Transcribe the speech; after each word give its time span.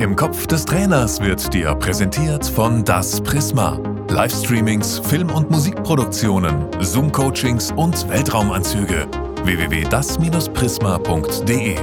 Im 0.00 0.14
Kopf 0.14 0.46
des 0.46 0.64
Trainers 0.64 1.20
wird 1.20 1.52
dir 1.52 1.74
präsentiert 1.74 2.46
von 2.46 2.84
Das 2.84 3.20
Prisma. 3.20 3.80
Livestreamings, 4.08 5.00
Film- 5.00 5.32
und 5.32 5.50
Musikproduktionen, 5.50 6.68
Zoom-Coachings 6.80 7.72
und 7.72 8.08
Weltraumanzüge. 8.08 9.08
www.das-prisma.de 9.42 11.76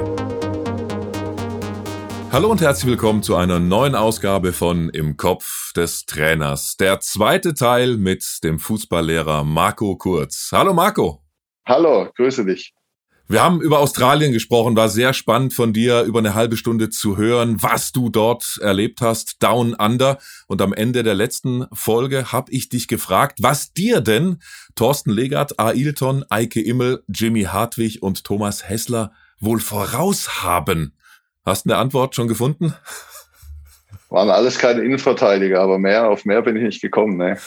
Hallo 2.32 2.50
und 2.50 2.62
herzlich 2.62 2.90
willkommen 2.90 3.22
zu 3.22 3.36
einer 3.36 3.60
neuen 3.60 3.96
Ausgabe 3.96 4.54
von 4.54 4.88
Im 4.88 5.18
Kopf 5.18 5.74
des 5.74 6.06
Trainers. 6.06 6.78
Der 6.78 7.02
zweite 7.02 7.54
Teil 7.54 7.98
mit 7.98 8.46
dem 8.46 8.60
Fußballlehrer 8.60 9.44
Marco 9.44 9.98
Kurz. 9.98 10.52
Hallo 10.54 10.74
Marco. 10.74 11.22
Hallo, 11.68 12.08
grüße 12.16 12.46
dich. 12.46 12.75
Wir 13.28 13.42
haben 13.42 13.60
über 13.60 13.80
Australien 13.80 14.34
gesprochen, 14.34 14.76
war 14.76 14.88
sehr 14.88 15.12
spannend 15.12 15.52
von 15.52 15.74
dir 15.74 16.04
über 16.04 16.20
eine 16.20 16.36
halbe 16.36 16.58
Stunde 16.58 16.92
zu 16.92 17.18
hören, 17.18 17.58
was 17.60 17.92
du 17.92 18.10
dort 18.10 18.60
erlebt 18.62 19.02
hast, 19.02 19.42
Down 19.42 19.74
Under. 19.74 20.20
Und 20.46 20.62
am 20.62 20.74
Ende 20.74 21.02
der 21.02 21.16
letzten 21.16 21.66
Folge 21.74 22.32
habe 22.32 22.52
ich 22.52 22.70
dich 22.70 22.88
gefragt, 22.88 23.40
was 23.42 23.74
dir 23.74 24.02
denn 24.02 24.42
Thorsten 24.76 25.10
Legert, 25.10 25.60
Ailton, 25.60 26.24
Eike 26.30 26.62
Immel, 26.62 27.04
Jimmy 27.08 27.46
Hartwig 27.46 28.04
und 28.04 28.24
Thomas 28.26 28.70
Hessler 28.70 29.12
wohl 29.40 29.60
voraus 29.60 30.44
haben. 30.44 30.94
Hast 31.44 31.66
du 31.66 31.72
eine 31.72 31.80
Antwort 31.80 32.14
schon 32.14 32.28
gefunden? 32.28 32.76
Waren 34.10 34.30
alles 34.30 34.60
keine 34.60 34.82
Innenverteidiger, 34.82 35.62
aber 35.62 35.80
mehr 35.80 36.10
auf 36.10 36.26
mehr 36.26 36.44
bin 36.44 36.58
ich 36.58 36.64
nicht 36.64 36.82
gekommen, 36.82 37.18
ne? 37.18 37.40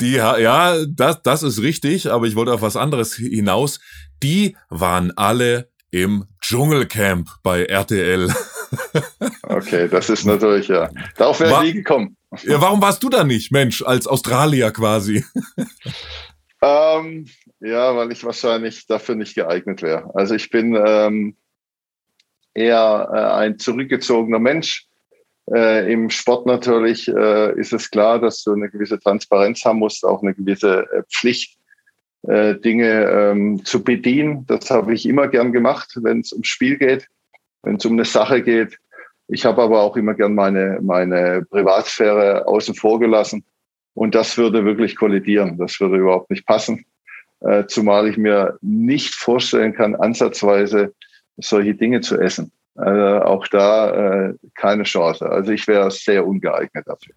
Die, 0.00 0.14
ja, 0.14 0.76
das, 0.86 1.22
das 1.22 1.42
ist 1.42 1.60
richtig, 1.60 2.10
aber 2.10 2.26
ich 2.26 2.34
wollte 2.34 2.54
auf 2.54 2.62
was 2.62 2.76
anderes 2.76 3.14
hinaus. 3.14 3.80
Die 4.22 4.56
waren 4.68 5.12
alle 5.16 5.68
im 5.90 6.26
Dschungelcamp 6.40 7.28
bei 7.42 7.64
RTL. 7.64 8.32
Okay, 9.42 9.88
das 9.88 10.08
ist 10.08 10.24
natürlich, 10.26 10.68
ja. 10.68 10.88
Darauf 11.16 11.40
wäre 11.40 11.54
ich 11.56 11.74
nie 11.74 11.78
gekommen. 11.80 12.16
Ja, 12.44 12.60
warum 12.60 12.80
warst 12.80 13.02
du 13.02 13.08
da 13.08 13.24
nicht, 13.24 13.50
Mensch, 13.50 13.82
als 13.82 14.06
Australier 14.06 14.70
quasi? 14.70 15.24
Ähm, 16.62 17.26
ja, 17.60 17.96
weil 17.96 18.12
ich 18.12 18.22
wahrscheinlich 18.22 18.86
dafür 18.86 19.14
nicht 19.14 19.34
geeignet 19.34 19.80
wäre. 19.80 20.10
Also 20.14 20.34
ich 20.34 20.50
bin 20.50 20.74
ähm, 20.74 21.36
eher 22.52 23.08
äh, 23.12 23.18
ein 23.18 23.58
zurückgezogener 23.58 24.38
Mensch. 24.38 24.86
Äh, 25.52 25.90
Im 25.90 26.10
Sport 26.10 26.46
natürlich 26.46 27.08
äh, 27.08 27.58
ist 27.58 27.72
es 27.72 27.90
klar, 27.90 28.20
dass 28.20 28.42
du 28.44 28.52
eine 28.52 28.68
gewisse 28.68 29.00
Transparenz 29.00 29.64
haben 29.64 29.78
musst, 29.78 30.04
auch 30.04 30.22
eine 30.22 30.34
gewisse 30.34 30.86
äh, 30.92 31.02
Pflicht, 31.10 31.58
äh, 32.22 32.54
Dinge 32.56 33.04
ähm, 33.04 33.64
zu 33.64 33.82
bedienen. 33.82 34.46
Das 34.46 34.70
habe 34.70 34.94
ich 34.94 35.06
immer 35.06 35.28
gern 35.28 35.52
gemacht, 35.52 35.98
wenn 36.02 36.20
es 36.20 36.32
ums 36.32 36.48
Spiel 36.48 36.76
geht, 36.76 37.08
wenn 37.62 37.76
es 37.76 37.84
um 37.86 37.92
eine 37.92 38.04
Sache 38.04 38.42
geht. 38.42 38.78
Ich 39.28 39.44
habe 39.44 39.62
aber 39.62 39.80
auch 39.80 39.96
immer 39.96 40.14
gern 40.14 40.34
meine, 40.34 40.78
meine 40.82 41.46
Privatsphäre 41.48 42.46
außen 42.46 42.74
vor 42.74 42.98
gelassen. 42.98 43.44
Und 43.94 44.14
das 44.14 44.36
würde 44.36 44.64
wirklich 44.64 44.96
kollidieren. 44.96 45.56
Das 45.58 45.80
würde 45.80 45.98
überhaupt 45.98 46.30
nicht 46.30 46.46
passen. 46.46 46.84
Äh, 47.40 47.66
zumal 47.66 48.08
ich 48.08 48.16
mir 48.16 48.58
nicht 48.60 49.14
vorstellen 49.14 49.72
kann, 49.72 49.94
ansatzweise 49.94 50.94
solche 51.36 51.74
Dinge 51.74 52.00
zu 52.00 52.20
essen. 52.20 52.52
Also 52.74 53.24
auch 53.24 53.46
da 53.48 54.28
äh, 54.28 54.34
keine 54.54 54.82
Chance. 54.84 55.28
Also 55.28 55.52
ich 55.52 55.66
wäre 55.66 55.90
sehr 55.90 56.26
ungeeignet 56.26 56.86
dafür. 56.86 57.14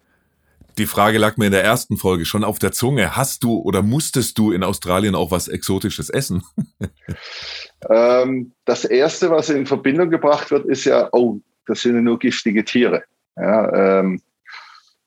Die 0.78 0.86
Frage 0.86 1.18
lag 1.18 1.36
mir 1.36 1.46
in 1.46 1.52
der 1.52 1.62
ersten 1.62 1.96
Folge 1.96 2.24
schon 2.24 2.42
auf 2.42 2.58
der 2.58 2.72
Zunge. 2.72 3.16
Hast 3.16 3.44
du 3.44 3.58
oder 3.58 3.82
musstest 3.82 4.38
du 4.38 4.50
in 4.50 4.64
Australien 4.64 5.14
auch 5.14 5.30
was 5.30 5.48
Exotisches 5.48 6.10
essen? 6.10 6.42
ähm, 7.90 8.52
das 8.64 8.84
Erste, 8.84 9.30
was 9.30 9.50
in 9.50 9.66
Verbindung 9.66 10.10
gebracht 10.10 10.50
wird, 10.50 10.66
ist 10.66 10.84
ja, 10.84 11.08
oh, 11.12 11.38
das 11.66 11.82
sind 11.82 11.94
ja 11.94 12.00
nur 12.00 12.18
giftige 12.18 12.64
Tiere. 12.64 13.04
Ja, 13.36 14.00
ähm, 14.00 14.20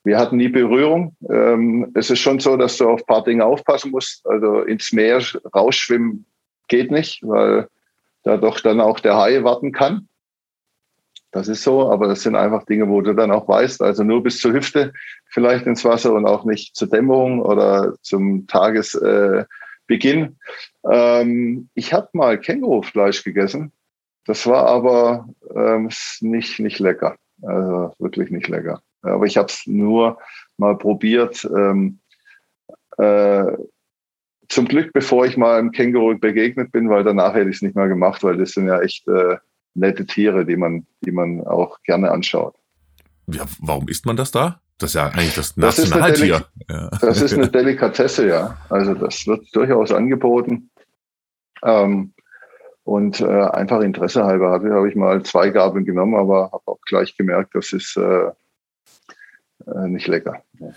wir 0.04 0.18
hatten 0.18 0.36
nie 0.36 0.48
Berührung. 0.48 1.14
Ähm, 1.30 1.90
es 1.94 2.08
ist 2.08 2.20
schon 2.20 2.40
so, 2.40 2.56
dass 2.56 2.78
du 2.78 2.88
auf 2.88 3.00
ein 3.00 3.06
paar 3.06 3.24
Dinge 3.24 3.44
aufpassen 3.44 3.90
musst. 3.90 4.26
Also 4.26 4.62
ins 4.62 4.92
Meer 4.92 5.22
rausschwimmen 5.54 6.24
geht 6.68 6.90
nicht, 6.90 7.20
weil 7.22 7.68
da 8.22 8.36
doch 8.36 8.60
dann 8.60 8.80
auch 8.80 9.00
der 9.00 9.16
Hai 9.16 9.44
warten 9.44 9.72
kann. 9.72 10.08
Das 11.30 11.48
ist 11.48 11.62
so, 11.62 11.90
aber 11.90 12.08
das 12.08 12.22
sind 12.22 12.36
einfach 12.36 12.64
Dinge, 12.64 12.88
wo 12.88 13.02
du 13.02 13.14
dann 13.14 13.30
auch 13.30 13.48
weißt, 13.48 13.82
also 13.82 14.02
nur 14.02 14.22
bis 14.22 14.38
zur 14.38 14.52
Hüfte 14.52 14.92
vielleicht 15.26 15.66
ins 15.66 15.84
Wasser 15.84 16.14
und 16.14 16.26
auch 16.26 16.44
nicht 16.44 16.74
zur 16.74 16.88
Dämmerung 16.88 17.42
oder 17.42 17.94
zum 18.00 18.46
Tagesbeginn. 18.46 19.46
Äh, 20.84 21.20
ähm, 21.20 21.68
ich 21.74 21.92
habe 21.92 22.08
mal 22.12 22.38
Kängurufleisch 22.40 23.24
gegessen. 23.24 23.72
Das 24.24 24.46
war 24.46 24.66
aber 24.66 25.28
ähm, 25.54 25.90
nicht, 26.20 26.60
nicht 26.60 26.78
lecker. 26.78 27.16
Also 27.42 27.94
wirklich 27.98 28.30
nicht 28.30 28.48
lecker. 28.48 28.82
Aber 29.02 29.26
ich 29.26 29.36
habe 29.36 29.48
es 29.48 29.62
nur 29.66 30.18
mal 30.56 30.76
probiert. 30.76 31.44
Ähm, 31.44 32.00
äh, 32.96 33.52
zum 34.48 34.66
Glück, 34.66 34.92
bevor 34.92 35.26
ich 35.26 35.36
mal 35.36 35.58
einem 35.58 35.72
Känguru 35.72 36.18
begegnet 36.18 36.72
bin, 36.72 36.88
weil 36.88 37.04
danach 37.04 37.34
hätte 37.34 37.50
ich 37.50 37.56
es 37.56 37.62
nicht 37.62 37.76
mehr 37.76 37.88
gemacht, 37.88 38.24
weil 38.24 38.38
das 38.38 38.52
sind 38.52 38.66
ja 38.66 38.80
echt 38.80 39.06
äh, 39.08 39.36
nette 39.78 40.06
Tiere, 40.06 40.44
die 40.44 40.56
man, 40.56 40.86
die 41.04 41.12
man 41.12 41.46
auch 41.46 41.82
gerne 41.82 42.10
anschaut. 42.10 42.54
Ja, 43.26 43.44
warum 43.60 43.88
isst 43.88 44.06
man 44.06 44.16
das 44.16 44.30
da? 44.30 44.60
Das 44.78 44.90
ist 44.90 44.94
ja 44.94 45.08
eigentlich 45.08 45.34
das 45.34 45.56
Nationaltier. 45.56 46.46
Das, 46.68 47.00
das 47.00 47.20
ist 47.22 47.34
eine 47.34 47.48
Delikatesse, 47.48 48.28
ja. 48.28 48.56
Also 48.68 48.94
das 48.94 49.26
wird 49.26 49.44
durchaus 49.54 49.90
angeboten. 49.90 50.70
Ähm, 51.64 52.12
und 52.84 53.20
äh, 53.20 53.26
einfach 53.26 53.80
Interesse 53.80 54.24
halber 54.24 54.50
hatte, 54.50 54.70
habe 54.70 54.88
ich 54.88 54.94
mal 54.94 55.22
zwei 55.22 55.50
Gabeln 55.50 55.84
genommen, 55.84 56.14
aber 56.14 56.50
habe 56.52 56.62
auch 56.66 56.80
gleich 56.86 57.16
gemerkt, 57.16 57.54
das 57.54 57.72
ist 57.72 57.96
äh, 57.98 58.28
äh, 59.66 59.88
nicht 59.88 60.06
lecker. 60.06 60.42
Ja. 60.58 60.68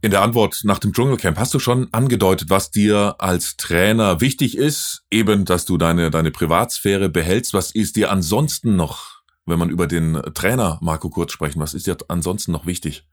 In 0.00 0.12
der 0.12 0.22
Antwort 0.22 0.60
nach 0.62 0.78
dem 0.78 0.92
Dschungelcamp 0.92 1.38
hast 1.38 1.52
du 1.54 1.58
schon 1.58 1.88
angedeutet, 1.90 2.50
was 2.50 2.70
dir 2.70 3.16
als 3.18 3.56
Trainer 3.56 4.20
wichtig 4.20 4.56
ist, 4.56 5.04
eben, 5.10 5.44
dass 5.44 5.64
du 5.64 5.76
deine, 5.76 6.12
deine 6.12 6.30
Privatsphäre 6.30 7.08
behältst. 7.08 7.52
Was 7.52 7.74
ist 7.74 7.96
dir 7.96 8.12
ansonsten 8.12 8.76
noch, 8.76 9.22
wenn 9.44 9.58
man 9.58 9.70
über 9.70 9.88
den 9.88 10.14
Trainer 10.34 10.78
Marco 10.82 11.10
Kurz 11.10 11.32
sprechen, 11.32 11.60
was 11.60 11.74
ist 11.74 11.88
dir 11.88 11.96
ansonsten 12.06 12.52
noch 12.52 12.64
wichtig? 12.64 13.08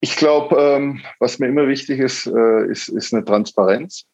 Ich 0.00 0.16
glaube, 0.16 0.56
ähm, 0.60 1.00
was 1.20 1.38
mir 1.38 1.46
immer 1.46 1.68
wichtig 1.68 2.00
ist, 2.00 2.26
äh, 2.26 2.66
ist, 2.68 2.88
ist 2.88 3.14
eine 3.14 3.24
Transparenz 3.24 4.04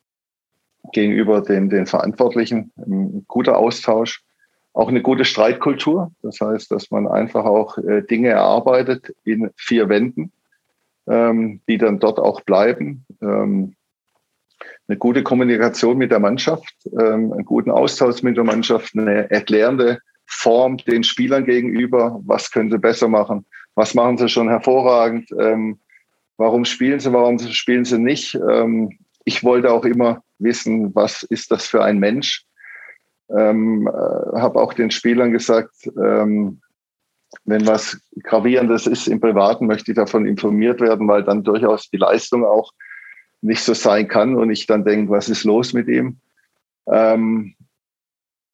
gegenüber 0.93 1.41
den, 1.41 1.71
den 1.71 1.87
Verantwortlichen, 1.87 2.73
ein 2.77 3.25
guter 3.27 3.57
Austausch, 3.57 4.23
auch 4.75 4.89
eine 4.89 5.01
gute 5.01 5.25
Streitkultur. 5.25 6.13
Das 6.21 6.43
heißt, 6.43 6.71
dass 6.71 6.91
man 6.91 7.09
einfach 7.09 7.47
auch 7.47 7.79
äh, 7.79 8.03
Dinge 8.03 8.29
erarbeitet 8.29 9.15
in 9.25 9.51
vier 9.57 9.89
Wänden 9.89 10.31
ähm, 11.09 11.61
die 11.69 11.79
dann 11.79 11.99
dort 11.99 12.19
auch 12.19 12.41
bleiben. 12.43 13.05
Ähm, 13.21 13.77
eine 14.87 14.99
gute 14.99 15.23
Kommunikation 15.23 15.97
mit 15.97 16.11
der 16.11 16.21
Mannschaft, 16.21 16.75
ähm, 16.93 17.33
einen 17.33 17.45
guten 17.45 17.71
Austausch 17.71 18.23
mit 18.23 18.37
der 18.37 18.45
Mannschaft, 18.45 18.93
eine 18.97 19.31
erklärende 19.31 19.99
Form 20.27 20.77
den 20.79 21.05
Spielern 21.05 21.45
gegenüber. 21.45 22.21
Was 22.25 22.51
können 22.51 22.71
sie 22.71 22.79
besser 22.79 23.09
machen? 23.09 23.47
Was 23.75 23.95
machen 23.95 24.19
sie 24.19 24.29
schon 24.29 24.49
hervorragend? 24.49 25.31
Ähm, 25.39 25.79
warum 26.37 26.65
spielen 26.65 27.01
sie? 27.01 27.13
Warum 27.13 27.39
spielen 27.39 27.85
sie 27.85 27.99
nicht? 27.99 28.35
Ähm, 28.35 28.99
ich 29.25 29.43
wollte 29.43 29.73
auch 29.73 29.85
immer 29.85 30.23
wissen, 30.39 30.95
was 30.95 31.23
ist 31.23 31.51
das 31.51 31.67
für 31.67 31.83
ein 31.83 31.99
Mensch? 31.99 32.45
Ähm, 33.31 33.87
äh, 33.89 34.39
habe 34.39 34.61
auch 34.61 34.75
den 34.75 34.91
Spielern 34.91 35.33
gesagt, 35.33 35.91
ähm, 35.97 36.61
wenn 37.45 37.67
was 37.67 38.01
Gravierendes 38.23 38.87
ist 38.87 39.09
im 39.09 39.21
Privaten, 39.21 39.67
möchte 39.67 39.93
ich 39.93 39.97
davon 39.97 40.27
informiert 40.27 40.81
werden, 40.81 41.09
weil 41.09 41.25
dann 41.25 41.43
durchaus 41.43 41.91
die 41.91 41.97
Leistung 41.97 42.45
auch 42.45 42.73
nicht 43.43 43.63
so 43.63 43.75
sein 43.75 44.09
kann 44.09 44.37
und 44.37 44.51
ich 44.51 44.67
dann 44.67 44.85
denke, 44.85 45.11
was 45.11 45.29
ist 45.29 45.45
los 45.45 45.73
mit 45.73 45.89
ihm? 45.89 46.19
Ähm, 46.87 47.55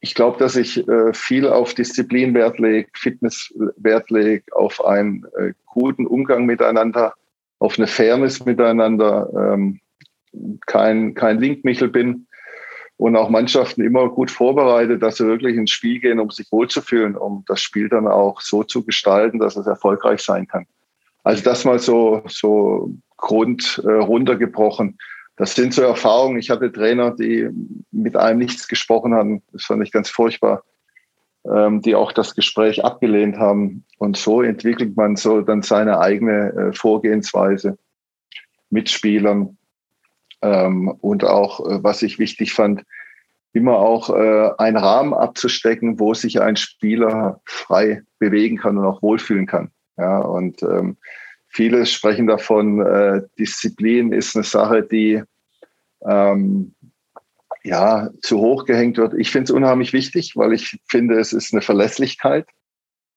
ich 0.00 0.14
glaube, 0.14 0.38
dass 0.38 0.56
ich 0.56 0.86
äh, 0.88 1.12
viel 1.12 1.46
auf 1.46 1.74
Disziplin 1.74 2.34
Wert 2.34 2.58
lege, 2.58 2.88
Fitness 2.94 3.53
Wert 3.77 4.10
lege, 4.10 4.44
auf 4.53 4.84
einen 4.84 5.26
äh, 5.36 5.53
guten 5.66 6.06
Umgang 6.06 6.47
miteinander, 6.47 7.15
auf 7.59 7.78
eine 7.78 7.86
Fairness 7.86 8.44
miteinander, 8.44 9.30
ähm, 9.36 9.80
kein, 10.66 11.15
kein 11.15 11.38
Linkmichel 11.38 11.88
bin 11.88 12.26
und 13.00 13.16
auch 13.16 13.30
Mannschaften 13.30 13.80
immer 13.80 14.10
gut 14.10 14.30
vorbereitet, 14.30 15.02
dass 15.02 15.16
sie 15.16 15.26
wirklich 15.26 15.56
ins 15.56 15.70
Spiel 15.70 16.00
gehen, 16.00 16.20
um 16.20 16.28
sich 16.28 16.52
wohlzufühlen, 16.52 17.16
um 17.16 17.44
das 17.47 17.62
Spiel 17.62 17.88
dann 17.88 18.06
auch 18.06 18.42
so 18.42 18.62
zu 18.62 18.84
gestalten, 18.84 19.38
dass 19.38 19.56
es 19.56 19.66
erfolgreich 19.66 20.20
sein 20.20 20.47
kann. 20.47 20.66
Also 21.24 21.42
das 21.42 21.64
mal 21.64 21.78
so, 21.78 22.22
so 22.26 22.92
Grund 23.16 23.82
äh, 23.86 23.91
runtergebrochen. 23.91 24.98
Das 25.36 25.54
sind 25.54 25.72
so 25.72 25.80
Erfahrungen. 25.80 26.38
Ich 26.38 26.50
hatte 26.50 26.70
Trainer, 26.70 27.12
die 27.12 27.48
mit 27.91 28.16
einem 28.16 28.38
nichts 28.38 28.68
gesprochen 28.68 29.14
haben. 29.14 29.42
Das 29.52 29.64
fand 29.64 29.82
ich 29.82 29.92
ganz 29.92 30.10
furchtbar. 30.10 30.62
Ähm, 31.50 31.80
die 31.80 31.94
auch 31.94 32.12
das 32.12 32.34
Gespräch 32.34 32.84
abgelehnt 32.84 33.38
haben. 33.38 33.86
Und 33.97 34.18
so 34.18 34.42
entwickelt 34.42 34.94
man 34.94 35.16
so 35.16 35.41
dann 35.41 35.62
seine 35.62 36.00
eigene 36.00 36.52
äh, 36.52 36.72
Vorgehensweise 36.74 37.78
mit 38.68 38.91
Spielern. 38.91 39.56
Ähm, 40.42 40.89
und 40.89 41.25
auch, 41.25 41.60
äh, 41.69 41.83
was 41.83 42.03
ich 42.03 42.19
wichtig 42.19 42.53
fand, 42.53 42.84
immer 43.53 43.78
auch 43.78 44.10
äh, 44.10 44.51
einen 44.59 44.77
Rahmen 44.77 45.13
abzustecken, 45.13 45.98
wo 45.98 46.15
sich 46.15 46.41
ein 46.41 46.57
Spieler 46.57 47.41
frei 47.45 48.03
bewegen 48.19 48.57
kann 48.57 48.78
und 48.78 48.87
auch 48.87 49.03
wohlfühlen 49.03 49.47
kann. 49.47 49.71
Ja, 49.98 50.21
und 50.21 50.63
ähm, 50.63 50.97
viele 51.48 51.84
sprechen 51.87 52.27
davon, 52.27 52.81
äh, 52.81 53.22
Disziplin 53.39 54.13
ist 54.13 54.37
eine 54.37 54.45
Sache, 54.45 54.83
die 54.83 55.22
ähm, 56.07 56.75
ja 57.65 58.09
zu 58.22 58.39
hoch 58.39 58.65
gehängt 58.65 58.97
wird. 58.97 59.15
Ich 59.15 59.31
finde 59.31 59.45
es 59.45 59.51
unheimlich 59.51 59.93
wichtig, 59.93 60.36
weil 60.36 60.53
ich 60.53 60.81
finde, 60.86 61.19
es 61.19 61.33
ist 61.33 61.53
eine 61.53 61.60
Verlässlichkeit. 61.60 62.47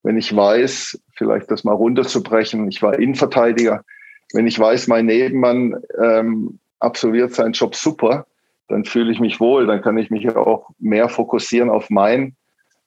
Wenn 0.01 0.17
ich 0.17 0.35
weiß, 0.35 0.99
vielleicht 1.15 1.49
das 1.49 1.63
mal 1.63 1.73
runterzubrechen, 1.73 2.67
ich 2.67 2.81
war 2.81 2.99
Innenverteidiger, 2.99 3.85
wenn 4.33 4.47
ich 4.47 4.59
weiß, 4.59 4.87
mein 4.87 5.05
Nebenmann 5.05 5.81
ähm, 6.01 6.59
absolviert 6.83 7.33
seinen 7.33 7.53
Job 7.53 7.75
super, 7.75 8.25
dann 8.67 8.85
fühle 8.85 9.11
ich 9.11 9.19
mich 9.19 9.39
wohl, 9.39 9.67
dann 9.67 9.81
kann 9.81 9.97
ich 9.97 10.09
mich 10.09 10.35
auch 10.35 10.69
mehr 10.79 11.09
fokussieren 11.09 11.69
auf 11.69 11.89
mein, 11.89 12.35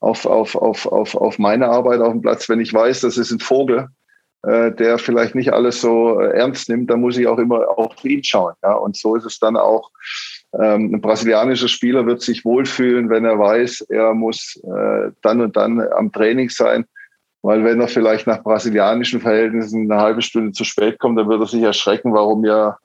auf, 0.00 0.26
auf, 0.26 0.54
auf, 0.54 0.87
auf, 0.87 1.14
auf 1.14 1.38
meine 1.38 1.69
Arbeit 1.69 2.00
auf 2.00 2.12
dem 2.12 2.22
Platz. 2.22 2.48
Wenn 2.48 2.60
ich 2.60 2.72
weiß, 2.72 3.00
das 3.00 3.19
ist 3.19 3.31
ein 3.31 3.40
Vogel, 3.40 3.88
äh, 4.43 4.72
der 4.72 4.98
vielleicht 4.98 5.34
nicht 5.34 5.52
alles 5.52 5.81
so 5.81 6.20
äh, 6.20 6.37
ernst 6.37 6.69
nimmt, 6.69 6.90
dann 6.90 7.00
muss 7.00 7.16
ich 7.16 7.26
auch 7.26 7.38
immer 7.38 7.69
auf 7.78 8.04
ihn 8.04 8.22
schauen. 8.22 8.54
Ja? 8.62 8.75
Und 8.75 8.96
so 8.96 9.16
ist 9.16 9.25
es 9.25 9.38
dann 9.38 9.56
auch. 9.56 9.90
Ähm, 10.60 10.94
ein 10.94 11.00
brasilianischer 11.00 11.69
Spieler 11.69 12.06
wird 12.06 12.22
sich 12.22 12.44
wohlfühlen, 12.44 13.10
wenn 13.10 13.25
er 13.25 13.38
weiß, 13.38 13.87
er 13.88 14.14
muss 14.14 14.60
äh, 14.64 15.10
dann 15.22 15.40
und 15.40 15.56
dann 15.56 15.81
am 15.81 16.12
Training 16.12 16.48
sein. 16.50 16.87
Weil 17.43 17.64
wenn 17.64 17.81
er 17.81 17.88
vielleicht 17.88 18.26
nach 18.26 18.43
brasilianischen 18.43 19.20
Verhältnissen 19.20 19.90
eine 19.90 20.00
halbe 20.00 20.22
Stunde 20.22 20.52
zu 20.52 20.64
spät 20.64 20.98
kommt, 20.98 21.19
dann 21.19 21.28
wird 21.28 21.40
er 21.40 21.46
sich 21.46 21.62
erschrecken, 21.62 22.12
warum 22.12 22.43
wir, 22.43 22.78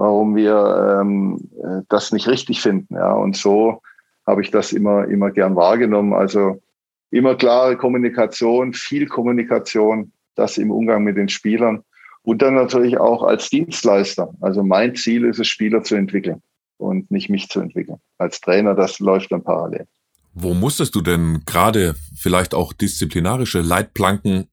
warum 0.00 0.34
wir 0.34 0.98
ähm, 1.02 1.50
äh, 1.62 1.82
das 1.90 2.10
nicht 2.10 2.26
richtig 2.26 2.62
finden. 2.62 2.94
Ja, 2.94 3.12
und 3.12 3.36
so 3.36 3.82
habe 4.26 4.40
ich 4.40 4.50
das 4.50 4.72
immer, 4.72 5.06
immer 5.06 5.30
gern 5.30 5.56
wahrgenommen. 5.56 6.14
Also 6.14 6.62
immer 7.10 7.34
klare 7.34 7.76
Kommunikation, 7.76 8.72
viel 8.72 9.06
Kommunikation, 9.06 10.12
das 10.36 10.56
im 10.56 10.70
Umgang 10.70 11.04
mit 11.04 11.18
den 11.18 11.28
Spielern 11.28 11.84
und 12.22 12.40
dann 12.40 12.54
natürlich 12.54 12.98
auch 12.98 13.22
als 13.22 13.50
Dienstleister. 13.50 14.32
Also 14.40 14.62
mein 14.62 14.94
Ziel 14.94 15.26
ist 15.26 15.38
es, 15.38 15.48
Spieler 15.48 15.82
zu 15.82 15.96
entwickeln 15.96 16.40
und 16.78 17.10
nicht 17.10 17.28
mich 17.28 17.50
zu 17.50 17.60
entwickeln. 17.60 17.98
Als 18.16 18.40
Trainer, 18.40 18.74
das 18.74 19.00
läuft 19.00 19.32
dann 19.32 19.44
parallel. 19.44 19.86
Wo 20.32 20.54
musstest 20.54 20.94
du 20.94 21.02
denn 21.02 21.42
gerade 21.44 21.94
vielleicht 22.16 22.54
auch 22.54 22.72
disziplinarische 22.72 23.60
Leitplanken 23.60 24.46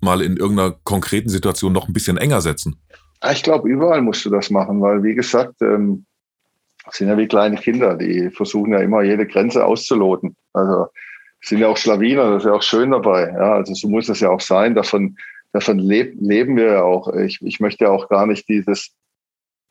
mal 0.00 0.22
in 0.22 0.36
irgendeiner 0.36 0.72
konkreten 0.82 1.28
Situation 1.28 1.72
noch 1.72 1.86
ein 1.86 1.92
bisschen 1.92 2.16
enger 2.16 2.40
setzen? 2.40 2.80
Ich 3.32 3.42
glaube, 3.42 3.68
überall 3.68 4.02
musst 4.02 4.24
du 4.24 4.30
das 4.30 4.50
machen, 4.50 4.80
weil 4.80 5.02
wie 5.02 5.14
gesagt, 5.14 5.60
ähm, 5.60 6.04
sind 6.90 7.08
ja 7.08 7.18
wie 7.18 7.26
kleine 7.26 7.56
Kinder, 7.56 7.96
die 7.96 8.30
versuchen 8.30 8.72
ja 8.72 8.80
immer 8.80 9.02
jede 9.02 9.26
Grenze 9.26 9.64
auszuloten. 9.64 10.36
Also 10.52 10.86
sind 11.40 11.58
ja 11.58 11.68
auch 11.68 11.76
Schlawiner, 11.76 12.30
das 12.30 12.42
ist 12.42 12.48
ja 12.48 12.54
auch 12.54 12.62
schön 12.62 12.90
dabei. 12.90 13.28
Ja, 13.28 13.54
also 13.54 13.74
so 13.74 13.88
muss 13.88 14.08
es 14.08 14.20
ja 14.20 14.30
auch 14.30 14.40
sein. 14.40 14.74
Davon, 14.74 15.16
davon 15.52 15.78
leb, 15.78 16.14
leben 16.20 16.56
wir 16.56 16.72
ja 16.72 16.82
auch. 16.82 17.12
Ich, 17.14 17.40
ich 17.42 17.60
möchte 17.60 17.84
ja 17.84 17.90
auch 17.90 18.08
gar 18.08 18.26
nicht 18.26 18.48
dieses 18.48 18.94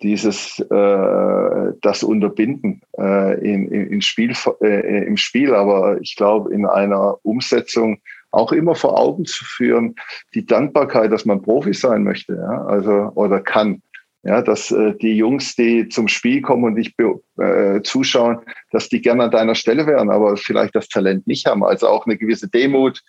dieses 0.02 0.60
äh, 0.60 1.74
das 1.82 2.04
Unterbinden 2.04 2.82
äh, 3.00 3.40
in, 3.40 3.68
in, 3.68 3.88
in 3.88 4.02
Spiel, 4.02 4.34
äh, 4.62 5.06
im 5.06 5.18
Spiel, 5.18 5.56
aber 5.56 6.00
ich 6.02 6.16
glaube 6.16 6.54
in 6.54 6.66
einer 6.66 7.18
Umsetzung 7.24 8.00
auch 8.32 8.52
immer 8.52 8.76
vor 8.76 9.00
Augen 9.00 9.26
zu 9.26 9.46
führen, 9.46 9.96
die 10.34 10.46
Dankbarkeit, 10.46 11.12
dass 11.12 11.26
man 11.26 11.42
Profi 11.42 11.74
sein 11.74 12.04
möchte, 12.04 12.36
ja, 12.36 12.66
also 12.66 13.12
oder 13.16 13.40
kann. 13.40 13.82
Ja, 14.24 14.42
dass 14.42 14.72
äh, 14.72 14.94
die 14.96 15.16
Jungs, 15.16 15.56
die 15.56 15.88
zum 15.88 16.10
Spiel 16.10 16.42
kommen 16.42 16.66
und 16.66 16.76
dich 16.76 16.94
äh, 17.40 17.82
zuschauen, 17.84 18.40
dass 18.72 18.90
die 18.90 19.00
gerne 19.00 19.26
an 19.26 19.32
deiner 19.32 19.56
Stelle 19.56 19.86
wären, 19.86 20.10
aber 20.10 20.36
vielleicht 20.36 20.76
das 20.76 20.90
Talent 20.90 21.28
nicht 21.28 21.46
haben. 21.46 21.64
Also 21.64 21.88
auch 21.88 22.06
eine 22.06 22.18
gewisse 22.18 22.50
Demut, 22.50 23.02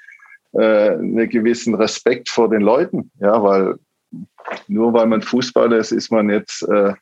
äh, 0.52 0.90
einen 0.90 1.28
gewissen 1.28 1.74
Respekt 1.74 2.28
vor 2.28 2.48
den 2.48 2.60
Leuten, 2.60 3.10
ja, 3.20 3.42
weil 3.42 3.76
nur 4.68 4.92
weil 4.92 5.06
man 5.06 5.22
Fußballer 5.22 5.78
ist, 5.78 5.92
ist 5.92 6.12
man 6.12 6.30
jetzt 6.30 6.62
äh, 6.68 6.92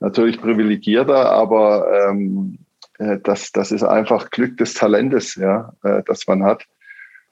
natürlich 0.00 0.40
privilegierter, 0.40 1.30
aber 1.30 2.10
ähm, 2.10 2.58
äh, 2.98 3.18
das, 3.22 3.52
das 3.52 3.72
ist 3.72 3.82
einfach 3.82 4.30
Glück 4.30 4.56
des 4.58 4.74
Talentes, 4.74 5.34
ja, 5.34 5.72
äh, 5.82 6.02
das 6.06 6.26
man 6.26 6.44
hat. 6.44 6.64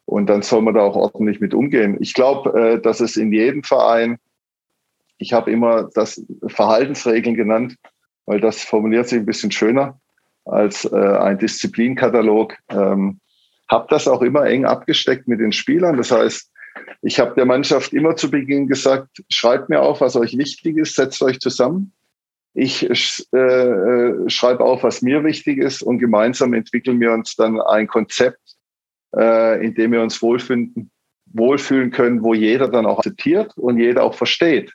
Und 0.06 0.26
dann 0.26 0.42
soll 0.42 0.62
man 0.62 0.74
da 0.74 0.82
auch 0.82 0.96
ordentlich 0.96 1.40
mit 1.40 1.54
umgehen. 1.54 1.96
Ich 2.00 2.14
glaube, 2.14 2.58
äh, 2.58 2.80
dass 2.80 3.00
es 3.00 3.16
in 3.16 3.32
jedem 3.32 3.62
Verein, 3.62 4.18
ich 5.18 5.32
habe 5.32 5.50
immer 5.50 5.88
das 5.94 6.24
Verhaltensregeln 6.46 7.36
genannt, 7.36 7.76
weil 8.26 8.40
das 8.40 8.62
formuliert 8.62 9.08
sich 9.08 9.18
ein 9.18 9.26
bisschen 9.26 9.50
schöner 9.50 9.98
als 10.44 10.84
äh, 10.84 10.96
ein 10.96 11.38
Disziplinkatalog. 11.38 12.54
Ähm, 12.68 13.20
habe 13.70 13.86
das 13.88 14.08
auch 14.08 14.22
immer 14.22 14.44
eng 14.44 14.66
abgesteckt 14.66 15.26
mit 15.26 15.40
den 15.40 15.52
Spielern. 15.52 15.96
Das 15.96 16.10
heißt, 16.10 16.50
ich 17.02 17.20
habe 17.20 17.34
der 17.34 17.46
Mannschaft 17.46 17.92
immer 17.92 18.16
zu 18.16 18.30
Beginn 18.30 18.66
gesagt, 18.66 19.22
schreibt 19.30 19.68
mir 19.68 19.80
auf, 19.80 20.00
was 20.00 20.16
euch 20.16 20.36
wichtig 20.36 20.76
ist, 20.76 20.96
setzt 20.96 21.22
euch 21.22 21.40
zusammen. 21.40 21.92
Ich 22.52 22.88
äh, 23.32 23.36
äh, 23.36 24.28
schreibe 24.28 24.64
auf, 24.64 24.82
was 24.82 25.02
mir 25.02 25.24
wichtig 25.24 25.58
ist 25.58 25.82
und 25.82 25.98
gemeinsam 25.98 26.54
entwickeln 26.54 27.00
wir 27.00 27.12
uns 27.12 27.36
dann 27.36 27.60
ein 27.60 27.88
Konzept, 27.88 28.56
äh, 29.16 29.64
in 29.64 29.74
dem 29.74 29.92
wir 29.92 30.02
uns 30.02 30.20
wohlfinden, 30.22 30.90
wohlfühlen 31.26 31.90
können, 31.90 32.22
wo 32.22 32.34
jeder 32.34 32.68
dann 32.68 32.86
auch 32.86 32.98
akzeptiert 32.98 33.56
und 33.56 33.78
jeder 33.78 34.04
auch 34.04 34.14
versteht. 34.14 34.72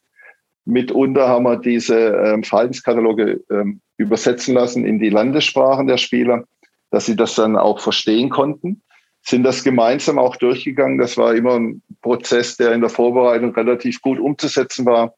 Mitunter 0.65 1.27
haben 1.27 1.43
wir 1.43 1.57
diese 1.57 1.97
ähm, 1.97 2.43
Verhaltenskataloge 2.43 3.41
ähm, 3.49 3.81
übersetzen 3.97 4.53
lassen 4.53 4.85
in 4.85 4.99
die 4.99 5.09
Landessprachen 5.09 5.87
der 5.87 5.97
Spieler, 5.97 6.43
dass 6.91 7.05
sie 7.05 7.15
das 7.15 7.35
dann 7.35 7.55
auch 7.55 7.79
verstehen 7.79 8.29
konnten 8.29 8.81
sind 9.21 9.43
das 9.43 9.63
gemeinsam 9.63 10.17
auch 10.17 10.35
durchgegangen. 10.35 10.97
Das 10.97 11.17
war 11.17 11.35
immer 11.35 11.59
ein 11.59 11.81
Prozess, 12.01 12.57
der 12.57 12.73
in 12.73 12.81
der 12.81 12.89
Vorbereitung 12.89 13.53
relativ 13.53 14.01
gut 14.01 14.19
umzusetzen 14.19 14.85
war. 14.85 15.13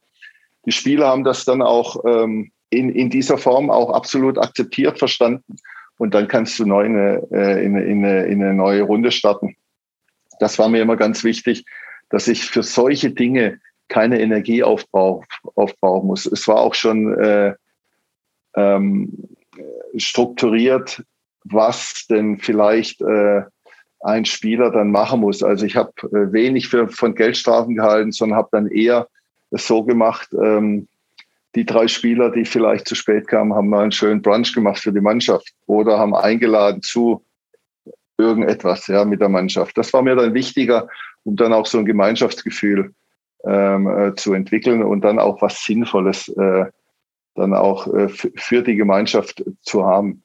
Die 0.65 0.71
Spieler 0.71 1.07
haben 1.07 1.23
das 1.23 1.45
dann 1.45 1.61
auch 1.61 2.03
ähm, 2.05 2.51
in, 2.69 2.89
in 2.89 3.09
dieser 3.09 3.37
Form 3.37 3.69
auch 3.69 3.91
absolut 3.91 4.37
akzeptiert, 4.37 4.99
verstanden. 4.99 5.55
Und 6.01 6.15
dann 6.15 6.27
kannst 6.27 6.57
du 6.57 6.65
neu 6.65 6.85
äh, 6.85 7.63
in, 7.63 7.77
in, 7.77 8.03
eine, 8.03 8.25
in 8.25 8.41
eine 8.41 8.55
neue 8.55 8.81
Runde 8.81 9.11
starten. 9.11 9.55
Das 10.39 10.57
war 10.57 10.67
mir 10.67 10.81
immer 10.81 10.95
ganz 10.95 11.23
wichtig, 11.23 11.63
dass 12.09 12.27
ich 12.27 12.43
für 12.43 12.63
solche 12.63 13.11
Dinge 13.11 13.59
keine 13.87 14.19
Energie 14.19 14.63
aufbrauch, 14.63 15.23
aufbrauchen 15.53 16.07
muss. 16.07 16.25
Es 16.25 16.47
war 16.47 16.61
auch 16.61 16.73
schon 16.73 17.13
äh, 17.19 17.53
ähm, 18.55 19.29
strukturiert, 19.95 21.03
was 21.43 22.07
denn 22.09 22.39
vielleicht 22.39 23.01
äh, 23.01 23.43
ein 23.99 24.25
Spieler 24.25 24.71
dann 24.71 24.89
machen 24.89 25.19
muss. 25.19 25.43
Also 25.43 25.67
ich 25.67 25.75
habe 25.75 25.91
äh, 26.05 26.33
wenig 26.33 26.67
für, 26.67 26.87
von 26.87 27.13
Geldstrafen 27.13 27.75
gehalten, 27.75 28.11
sondern 28.11 28.39
habe 28.39 28.49
dann 28.51 28.69
eher 28.69 29.07
so 29.51 29.83
gemacht, 29.83 30.29
ähm, 30.33 30.87
die 31.55 31.65
drei 31.65 31.87
Spieler, 31.87 32.31
die 32.31 32.45
vielleicht 32.45 32.87
zu 32.87 32.95
spät 32.95 33.27
kamen, 33.27 33.53
haben 33.53 33.69
mal 33.69 33.83
einen 33.83 33.91
schönen 33.91 34.21
Brunch 34.21 34.53
gemacht 34.53 34.79
für 34.79 34.93
die 34.93 35.01
Mannschaft 35.01 35.49
oder 35.65 35.99
haben 35.99 36.15
eingeladen 36.15 36.81
zu 36.81 37.25
irgendetwas 38.17 38.87
ja, 38.87 39.03
mit 39.03 39.21
der 39.21 39.29
Mannschaft. 39.29 39.77
Das 39.77 39.91
war 39.93 40.01
mir 40.01 40.15
dann 40.15 40.33
wichtiger, 40.33 40.87
um 41.23 41.35
dann 41.35 41.53
auch 41.53 41.65
so 41.65 41.79
ein 41.79 41.85
Gemeinschaftsgefühl 41.85 42.93
ähm, 43.45 43.87
äh, 43.87 44.15
zu 44.15 44.33
entwickeln 44.33 44.83
und 44.83 45.01
dann 45.01 45.19
auch 45.19 45.41
was 45.41 45.63
Sinnvolles 45.63 46.29
äh, 46.29 46.65
dann 47.35 47.53
auch 47.53 47.87
äh, 47.87 48.09
für 48.09 48.61
die 48.61 48.75
Gemeinschaft 48.75 49.43
zu 49.61 49.85
haben. 49.85 50.23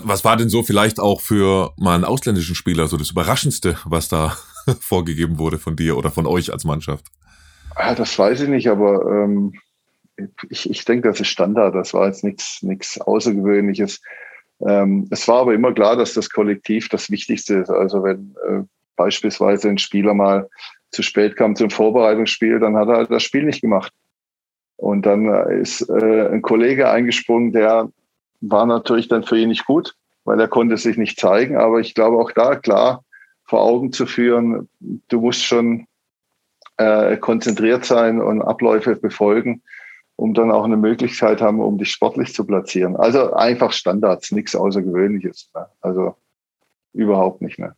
Was 0.00 0.24
war 0.24 0.36
denn 0.36 0.48
so 0.48 0.62
vielleicht 0.62 1.00
auch 1.00 1.20
für 1.20 1.72
mal 1.76 1.94
einen 1.94 2.04
ausländischen 2.04 2.54
Spieler 2.54 2.86
so 2.86 2.96
das 2.96 3.10
Überraschendste, 3.10 3.78
was 3.84 4.08
da 4.08 4.36
vorgegeben 4.80 5.38
wurde 5.38 5.58
von 5.58 5.76
dir 5.76 5.96
oder 5.96 6.10
von 6.10 6.26
euch 6.26 6.52
als 6.52 6.64
Mannschaft? 6.64 7.06
Ja, 7.76 7.94
das 7.94 8.18
weiß 8.18 8.42
ich 8.42 8.48
nicht, 8.48 8.68
aber 8.68 9.06
ähm, 9.06 9.54
ich, 10.48 10.68
ich 10.68 10.84
denke, 10.84 11.08
das 11.08 11.20
ist 11.20 11.28
Standard. 11.28 11.74
Das 11.74 11.94
war 11.94 12.06
jetzt 12.06 12.24
nichts 12.24 12.62
nichts 12.62 13.00
Außergewöhnliches. 13.00 14.00
Ähm, 14.60 15.06
es 15.10 15.26
war 15.28 15.40
aber 15.40 15.54
immer 15.54 15.72
klar, 15.72 15.96
dass 15.96 16.14
das 16.14 16.30
Kollektiv 16.30 16.88
das 16.88 17.10
Wichtigste 17.10 17.56
ist. 17.56 17.70
Also 17.70 18.02
wenn 18.02 18.34
äh, 18.46 18.62
beispielsweise 18.96 19.68
ein 19.68 19.78
Spieler 19.78 20.14
mal 20.14 20.48
zu 20.90 21.02
spät 21.02 21.36
kam 21.36 21.54
zum 21.54 21.70
Vorbereitungsspiel, 21.70 22.58
dann 22.58 22.76
hat 22.76 22.88
er 22.88 22.96
halt 22.96 23.10
das 23.10 23.22
Spiel 23.22 23.44
nicht 23.44 23.60
gemacht. 23.60 23.92
Und 24.76 25.06
dann 25.06 25.26
ist 25.60 25.88
äh, 25.88 26.28
ein 26.28 26.42
Kollege 26.42 26.90
eingesprungen, 26.90 27.52
der 27.52 27.90
war 28.40 28.66
natürlich 28.66 29.08
dann 29.08 29.24
für 29.24 29.36
ihn 29.36 29.48
nicht 29.48 29.66
gut, 29.66 29.94
weil 30.24 30.40
er 30.40 30.48
konnte 30.48 30.76
sich 30.76 30.96
nicht 30.96 31.18
zeigen. 31.18 31.56
Aber 31.56 31.80
ich 31.80 31.94
glaube 31.94 32.18
auch 32.18 32.32
da 32.32 32.56
klar 32.56 33.04
vor 33.44 33.62
Augen 33.62 33.92
zu 33.92 34.06
führen, 34.06 34.68
du 34.80 35.20
musst 35.20 35.44
schon 35.44 35.86
äh, 36.76 37.16
konzentriert 37.16 37.84
sein 37.84 38.20
und 38.20 38.42
Abläufe 38.42 38.94
befolgen, 38.96 39.62
um 40.18 40.34
dann 40.34 40.50
auch 40.50 40.64
eine 40.64 40.76
Möglichkeit 40.76 41.40
haben, 41.40 41.60
um 41.60 41.78
dich 41.78 41.92
sportlich 41.92 42.34
zu 42.34 42.44
platzieren. 42.44 42.96
Also 42.96 43.34
einfach 43.34 43.70
Standards, 43.70 44.32
nichts 44.32 44.56
Außergewöhnliches. 44.56 45.48
Ne? 45.54 45.66
Also 45.80 46.16
überhaupt 46.92 47.40
nicht. 47.40 47.60
Ne? 47.60 47.76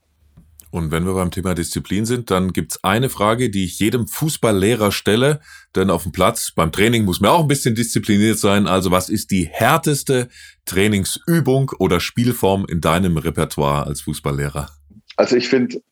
Und 0.71 0.91
wenn 0.91 1.05
wir 1.05 1.13
beim 1.13 1.31
Thema 1.31 1.55
Disziplin 1.55 2.07
sind, 2.07 2.31
dann 2.31 2.55
gibt's 2.55 2.83
eine 2.83 3.11
Frage, 3.11 3.51
die 3.51 3.67
ich 3.67 3.79
jedem 3.79 4.07
Fußballlehrer 4.07 4.91
stelle. 4.91 5.41
Denn 5.77 5.91
auf 5.91 6.05
dem 6.05 6.13
Platz, 6.13 6.51
beim 6.57 6.73
Training 6.73 7.05
muss 7.05 7.21
man 7.21 7.31
auch 7.31 7.43
ein 7.43 7.49
bisschen 7.49 7.75
diszipliniert 7.75 8.39
sein. 8.39 8.67
Also 8.67 8.91
was 8.91 9.11
ist 9.11 9.31
die 9.31 9.47
härteste 9.47 10.31
Trainingsübung 10.65 11.73
oder 11.79 12.01
Spielform 12.01 12.65
in 12.67 12.81
deinem 12.81 13.19
Repertoire 13.19 13.87
als 13.87 14.01
Fußballlehrer? 14.01 14.71
Also 15.17 15.37
ich 15.37 15.51
finde 15.51 15.83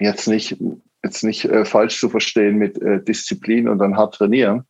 jetzt 0.00 0.28
nicht, 0.28 0.56
jetzt 1.04 1.24
nicht 1.24 1.44
äh, 1.44 1.66
falsch 1.66 2.00
zu 2.00 2.08
verstehen 2.08 2.56
mit 2.56 2.80
äh, 2.80 3.04
Disziplin 3.04 3.68
und 3.68 3.76
dann 3.80 3.98
hart 3.98 4.14
trainieren. 4.14 4.64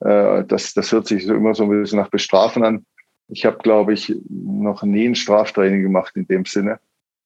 Äh, 0.00 0.44
das, 0.44 0.74
das 0.74 0.92
hört 0.92 1.06
sich 1.06 1.26
so 1.26 1.34
immer 1.34 1.54
so 1.54 1.64
ein 1.64 1.70
bisschen 1.70 1.98
nach 1.98 2.10
Bestrafen 2.10 2.64
an. 2.64 2.86
Ich 3.28 3.44
habe, 3.44 3.58
glaube 3.58 3.92
ich, 3.92 4.14
noch 4.28 4.82
nie 4.82 5.06
ein 5.06 5.14
Straftraining 5.14 5.82
gemacht 5.82 6.16
in 6.16 6.26
dem 6.26 6.44
Sinne. 6.44 6.80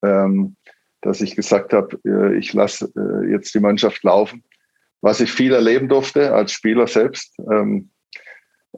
Ähm, 0.04 0.56
dass 1.00 1.20
ich 1.20 1.36
gesagt 1.36 1.72
habe, 1.72 1.98
äh, 2.04 2.36
ich 2.38 2.52
lasse 2.54 2.90
äh, 2.96 3.30
jetzt 3.30 3.54
die 3.54 3.60
Mannschaft 3.60 4.02
laufen. 4.04 4.42
Was 5.02 5.20
ich 5.20 5.30
viel 5.30 5.52
erleben 5.52 5.88
durfte 5.88 6.34
als 6.34 6.52
Spieler 6.52 6.86
selbst, 6.86 7.38
ähm, 7.50 7.90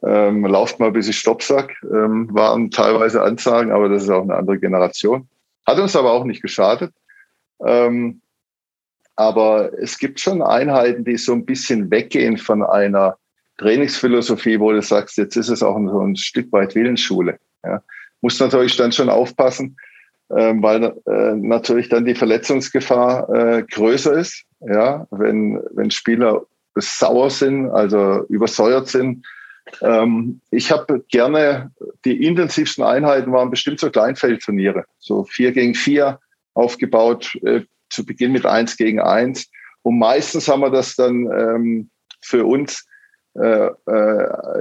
ähm, 0.03 0.45
lauft 0.45 0.81
mal 0.81 0.91
bis 0.91 1.09
ich 1.09 1.19
Stopp 1.19 1.43
sag, 1.43 1.73
ähm, 1.85 2.29
waren 2.33 2.71
teilweise 2.71 3.23
Ansagen, 3.23 3.71
aber 3.71 3.89
das 3.89 4.03
ist 4.03 4.11
auch 4.11 4.23
eine 4.23 4.35
andere 4.35 4.59
Generation. 4.59 5.29
Hat 5.65 5.79
uns 5.79 5.95
aber 5.97 6.13
auch 6.13 6.25
nicht 6.25 6.43
geschadet. 6.43 6.93
Ähm, 7.65 8.21
aber 9.15 9.73
es 9.79 9.99
gibt 9.99 10.21
schon 10.21 10.43
Einheiten, 10.43 11.05
die 11.05 11.17
so 11.17 11.33
ein 11.33 11.47
bisschen 11.47 11.91
weggehen 11.91 12.37
von 12.37 12.63
einer 12.63 13.17
Trainingsphilosophie, 13.59 14.61
wo 14.61 14.73
du 14.73 14.83
sagst, 14.83 15.17
jetzt 15.17 15.37
ist 15.37 15.49
es 15.49 15.63
auch 15.63 15.79
so 15.79 16.01
ein 16.01 16.17
Stück 16.17 16.53
weit 16.53 16.75
Willensschule. 16.75 17.39
Ja. 17.65 17.83
Muss 18.21 18.41
natürlich 18.41 18.77
dann 18.77 18.93
schon 18.93 19.09
aufpassen, 19.09 19.77
ähm, 20.31 20.63
weil 20.63 20.85
äh, 21.07 21.35
natürlich 21.35 21.89
dann 21.89 22.05
die 22.05 22.15
Verletzungsgefahr 22.15 23.29
äh, 23.31 23.63
größer 23.63 24.13
ist. 24.15 24.45
Ja, 24.61 25.07
wenn, 25.11 25.61
wenn 25.73 25.91
Spieler 25.91 26.43
sauer 26.75 27.31
sind, 27.31 27.71
also 27.71 28.25
übersäuert 28.29 28.89
sind. 28.89 29.27
Ähm, 29.83 30.41
ich 30.51 30.71
habe 30.71 31.05
gerne, 31.09 31.73
die 32.05 32.25
intensivsten 32.25 32.85
Einheiten 32.85 33.33
waren 33.33 33.51
bestimmt 33.51 33.81
so 33.81 33.91
Kleinfeldturniere, 33.91 34.85
so 34.99 35.25
vier 35.25 35.53
gegen 35.53 35.75
vier 35.75 36.21
aufgebaut, 36.55 37.35
äh, 37.45 37.63
zu 37.91 38.05
Beginn 38.05 38.33
mit 38.33 38.47
eins 38.47 38.77
gegen 38.77 39.01
eins. 39.01 39.51
Und 39.83 39.99
meistens 39.99 40.49
haben 40.49 40.61
wir 40.61 40.71
das 40.71 40.97
dann 40.97 41.31
ähm, 41.31 41.91
für 42.21 42.45
uns 42.45 42.87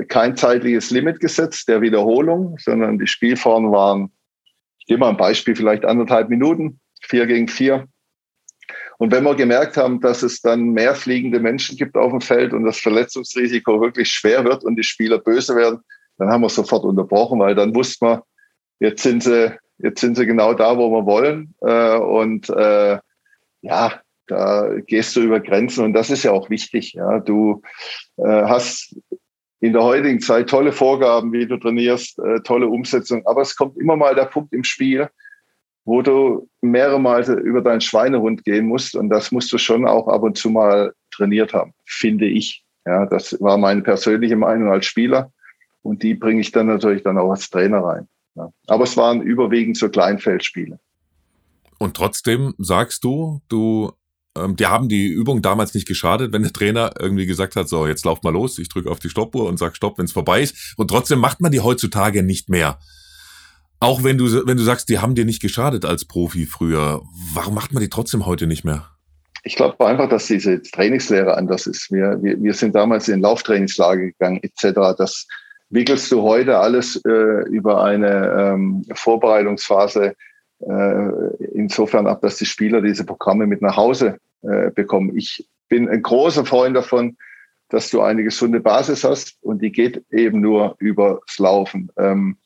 kein 0.08 0.36
zeitliches 0.36 0.92
Limit 0.92 1.20
gesetzt 1.20 1.68
der 1.70 1.82
Wiederholung, 1.82 2.58
sondern 2.60 3.00
die 3.00 3.08
Spielformen 3.08 3.72
waren 3.72 4.12
ich 4.86 4.90
gebe 4.90 5.00
mal 5.00 5.10
ein 5.10 5.18
Beispiel, 5.18 5.56
vielleicht 5.56 5.84
anderthalb 5.84 6.30
Minuten, 6.30 6.80
vier 7.02 7.26
gegen 7.26 7.48
vier. 7.48 7.88
Und 9.00 9.12
wenn 9.12 9.24
wir 9.24 9.34
gemerkt 9.34 9.78
haben, 9.78 10.00
dass 10.00 10.22
es 10.22 10.42
dann 10.42 10.74
mehr 10.74 10.94
fliegende 10.94 11.40
Menschen 11.40 11.76
gibt 11.76 11.98
auf 11.98 12.12
dem 12.12 12.22
Feld 12.22 12.54
und 12.54 12.66
das 12.66 12.78
Verletzungsrisiko 12.78 13.82
wirklich 13.82 14.12
schwer 14.12 14.46
wird 14.46 14.64
und 14.64 14.76
die 14.76 14.84
Spieler 14.84 15.18
böse 15.18 15.56
werden, 15.56 15.80
dann 16.20 16.30
haben 16.30 16.42
wir 16.42 16.50
sofort 16.50 16.84
unterbrochen, 16.84 17.40
weil 17.40 17.56
dann 17.56 17.74
wussten 17.74 18.06
wir, 18.06 18.24
jetzt 18.80 19.02
sind 19.02 19.24
sie, 19.24 19.58
jetzt 19.80 20.02
sind 20.02 20.18
sie 20.18 20.28
genau 20.28 20.54
da, 20.54 20.78
wo 20.78 20.92
wir 20.92 21.08
wollen. 21.08 21.56
Äh, 21.62 21.98
und 21.98 22.48
äh, 22.52 23.00
ja, 23.62 24.02
da 24.28 24.70
gehst 24.88 25.16
du 25.16 25.22
über 25.22 25.40
Grenzen 25.40 25.84
und 25.84 25.94
das 25.94 26.10
ist 26.10 26.24
ja 26.24 26.32
auch 26.32 26.50
wichtig. 26.50 26.94
Ja, 26.94 27.20
du 27.20 27.62
äh, 28.18 28.24
hast 28.24 28.96
in 29.60 29.74
der 29.74 29.84
heutigen 29.84 30.20
Zeit 30.20 30.50
tolle 30.50 30.72
Vorgaben, 30.72 31.32
wie 31.32 31.48
du 31.48 31.58
trainierst, 31.58 32.20
äh, 32.20 32.40
tolle 32.42 32.68
Umsetzung. 32.68 33.26
Aber 33.26 33.42
es 33.42 33.56
kommt 33.56 33.78
immer 33.78 33.96
mal 33.96 34.16
der 34.16 34.26
Punkt 34.26 34.54
im 34.54 34.64
Spiel, 34.64 35.10
wo 35.86 36.02
du 36.02 36.50
mehrere 36.62 37.00
Mal 37.00 37.24
über 37.40 37.62
deinen 37.62 37.82
Schweinehund 37.82 38.44
gehen 38.44 38.68
musst. 38.68 38.96
Und 38.96 39.10
das 39.10 39.32
musst 39.32 39.52
du 39.54 39.58
schon 39.58 39.88
auch 39.88 40.08
ab 40.08 40.24
und 40.24 40.38
zu 40.38 40.50
mal 40.50 40.94
trainiert 41.12 41.54
haben, 41.54 41.74
finde 41.86 42.28
ich. 42.28 42.64
Ja, 42.86 43.06
das 43.06 43.40
war 43.42 43.58
meine 43.58 43.82
persönliche 43.82 44.36
Meinung 44.36 44.72
als 44.72 44.86
Spieler. 44.86 45.32
Und 45.82 46.04
die 46.04 46.16
bringe 46.16 46.42
ich 46.42 46.52
dann 46.52 46.68
natürlich 46.68 47.04
dann 47.04 47.18
auch 47.18 47.32
als 47.32 47.50
Trainer 47.50 47.80
rein. 47.80 48.08
Ja. 48.36 48.52
Aber 48.68 48.84
es 48.84 48.98
waren 48.98 49.22
überwiegend 49.22 49.78
so 49.78 49.90
Kleinfeldspiele. 49.90 50.80
Und 51.78 51.96
trotzdem 51.96 52.54
sagst 52.58 53.04
du, 53.04 53.42
du 53.50 53.92
ähm, 54.38 54.56
die 54.56 54.66
haben 54.66 54.90
die 54.90 55.08
Übung 55.08 55.42
damals 55.42 55.74
nicht 55.74 55.88
geschadet, 55.88 56.32
wenn 56.34 56.44
der 56.44 56.54
Trainer 56.54 56.92
irgendwie 57.00 57.26
gesagt 57.26 57.56
hat, 57.56 57.70
so, 57.70 57.88
jetzt 57.88 58.06
lauf 58.06 58.24
mal 58.24 58.34
los, 58.34 58.60
ich 58.60 58.70
drücke 58.70 58.90
auf 58.90 59.00
die 59.00 59.10
Stoppuhr 59.10 59.48
und 59.48 59.58
sag 59.58 59.76
Stopp, 59.76 59.98
wenn 59.98 60.06
es 60.06 60.12
vorbei 60.12 60.42
ist. 60.42 60.76
Und 60.78 60.90
trotzdem 60.90 61.20
macht 61.20 61.42
man 61.42 61.52
die 61.52 61.62
heutzutage 61.62 62.24
nicht 62.24 62.50
mehr. 62.50 62.80
Auch 63.80 64.04
wenn 64.04 64.18
du, 64.18 64.48
wenn 64.48 64.58
du 64.58 64.64
sagst, 64.64 64.90
die 64.90 65.00
haben 65.00 65.16
dir 65.16 65.26
nicht 65.26 65.42
geschadet 65.42 65.86
als 65.86 66.06
Profi 66.06 66.46
früher, 66.46 67.02
warum 67.34 67.54
macht 67.54 67.74
man 67.74 67.82
die 67.82 67.90
trotzdem 67.90 68.26
heute 68.26 68.48
nicht 68.48 68.64
mehr? 68.64 68.90
Ich 69.44 69.56
glaube 69.56 69.86
einfach, 69.86 70.10
dass 70.10 70.26
diese 70.26 70.62
Trainingslehre 70.62 71.38
anders 71.38 71.68
ist. 71.68 71.92
Wir, 71.92 72.18
wir, 72.22 72.42
wir 72.42 72.54
sind 72.54 72.74
damals 72.74 73.08
in 73.08 73.22
Lauftrainingslager 73.22 74.02
gegangen, 74.02 74.40
etc. 74.42 74.98
Das 74.98 75.28
wickelst 75.70 76.12
du 76.12 76.24
heute 76.24 76.58
alles 76.58 76.96
äh, 77.06 77.48
über 77.50 77.84
eine 77.84 78.54
ähm, 78.54 78.86
Vorbereitungsphase 78.94 80.16
insofern 81.54 82.08
ab, 82.08 82.22
dass 82.22 82.38
die 82.38 82.46
Spieler 82.46 82.82
diese 82.82 83.06
Programme 83.06 83.46
mit 83.46 83.62
nach 83.62 83.78
Hause 83.78 84.18
äh, 84.42 84.72
bekommen. 84.72 85.16
Ich 85.16 85.48
bin 85.70 85.90
ein 85.90 86.02
großer 86.02 86.46
Freund 86.46 86.76
davon, 86.76 87.18
dass 87.70 87.90
du 87.90 88.02
eine 88.02 88.24
gesunde 88.24 88.60
Basis 88.60 89.04
hast 89.04 89.38
und 89.42 89.62
die 89.62 89.72
geht 89.72 90.04
eben 90.12 90.42
nur 90.42 90.76
übers 90.80 91.40
Laufen. 91.40 91.92
Ähm, 91.98 92.38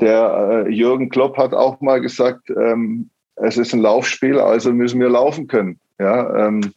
der 0.00 0.66
äh, 0.66 0.70
Jürgen 0.70 1.08
Klopp 1.08 1.36
hat 1.36 1.54
auch 1.54 1.80
mal 1.80 2.00
gesagt, 2.00 2.50
ähm, 2.50 3.10
es 3.36 3.56
ist 3.56 3.72
ein 3.72 3.80
Laufspiel, 3.80 4.38
also 4.38 4.72
müssen 4.72 5.00
wir 5.00 5.08
laufen 5.08 5.48
können. 5.48 5.80
Ja, 5.98 6.46
ähm, 6.46 6.72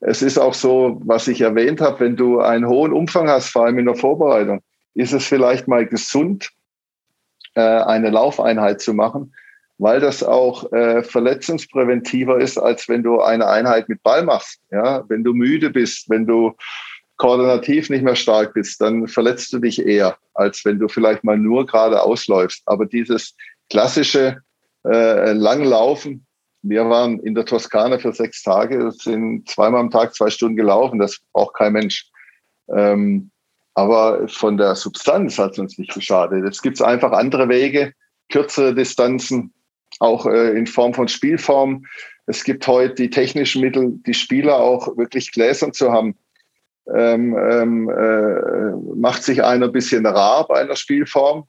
es 0.00 0.22
ist 0.22 0.38
auch 0.38 0.54
so, 0.54 1.00
was 1.04 1.28
ich 1.28 1.42
erwähnt 1.42 1.80
habe, 1.82 2.00
wenn 2.00 2.16
du 2.16 2.40
einen 2.40 2.66
hohen 2.66 2.92
Umfang 2.92 3.28
hast, 3.28 3.50
vor 3.50 3.66
allem 3.66 3.78
in 3.78 3.84
der 3.84 3.94
Vorbereitung, 3.94 4.62
ist 4.94 5.12
es 5.12 5.26
vielleicht 5.26 5.68
mal 5.68 5.86
gesund, 5.86 6.50
äh, 7.54 7.60
eine 7.60 8.08
Laufeinheit 8.10 8.80
zu 8.80 8.94
machen, 8.94 9.34
weil 9.80 9.98
das 9.98 10.22
auch 10.22 10.70
äh, 10.72 11.02
verletzungspräventiver 11.02 12.38
ist, 12.38 12.58
als 12.58 12.86
wenn 12.86 13.02
du 13.02 13.22
eine 13.22 13.48
Einheit 13.48 13.88
mit 13.88 14.02
Ball 14.02 14.22
machst. 14.22 14.60
Ja, 14.70 15.04
wenn 15.08 15.24
du 15.24 15.32
müde 15.32 15.70
bist, 15.70 16.10
wenn 16.10 16.26
du 16.26 16.52
koordinativ 17.16 17.88
nicht 17.88 18.04
mehr 18.04 18.14
stark 18.14 18.52
bist, 18.52 18.78
dann 18.82 19.08
verletzt 19.08 19.50
du 19.54 19.58
dich 19.58 19.84
eher, 19.84 20.18
als 20.34 20.66
wenn 20.66 20.78
du 20.78 20.86
vielleicht 20.86 21.24
mal 21.24 21.38
nur 21.38 21.66
gerade 21.66 22.02
ausläufst. 22.02 22.62
Aber 22.66 22.84
dieses 22.84 23.34
klassische 23.70 24.42
äh, 24.86 25.32
Langlaufen, 25.32 26.26
wir 26.60 26.86
waren 26.90 27.18
in 27.20 27.34
der 27.34 27.46
Toskana 27.46 27.98
für 27.98 28.12
sechs 28.12 28.42
Tage, 28.42 28.92
sind 28.92 29.48
zweimal 29.48 29.80
am 29.80 29.90
Tag 29.90 30.14
zwei 30.14 30.28
Stunden 30.28 30.56
gelaufen, 30.56 30.98
das 30.98 31.20
braucht 31.32 31.54
kein 31.54 31.72
Mensch. 31.72 32.06
Ähm, 32.68 33.30
aber 33.74 34.28
von 34.28 34.58
der 34.58 34.74
Substanz 34.74 35.38
hat 35.38 35.52
es 35.52 35.58
uns 35.58 35.78
nicht 35.78 35.94
geschadet. 35.94 36.44
Jetzt 36.44 36.62
gibt 36.62 36.76
es 36.76 36.82
einfach 36.82 37.12
andere 37.12 37.48
Wege, 37.48 37.94
kürzere 38.30 38.74
Distanzen, 38.74 39.54
auch 40.00 40.26
äh, 40.26 40.58
in 40.58 40.66
Form 40.66 40.92
von 40.92 41.06
Spielform. 41.06 41.86
Es 42.26 42.42
gibt 42.42 42.66
heute 42.66 42.94
die 42.94 43.10
technischen 43.10 43.62
Mittel, 43.62 43.92
die 44.06 44.14
Spieler 44.14 44.56
auch 44.56 44.96
wirklich 44.96 45.30
gläsern 45.30 45.72
zu 45.72 45.92
haben. 45.92 46.16
Ähm, 46.92 47.36
ähm, 47.38 47.88
äh, 47.88 48.96
macht 48.96 49.22
sich 49.22 49.44
einer 49.44 49.66
ein 49.66 49.72
bisschen 49.72 50.06
rar 50.06 50.46
bei 50.48 50.60
einer 50.60 50.76
Spielform? 50.76 51.46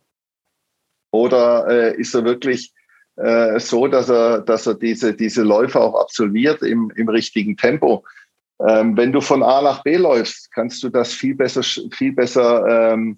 Oder 1.11 1.67
äh, 1.67 1.99
ist 1.99 2.13
er 2.13 2.25
wirklich 2.25 2.73
äh, 3.15 3.59
so, 3.59 3.87
dass 3.87 4.09
er, 4.09 4.41
dass 4.41 4.67
er 4.67 4.75
diese, 4.75 5.13
diese 5.13 5.43
Läufe 5.43 5.79
auch 5.79 5.99
absolviert 5.99 6.61
im, 6.61 6.91
im 6.95 7.09
richtigen 7.09 7.57
Tempo? 7.57 8.03
Ähm, 8.67 8.95
wenn 8.95 9.11
du 9.11 9.21
von 9.21 9.41
A 9.41 9.61
nach 9.61 9.83
B 9.83 9.95
läufst, 9.97 10.51
kannst 10.51 10.83
du 10.83 10.89
das 10.89 11.13
viel 11.13 11.35
besser, 11.35 11.63
viel 11.63 12.11
besser 12.13 12.93
ähm, 12.93 13.17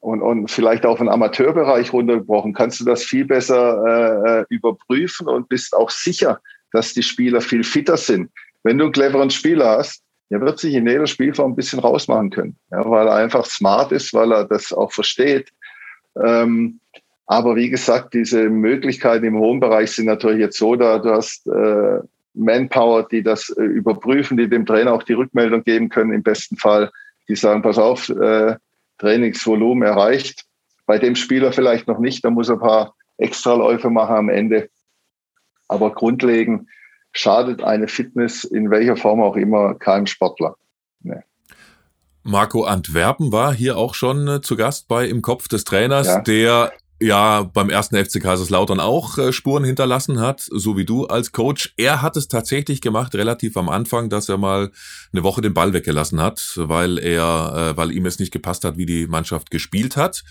und, 0.00 0.22
und 0.22 0.50
vielleicht 0.50 0.86
auf 0.86 0.98
den 0.98 1.08
Amateurbereich 1.08 1.92
runtergebrochen, 1.92 2.54
kannst 2.54 2.80
du 2.80 2.84
das 2.84 3.04
viel 3.04 3.26
besser 3.26 3.84
äh, 3.86 4.40
äh, 4.40 4.44
überprüfen 4.48 5.28
und 5.28 5.48
bist 5.48 5.74
auch 5.74 5.90
sicher, 5.90 6.40
dass 6.72 6.94
die 6.94 7.02
Spieler 7.02 7.40
viel 7.40 7.64
fitter 7.64 7.96
sind. 7.96 8.30
Wenn 8.62 8.78
du 8.78 8.84
einen 8.84 8.92
cleveren 8.92 9.30
Spieler 9.30 9.78
hast, 9.78 10.02
der 10.30 10.40
wird 10.40 10.58
sich 10.58 10.74
in 10.74 10.86
jeder 10.86 11.06
Spielform 11.06 11.52
ein 11.52 11.56
bisschen 11.56 11.80
rausmachen 11.80 12.30
können, 12.30 12.56
ja, 12.70 12.88
weil 12.88 13.06
er 13.06 13.14
einfach 13.14 13.44
smart 13.44 13.92
ist, 13.92 14.14
weil 14.14 14.32
er 14.32 14.44
das 14.44 14.72
auch 14.72 14.92
versteht. 14.92 15.50
Ähm, 16.22 16.80
aber 17.26 17.56
wie 17.56 17.70
gesagt, 17.70 18.14
diese 18.14 18.48
Möglichkeiten 18.48 19.24
im 19.24 19.38
hohen 19.38 19.60
Bereich 19.60 19.92
sind 19.92 20.06
natürlich 20.06 20.40
jetzt 20.40 20.58
so, 20.58 20.76
da 20.76 20.98
du 20.98 21.10
hast 21.10 21.46
äh, 21.46 22.00
Manpower, 22.34 23.06
die 23.08 23.22
das 23.22 23.50
äh, 23.50 23.62
überprüfen, 23.62 24.36
die 24.36 24.48
dem 24.48 24.66
Trainer 24.66 24.92
auch 24.92 25.02
die 25.02 25.12
Rückmeldung 25.12 25.62
geben 25.62 25.88
können 25.88 26.12
im 26.12 26.22
besten 26.22 26.56
Fall. 26.56 26.90
Die 27.28 27.36
sagen, 27.36 27.62
pass 27.62 27.78
auf, 27.78 28.08
äh, 28.08 28.56
Trainingsvolumen 29.00 29.82
erreicht. 29.82 30.44
Bei 30.86 30.98
dem 30.98 31.16
Spieler 31.16 31.52
vielleicht 31.52 31.88
noch 31.88 31.98
nicht, 31.98 32.24
da 32.24 32.30
muss 32.30 32.48
er 32.48 32.56
ein 32.56 32.60
paar 32.60 32.94
Extraläufe 33.16 33.90
machen 33.90 34.16
am 34.16 34.28
Ende. 34.28 34.70
Aber 35.68 35.92
grundlegend 35.92 36.68
schadet 37.12 37.62
eine 37.62 37.88
Fitness 37.88 38.44
in 38.44 38.70
welcher 38.70 38.96
Form 38.96 39.20
auch 39.20 39.36
immer 39.36 39.74
keinem 39.74 40.06
Sportler. 40.06 40.56
Nee. 41.02 41.22
Marco 42.22 42.64
Antwerpen 42.64 43.32
war 43.32 43.54
hier 43.54 43.76
auch 43.76 43.94
schon 43.94 44.28
äh, 44.28 44.40
zu 44.42 44.56
Gast 44.56 44.88
bei 44.88 45.06
Im 45.06 45.22
Kopf 45.22 45.48
des 45.48 45.64
Trainers, 45.64 46.06
ja. 46.06 46.20
der 46.20 46.72
ja 47.00 47.42
beim 47.42 47.70
ersten 47.70 47.96
FC 47.96 48.20
Kaiserslautern 48.20 48.78
auch 48.78 49.18
äh, 49.18 49.32
Spuren 49.32 49.64
hinterlassen 49.64 50.20
hat, 50.20 50.40
so 50.40 50.76
wie 50.76 50.84
du 50.84 51.06
als 51.06 51.32
Coach. 51.32 51.72
Er 51.76 52.02
hat 52.02 52.16
es 52.16 52.28
tatsächlich 52.28 52.80
gemacht, 52.80 53.14
relativ 53.14 53.56
am 53.56 53.68
Anfang, 53.68 54.10
dass 54.10 54.28
er 54.28 54.36
mal 54.36 54.70
eine 55.12 55.22
Woche 55.22 55.40
den 55.40 55.54
Ball 55.54 55.72
weggelassen 55.72 56.20
hat, 56.20 56.52
weil 56.56 56.98
er, 56.98 57.72
äh, 57.72 57.76
weil 57.76 57.92
ihm 57.92 58.06
es 58.06 58.18
nicht 58.18 58.32
gepasst 58.32 58.64
hat, 58.64 58.76
wie 58.76 58.86
die 58.86 59.06
Mannschaft 59.06 59.50
gespielt 59.50 59.96
hat. 59.96 60.22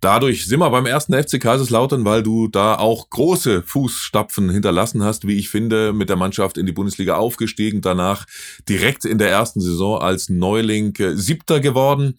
Dadurch 0.00 0.46
sind 0.46 0.60
wir 0.60 0.70
beim 0.70 0.86
ersten 0.86 1.12
FC 1.12 1.38
Kaiserslautern, 1.38 2.06
weil 2.06 2.22
du 2.22 2.48
da 2.48 2.76
auch 2.76 3.10
große 3.10 3.62
Fußstapfen 3.62 4.48
hinterlassen 4.48 5.04
hast, 5.04 5.26
wie 5.26 5.36
ich 5.36 5.50
finde, 5.50 5.92
mit 5.92 6.08
der 6.08 6.16
Mannschaft 6.16 6.56
in 6.56 6.64
die 6.64 6.72
Bundesliga 6.72 7.16
aufgestiegen, 7.16 7.82
danach 7.82 8.24
direkt 8.66 9.04
in 9.04 9.18
der 9.18 9.28
ersten 9.28 9.60
Saison 9.60 10.00
als 10.00 10.30
Neuling 10.30 10.96
äh, 10.96 11.14
Siebter 11.16 11.60
geworden. 11.60 12.16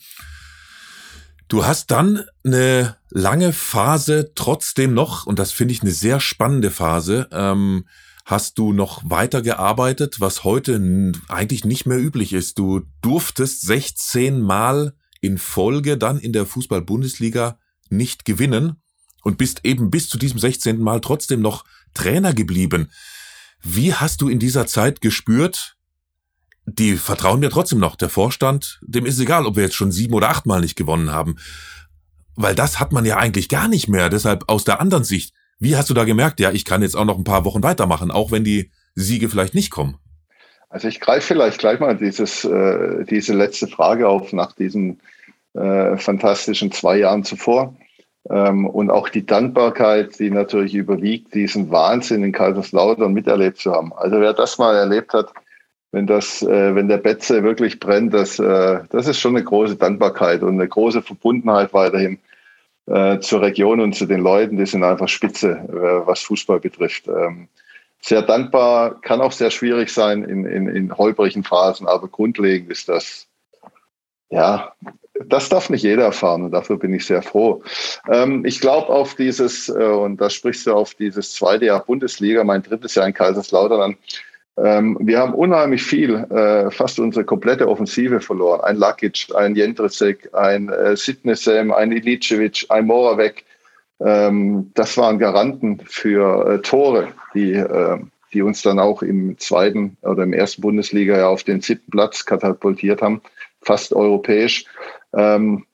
Du 1.51 1.65
hast 1.65 1.91
dann 1.91 2.23
eine 2.45 2.95
lange 3.09 3.51
Phase 3.51 4.31
trotzdem 4.35 4.93
noch, 4.93 5.25
und 5.25 5.37
das 5.37 5.51
finde 5.51 5.73
ich 5.73 5.81
eine 5.81 5.91
sehr 5.91 6.21
spannende 6.21 6.71
Phase, 6.71 7.27
ähm, 7.33 7.89
hast 8.23 8.57
du 8.57 8.71
noch 8.71 9.01
weitergearbeitet, 9.03 10.21
was 10.21 10.45
heute 10.45 11.11
eigentlich 11.27 11.65
nicht 11.65 11.85
mehr 11.85 11.99
üblich 11.99 12.31
ist. 12.31 12.57
Du 12.57 12.83
durftest 13.01 13.63
16 13.63 14.39
Mal 14.39 14.93
in 15.19 15.37
Folge 15.37 15.97
dann 15.97 16.19
in 16.19 16.31
der 16.31 16.45
Fußball-Bundesliga 16.45 17.59
nicht 17.89 18.23
gewinnen 18.23 18.81
und 19.21 19.37
bist 19.37 19.65
eben 19.65 19.91
bis 19.91 20.07
zu 20.07 20.17
diesem 20.17 20.39
16. 20.39 20.79
Mal 20.79 21.01
trotzdem 21.01 21.41
noch 21.41 21.65
Trainer 21.93 22.33
geblieben. 22.33 22.89
Wie 23.61 23.93
hast 23.93 24.21
du 24.21 24.29
in 24.29 24.39
dieser 24.39 24.67
Zeit 24.67 25.01
gespürt, 25.01 25.75
die 26.65 26.95
vertrauen 26.95 27.39
mir 27.39 27.49
trotzdem 27.49 27.79
noch. 27.79 27.95
Der 27.95 28.09
Vorstand, 28.09 28.79
dem 28.81 29.05
ist 29.05 29.19
egal, 29.19 29.45
ob 29.45 29.55
wir 29.55 29.63
jetzt 29.63 29.75
schon 29.75 29.91
sieben 29.91 30.13
oder 30.13 30.29
acht 30.29 30.45
Mal 30.45 30.61
nicht 30.61 30.75
gewonnen 30.75 31.11
haben. 31.11 31.37
Weil 32.35 32.55
das 32.55 32.79
hat 32.79 32.91
man 32.91 33.05
ja 33.05 33.17
eigentlich 33.17 33.49
gar 33.49 33.67
nicht 33.67 33.87
mehr. 33.87 34.09
Deshalb 34.09 34.45
aus 34.47 34.63
der 34.63 34.79
anderen 34.79 35.03
Sicht, 35.03 35.33
wie 35.59 35.75
hast 35.75 35.89
du 35.89 35.93
da 35.93 36.05
gemerkt, 36.05 36.39
ja, 36.39 36.51
ich 36.51 36.65
kann 36.65 36.81
jetzt 36.81 36.95
auch 36.95 37.05
noch 37.05 37.17
ein 37.17 37.23
paar 37.23 37.45
Wochen 37.45 37.63
weitermachen, 37.63 38.11
auch 38.11 38.31
wenn 38.31 38.43
die 38.43 38.71
Siege 38.95 39.29
vielleicht 39.29 39.53
nicht 39.53 39.71
kommen? 39.71 39.97
Also 40.69 40.87
ich 40.87 41.01
greife 41.01 41.27
vielleicht 41.27 41.59
gleich 41.59 41.79
mal 41.79 41.97
dieses, 41.97 42.45
äh, 42.45 43.03
diese 43.05 43.33
letzte 43.33 43.67
Frage 43.67 44.07
auf 44.07 44.31
nach 44.31 44.53
diesen 44.53 45.01
äh, 45.53 45.97
fantastischen 45.97 46.71
zwei 46.71 46.97
Jahren 46.97 47.23
zuvor. 47.23 47.75
Ähm, 48.29 48.67
und 48.67 48.89
auch 48.89 49.09
die 49.09 49.25
Dankbarkeit, 49.25 50.17
die 50.19 50.29
natürlich 50.29 50.75
überwiegt, 50.75 51.33
diesen 51.33 51.71
Wahnsinn 51.71 52.23
in 52.23 52.31
Kaiserslautern 52.31 53.13
miterlebt 53.13 53.57
zu 53.57 53.73
haben. 53.73 53.93
Also 53.93 54.21
wer 54.21 54.33
das 54.33 54.57
mal 54.57 54.75
erlebt 54.75 55.13
hat, 55.13 55.33
wenn 55.91 56.07
das, 56.07 56.41
äh, 56.41 56.75
wenn 56.75 56.87
der 56.87 56.97
Betze 56.97 57.43
wirklich 57.43 57.79
brennt, 57.79 58.13
das, 58.13 58.39
äh, 58.39 58.79
das 58.89 59.07
ist 59.07 59.19
schon 59.19 59.35
eine 59.35 59.43
große 59.43 59.75
Dankbarkeit 59.75 60.41
und 60.41 60.53
eine 60.53 60.67
große 60.67 61.01
Verbundenheit 61.01 61.73
weiterhin 61.73 62.19
äh, 62.87 63.19
zur 63.19 63.41
Region 63.41 63.81
und 63.81 63.93
zu 63.93 64.05
den 64.05 64.21
Leuten. 64.21 64.57
Die 64.57 64.65
sind 64.65 64.83
einfach 64.83 65.09
spitze, 65.09 65.51
äh, 65.51 66.07
was 66.07 66.21
Fußball 66.21 66.59
betrifft. 66.59 67.07
Ähm, 67.07 67.47
sehr 68.01 68.21
dankbar, 68.21 68.99
kann 69.01 69.21
auch 69.21 69.31
sehr 69.31 69.51
schwierig 69.51 69.89
sein 69.89 70.23
in, 70.23 70.45
in, 70.45 70.67
in 70.67 70.97
holprigen 70.97 71.43
Phasen, 71.43 71.87
aber 71.87 72.07
grundlegend 72.07 72.71
ist 72.71 72.89
das 72.89 73.27
ja, 74.31 74.73
das 75.25 75.49
darf 75.49 75.69
nicht 75.69 75.83
jeder 75.83 76.05
erfahren 76.05 76.43
und 76.43 76.51
dafür 76.51 76.79
bin 76.79 76.93
ich 76.93 77.05
sehr 77.05 77.21
froh. 77.21 77.61
Ähm, 78.09 78.45
ich 78.45 78.61
glaube 78.61 78.87
auf 78.87 79.13
dieses, 79.15 79.69
äh, 79.69 79.73
und 79.73 80.19
da 80.19 80.29
sprichst 80.29 80.65
du 80.65 80.73
auf 80.73 80.95
dieses 80.95 81.33
zweite 81.33 81.65
Jahr 81.65 81.83
Bundesliga, 81.83 82.43
mein 82.43 82.63
drittes 82.63 82.95
Jahr 82.95 83.05
in 83.05 83.13
Kaiserslautern. 83.13 83.97
Ähm, 84.57 84.97
wir 84.99 85.19
haben 85.19 85.33
unheimlich 85.33 85.83
viel, 85.83 86.15
äh, 86.15 86.69
fast 86.71 86.99
unsere 86.99 87.25
komplette 87.25 87.67
Offensive 87.67 88.19
verloren. 88.19 88.61
Ein 88.61 88.77
Lakic, 88.77 89.27
ein 89.35 89.55
Jendrzek, 89.55 90.29
ein 90.33 90.69
äh, 90.69 90.95
Sidnesem, 90.95 91.71
ein 91.71 91.91
Ilicevic, 91.91 92.65
ein 92.69 92.85
Moravec. 92.85 93.45
Ähm, 93.99 94.71
das 94.73 94.97
waren 94.97 95.19
Garanten 95.19 95.79
für 95.85 96.45
äh, 96.47 96.61
Tore, 96.61 97.07
die, 97.33 97.53
äh, 97.53 97.99
die 98.33 98.41
uns 98.41 98.61
dann 98.61 98.79
auch 98.79 99.01
im 99.01 99.37
zweiten 99.37 99.97
oder 100.01 100.23
im 100.23 100.33
ersten 100.33 100.61
Bundesliga 100.61 101.17
ja 101.17 101.27
auf 101.27 101.43
den 101.43 101.61
siebten 101.61 101.91
Platz 101.91 102.25
katapultiert 102.25 103.01
haben 103.01 103.21
fast 103.61 103.93
europäisch, 103.93 104.65
ähm, 105.13 105.65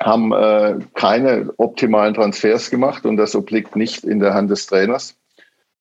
haben 0.00 0.32
äh, 0.32 0.78
keine 0.94 1.52
optimalen 1.56 2.14
Transfers 2.14 2.70
gemacht 2.70 3.06
und 3.06 3.16
das 3.16 3.34
obliegt 3.34 3.76
nicht 3.76 4.04
in 4.04 4.20
der 4.20 4.34
Hand 4.34 4.50
des 4.50 4.66
Trainers. 4.66 5.16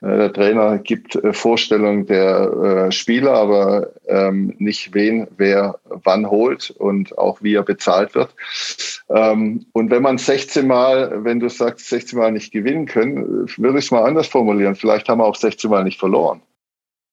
Äh, 0.01 0.17
der 0.17 0.33
Trainer 0.33 0.77
gibt 0.77 1.15
äh, 1.15 1.33
Vorstellungen 1.33 2.05
der 2.05 2.87
äh, 2.87 2.91
Spieler, 2.91 3.33
aber 3.33 3.89
ähm, 4.07 4.53
nicht 4.57 4.93
wen, 4.93 5.27
wer 5.37 5.79
wann 5.85 6.29
holt 6.29 6.71
und 6.71 7.17
auch 7.17 7.41
wie 7.41 7.55
er 7.55 7.63
bezahlt 7.63 8.15
wird. 8.15 8.35
Ähm, 9.09 9.65
und 9.73 9.91
wenn 9.91 10.01
man 10.01 10.17
16 10.17 10.67
Mal, 10.67 11.23
wenn 11.23 11.39
du 11.39 11.49
sagst, 11.49 11.89
16 11.89 12.19
Mal 12.19 12.31
nicht 12.31 12.51
gewinnen 12.51 12.85
können, 12.85 13.47
würde 13.57 13.79
ich 13.79 13.85
es 13.85 13.91
mal 13.91 14.03
anders 14.03 14.27
formulieren. 14.27 14.75
Vielleicht 14.75 15.09
haben 15.09 15.19
wir 15.19 15.25
auch 15.25 15.35
16 15.35 15.69
Mal 15.69 15.83
nicht 15.83 15.99
verloren. 15.99 16.41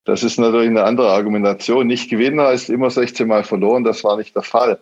Das 0.04 0.24
ist 0.24 0.38
natürlich 0.38 0.70
eine 0.70 0.83
andere 0.83 1.12
Argumentation. 1.12 1.87
Nicht 1.87 2.11
gewinnen 2.11 2.40
heißt 2.40 2.70
immer 2.70 2.90
16 2.90 3.28
Mal 3.28 3.44
verloren. 3.44 3.85
Das 3.85 4.02
war 4.02 4.16
nicht 4.16 4.35
der 4.35 4.42
Fall. 4.42 4.80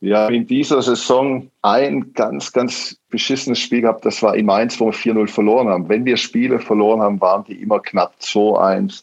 Wir 0.00 0.28
in 0.28 0.46
dieser 0.46 0.80
Saison 0.80 1.50
ein 1.62 2.12
ganz, 2.12 2.52
ganz 2.52 2.96
beschissenes 3.10 3.58
Spiel 3.58 3.82
gehabt. 3.82 4.04
Das 4.04 4.22
war 4.22 4.36
in 4.36 4.46
Mainz, 4.46 4.78
wo 4.78 4.86
wir 4.86 4.92
4-0 4.92 5.26
verloren 5.26 5.68
haben. 5.68 5.88
Wenn 5.88 6.04
wir 6.04 6.16
Spiele 6.16 6.60
verloren 6.60 7.00
haben, 7.00 7.20
waren 7.20 7.44
die 7.44 7.60
immer 7.60 7.80
knapp 7.80 8.14
2-1, 8.20 9.02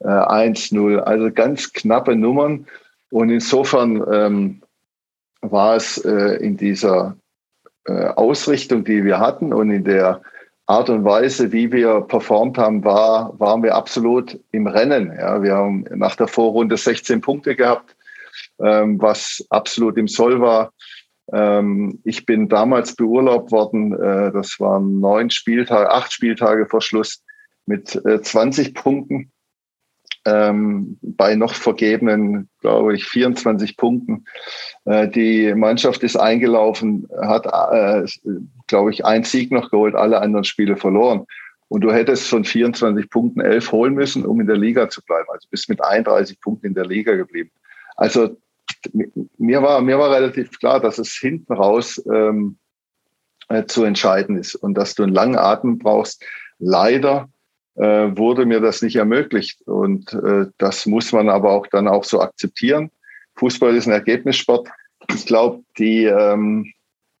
äh, 0.00 0.06
1-0. 0.06 0.98
Also 0.98 1.30
ganz 1.30 1.72
knappe 1.72 2.16
Nummern. 2.16 2.66
Und 3.10 3.28
insofern 3.28 4.02
ähm, 4.10 4.62
war 5.42 5.76
es 5.76 5.98
äh, 5.98 6.36
in 6.36 6.56
dieser 6.56 7.16
äh, 7.86 8.06
Ausrichtung, 8.08 8.84
die 8.84 9.04
wir 9.04 9.18
hatten 9.18 9.52
und 9.52 9.70
in 9.70 9.84
der 9.84 10.22
Art 10.66 10.88
und 10.88 11.04
Weise, 11.04 11.50
wie 11.50 11.72
wir 11.72 12.02
performt 12.02 12.56
haben, 12.56 12.84
war, 12.84 13.38
waren 13.40 13.62
wir 13.62 13.74
absolut 13.74 14.38
im 14.52 14.68
Rennen. 14.68 15.12
Ja, 15.18 15.42
wir 15.42 15.56
haben 15.56 15.84
nach 15.96 16.14
der 16.14 16.28
Vorrunde 16.28 16.76
16 16.76 17.20
Punkte 17.20 17.56
gehabt, 17.56 17.96
ähm, 18.62 19.00
was 19.00 19.44
absolut 19.50 19.96
im 19.98 20.08
Soll 20.08 20.40
war. 20.40 20.72
Ähm, 21.32 22.00
ich 22.04 22.26
bin 22.26 22.48
damals 22.48 22.96
beurlaubt 22.96 23.52
worden, 23.52 23.92
äh, 23.92 24.32
das 24.32 24.58
waren 24.58 25.00
neun 25.00 25.30
Spieltage, 25.30 25.90
acht 25.90 26.12
Spieltage 26.12 26.66
vor 26.66 26.80
Schluss 26.80 27.22
mit 27.66 27.94
äh, 28.04 28.20
20 28.20 28.74
Punkten 28.74 29.30
ähm, 30.26 30.98
bei 31.02 31.34
noch 31.34 31.54
vergebenen, 31.54 32.48
glaube 32.60 32.94
ich, 32.94 33.04
24 33.04 33.76
Punkten. 33.76 34.24
Äh, 34.84 35.08
die 35.08 35.54
Mannschaft 35.54 36.02
ist 36.02 36.16
eingelaufen, 36.16 37.08
hat, 37.22 37.46
äh, 37.46 38.06
glaube 38.66 38.90
ich, 38.90 39.04
einen 39.04 39.24
Sieg 39.24 39.50
noch 39.50 39.70
geholt, 39.70 39.94
alle 39.94 40.20
anderen 40.20 40.44
Spiele 40.44 40.76
verloren. 40.76 41.26
Und 41.68 41.82
du 41.82 41.92
hättest 41.92 42.28
von 42.28 42.44
24 42.44 43.08
Punkten 43.08 43.40
elf 43.40 43.70
holen 43.70 43.94
müssen, 43.94 44.26
um 44.26 44.40
in 44.40 44.46
der 44.46 44.56
Liga 44.56 44.88
zu 44.88 45.02
bleiben. 45.02 45.26
Also 45.32 45.46
bist 45.50 45.68
mit 45.68 45.82
31 45.82 46.40
Punkten 46.40 46.66
in 46.66 46.74
der 46.74 46.86
Liga 46.86 47.14
geblieben. 47.14 47.52
Also 47.96 48.36
mir 49.38 49.62
war, 49.62 49.80
mir 49.80 49.98
war 49.98 50.10
relativ 50.10 50.58
klar, 50.58 50.80
dass 50.80 50.98
es 50.98 51.12
hinten 51.12 51.52
raus 51.52 52.02
ähm, 52.12 52.58
äh, 53.48 53.64
zu 53.66 53.84
entscheiden 53.84 54.36
ist 54.36 54.54
und 54.54 54.74
dass 54.74 54.94
du 54.94 55.02
einen 55.02 55.14
langen 55.14 55.36
Atem 55.36 55.78
brauchst. 55.78 56.24
Leider 56.58 57.28
äh, 57.74 58.16
wurde 58.16 58.46
mir 58.46 58.60
das 58.60 58.82
nicht 58.82 58.96
ermöglicht. 58.96 59.62
Und 59.62 60.12
äh, 60.12 60.46
das 60.58 60.86
muss 60.86 61.12
man 61.12 61.28
aber 61.28 61.52
auch 61.52 61.66
dann 61.66 61.88
auch 61.88 62.04
so 62.04 62.20
akzeptieren. 62.20 62.90
Fußball 63.36 63.74
ist 63.74 63.86
ein 63.86 63.92
Ergebnissport. 63.92 64.68
Ich 65.14 65.26
glaube, 65.26 65.62
die, 65.78 66.04
ähm, 66.04 66.72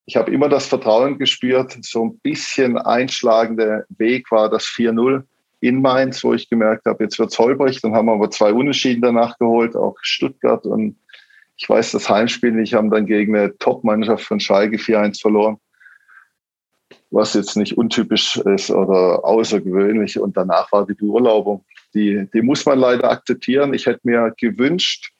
ich 0.06 0.16
habe 0.16 0.30
immer 0.30 0.48
das 0.48 0.66
Vertrauen 0.66 1.18
gespürt. 1.18 1.78
So 1.82 2.04
ein 2.04 2.18
bisschen 2.18 2.78
einschlagender 2.78 3.84
Weg 3.88 4.30
war 4.30 4.50
das 4.50 4.64
4-0 4.64 5.22
in 5.60 5.82
Mainz, 5.82 6.24
wo 6.24 6.32
ich 6.32 6.48
gemerkt 6.48 6.86
habe, 6.86 7.04
jetzt 7.04 7.18
wird's 7.18 7.38
holprig. 7.38 7.80
Dann 7.80 7.94
haben 7.94 8.06
wir 8.06 8.12
aber 8.12 8.30
zwei 8.30 8.52
Unentschieden 8.52 9.02
danach 9.02 9.38
geholt, 9.38 9.76
auch 9.76 9.96
Stuttgart 10.00 10.64
und 10.66 10.96
ich 11.60 11.68
weiß, 11.68 11.92
das 11.92 12.08
Heimspiel 12.08 12.52
nicht, 12.52 12.74
haben 12.74 12.90
dann 12.90 13.06
gegen 13.06 13.36
eine 13.36 13.56
Top-Mannschaft 13.58 14.24
von 14.24 14.40
Schalke 14.40 14.76
4-1 14.76 15.20
verloren 15.20 15.58
was 17.10 17.34
jetzt 17.34 17.56
nicht 17.56 17.76
untypisch 17.76 18.36
ist 18.36 18.70
oder 18.70 19.24
außergewöhnlich. 19.24 20.18
Und 20.18 20.36
danach 20.36 20.70
war 20.72 20.86
die 20.86 20.94
Beurlaubung. 20.94 21.64
Die, 21.94 22.28
die 22.32 22.42
muss 22.42 22.64
man 22.66 22.78
leider 22.78 23.10
akzeptieren. 23.10 23.74
Ich 23.74 23.86
hätte 23.86 24.00
mir 24.04 24.32
gewünscht, 24.38 25.12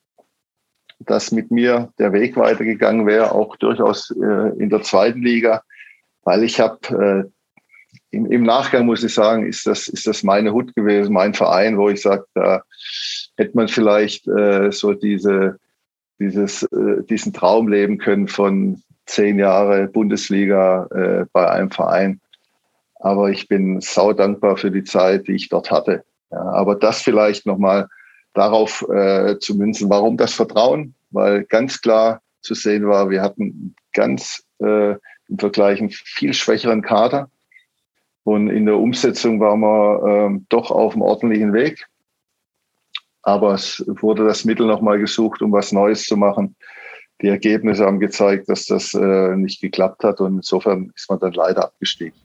dass 1.00 1.32
mit 1.32 1.50
mir 1.50 1.92
der 1.98 2.12
Weg 2.12 2.36
weitergegangen 2.36 3.06
wäre, 3.06 3.32
auch 3.32 3.56
durchaus 3.56 4.10
äh, 4.10 4.58
in 4.58 4.70
der 4.70 4.82
zweiten 4.82 5.22
Liga, 5.22 5.62
weil 6.22 6.44
ich 6.44 6.60
habe 6.60 7.24
äh, 7.26 7.30
im, 8.10 8.30
im, 8.30 8.42
Nachgang 8.42 8.86
muss 8.86 9.02
ich 9.02 9.14
sagen, 9.14 9.46
ist 9.46 9.66
das, 9.66 9.88
ist 9.88 10.06
das 10.06 10.22
meine 10.22 10.52
Hut 10.52 10.74
gewesen, 10.76 11.12
mein 11.12 11.32
Verein, 11.32 11.78
wo 11.78 11.88
ich 11.88 12.02
sage, 12.02 12.26
da 12.34 12.62
hätte 13.36 13.56
man 13.56 13.68
vielleicht 13.68 14.28
äh, 14.28 14.70
so 14.70 14.92
diese, 14.92 15.58
dieses, 16.20 16.62
äh, 16.64 17.02
diesen 17.08 17.32
Traum 17.32 17.68
leben 17.68 17.98
können 17.98 18.28
von 18.28 18.82
zehn 19.06 19.38
Jahre 19.38 19.88
Bundesliga 19.88 20.86
äh, 20.94 21.26
bei 21.32 21.50
einem 21.50 21.70
Verein. 21.70 22.20
Aber 22.96 23.30
ich 23.30 23.48
bin 23.48 23.80
sau 23.80 24.12
dankbar 24.12 24.56
für 24.56 24.70
die 24.70 24.84
Zeit, 24.84 25.26
die 25.26 25.32
ich 25.32 25.48
dort 25.48 25.70
hatte. 25.70 26.04
Ja, 26.30 26.42
aber 26.42 26.76
das 26.76 27.02
vielleicht 27.02 27.46
nochmal 27.46 27.88
darauf 28.34 28.86
äh, 28.88 29.38
zu 29.38 29.56
münzen, 29.56 29.90
warum 29.90 30.16
das 30.16 30.34
Vertrauen? 30.34 30.94
Weil 31.10 31.44
ganz 31.44 31.80
klar 31.80 32.20
zu 32.42 32.54
sehen 32.54 32.86
war, 32.86 33.10
wir 33.10 33.22
hatten 33.22 33.74
ganz, 33.92 34.44
äh, 34.60 34.92
im 34.92 35.38
Vergleich 35.38 35.80
einen 35.80 35.90
viel 35.90 36.34
schwächeren 36.34 36.82
Kader. 36.82 37.30
Und 38.24 38.48
in 38.48 38.66
der 38.66 38.76
Umsetzung 38.76 39.40
waren 39.40 39.60
wir 39.60 40.02
ähm, 40.06 40.46
doch 40.48 40.70
auf 40.70 40.92
dem 40.92 41.02
ordentlichen 41.02 41.52
Weg. 41.52 41.86
Aber 43.22 43.54
es 43.54 43.84
wurde 43.86 44.24
das 44.24 44.44
Mittel 44.44 44.66
nochmal 44.66 44.98
gesucht, 44.98 45.42
um 45.42 45.52
was 45.52 45.72
Neues 45.72 46.04
zu 46.04 46.16
machen. 46.16 46.56
Die 47.22 47.28
Ergebnisse 47.28 47.84
haben 47.84 48.00
gezeigt, 48.00 48.48
dass 48.48 48.64
das 48.64 48.94
äh, 48.94 49.36
nicht 49.36 49.60
geklappt 49.60 50.04
hat 50.04 50.20
und 50.20 50.36
insofern 50.36 50.90
ist 50.94 51.10
man 51.10 51.18
dann 51.18 51.32
leider 51.32 51.64
abgestiegen. 51.64 52.18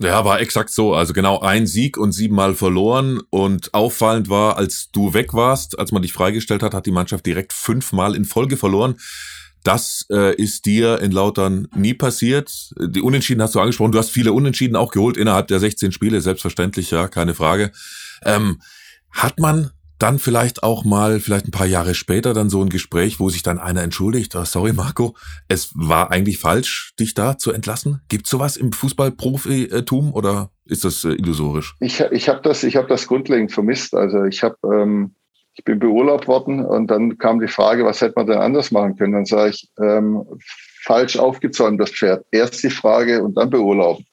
Ja, 0.00 0.24
war 0.24 0.40
exakt 0.40 0.70
so. 0.70 0.94
Also 0.94 1.12
genau 1.12 1.38
ein 1.40 1.68
Sieg 1.68 1.96
und 1.96 2.10
siebenmal 2.10 2.54
verloren. 2.54 3.20
Und 3.30 3.72
auffallend 3.72 4.28
war, 4.28 4.56
als 4.56 4.90
du 4.90 5.14
weg 5.14 5.32
warst, 5.32 5.78
als 5.78 5.92
man 5.92 6.02
dich 6.02 6.12
freigestellt 6.12 6.64
hat, 6.64 6.74
hat 6.74 6.86
die 6.86 6.90
Mannschaft 6.90 7.24
direkt 7.24 7.52
fünfmal 7.52 8.16
in 8.16 8.24
Folge 8.24 8.56
verloren. 8.56 8.96
Das 9.62 10.06
äh, 10.10 10.34
ist 10.34 10.66
dir 10.66 11.00
in 11.00 11.12
Lautern 11.12 11.68
nie 11.76 11.94
passiert. 11.94 12.72
Die 12.80 13.00
Unentschieden 13.00 13.42
hast 13.42 13.54
du 13.54 13.60
angesprochen. 13.60 13.92
Du 13.92 13.98
hast 13.98 14.10
viele 14.10 14.32
Unentschieden 14.32 14.74
auch 14.74 14.90
geholt 14.90 15.16
innerhalb 15.16 15.46
der 15.46 15.60
16 15.60 15.92
Spiele, 15.92 16.20
selbstverständlich, 16.20 16.90
ja, 16.90 17.06
keine 17.06 17.34
Frage. 17.34 17.70
Ähm, 18.24 18.60
hat 19.12 19.38
man 19.38 19.70
dann 20.02 20.18
vielleicht 20.18 20.62
auch 20.62 20.84
mal, 20.84 21.20
vielleicht 21.20 21.46
ein 21.46 21.52
paar 21.52 21.66
Jahre 21.66 21.94
später, 21.94 22.34
dann 22.34 22.50
so 22.50 22.60
ein 22.60 22.68
Gespräch, 22.68 23.20
wo 23.20 23.28
sich 23.28 23.42
dann 23.42 23.58
einer 23.58 23.82
entschuldigt, 23.82 24.34
oh, 24.34 24.44
sorry 24.44 24.72
Marco, 24.72 25.14
es 25.48 25.70
war 25.74 26.10
eigentlich 26.10 26.38
falsch, 26.38 26.92
dich 26.98 27.14
da 27.14 27.38
zu 27.38 27.52
entlassen? 27.52 28.02
Gibt 28.08 28.26
sowas 28.26 28.56
im 28.56 28.72
Fußballprofitum 28.72 30.12
oder 30.12 30.50
ist 30.64 30.84
das 30.84 31.04
äh, 31.04 31.10
illusorisch? 31.10 31.76
Ich, 31.80 32.00
ich 32.00 32.28
habe 32.28 32.40
das, 32.42 32.62
hab 32.64 32.88
das 32.88 33.06
grundlegend 33.06 33.52
vermisst. 33.52 33.94
Also 33.94 34.24
ich 34.24 34.42
habe 34.42 34.56
ähm, 34.64 35.14
ich 35.54 35.64
bin 35.64 35.78
beurlaubt 35.78 36.28
worden 36.28 36.64
und 36.64 36.86
dann 36.90 37.18
kam 37.18 37.38
die 37.38 37.48
Frage, 37.48 37.84
was 37.84 38.00
hätte 38.00 38.14
man 38.16 38.26
denn 38.26 38.38
anders 38.38 38.70
machen 38.70 38.96
können? 38.96 39.12
Dann 39.12 39.26
sage 39.26 39.50
ich, 39.50 39.68
ähm, 39.78 40.24
falsch 40.82 41.18
aufgezäumt 41.18 41.80
das 41.80 41.90
Pferd. 41.90 42.24
Erst 42.30 42.62
die 42.62 42.70
Frage 42.70 43.22
und 43.22 43.36
dann 43.36 43.50
beurlauben. 43.50 44.04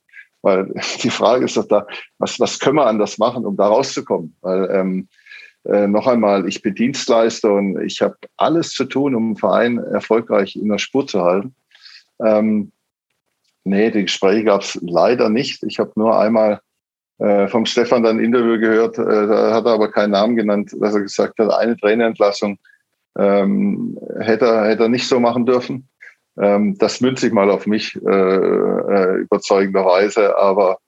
Weil 0.41 0.73
die 1.03 1.09
Frage 1.09 1.45
ist 1.45 1.57
doch 1.57 1.67
da, 1.67 1.87
was, 2.17 2.39
was 2.39 2.59
können 2.59 2.75
wir 2.75 2.87
anders 2.87 3.17
machen, 3.17 3.45
um 3.45 3.55
da 3.55 3.67
rauszukommen? 3.67 4.35
Weil 4.41 4.69
ähm, 4.71 5.07
äh, 5.71 5.87
noch 5.87 6.07
einmal, 6.07 6.47
ich 6.47 6.61
bin 6.61 6.75
Dienstleister 6.75 7.53
und 7.53 7.81
ich 7.81 8.01
habe 8.01 8.15
alles 8.37 8.71
zu 8.71 8.85
tun, 8.85 9.15
um 9.15 9.27
einen 9.27 9.35
Verein 9.35 9.77
erfolgreich 9.77 10.55
in 10.55 10.69
der 10.69 10.77
Spur 10.77 11.07
zu 11.07 11.21
halten. 11.21 11.55
Ähm, 12.23 12.71
nee, 13.63 13.91
die 13.91 14.03
Gespräche 14.03 14.45
gab 14.45 14.61
es 14.61 14.79
leider 14.81 15.29
nicht. 15.29 15.63
Ich 15.63 15.79
habe 15.79 15.91
nur 15.95 16.19
einmal 16.19 16.61
äh, 17.19 17.47
vom 17.47 17.65
Stefan 17.65 18.03
dann 18.03 18.17
ein 18.17 18.23
Interview 18.23 18.59
gehört, 18.59 18.97
äh, 18.97 19.27
da 19.27 19.53
hat 19.53 19.65
er 19.65 19.73
aber 19.73 19.91
keinen 19.91 20.11
Namen 20.11 20.35
genannt, 20.35 20.75
dass 20.79 20.93
er 20.93 21.01
gesagt 21.01 21.37
hat, 21.37 21.51
eine 21.51 21.77
Trainerentlassung 21.77 22.57
ähm, 23.17 23.99
hätte, 24.19 24.45
er, 24.45 24.69
hätte 24.69 24.83
er 24.83 24.89
nicht 24.89 25.07
so 25.07 25.19
machen 25.19 25.45
dürfen. 25.45 25.89
Ähm, 26.39 26.77
das 26.77 27.01
münzt 27.01 27.21
sich 27.21 27.33
mal 27.33 27.49
auf 27.49 27.67
mich 27.67 27.99
äh, 28.07 28.09
äh, 28.09 29.15
überzeugenderweise. 29.17 30.37
Aber 30.37 30.79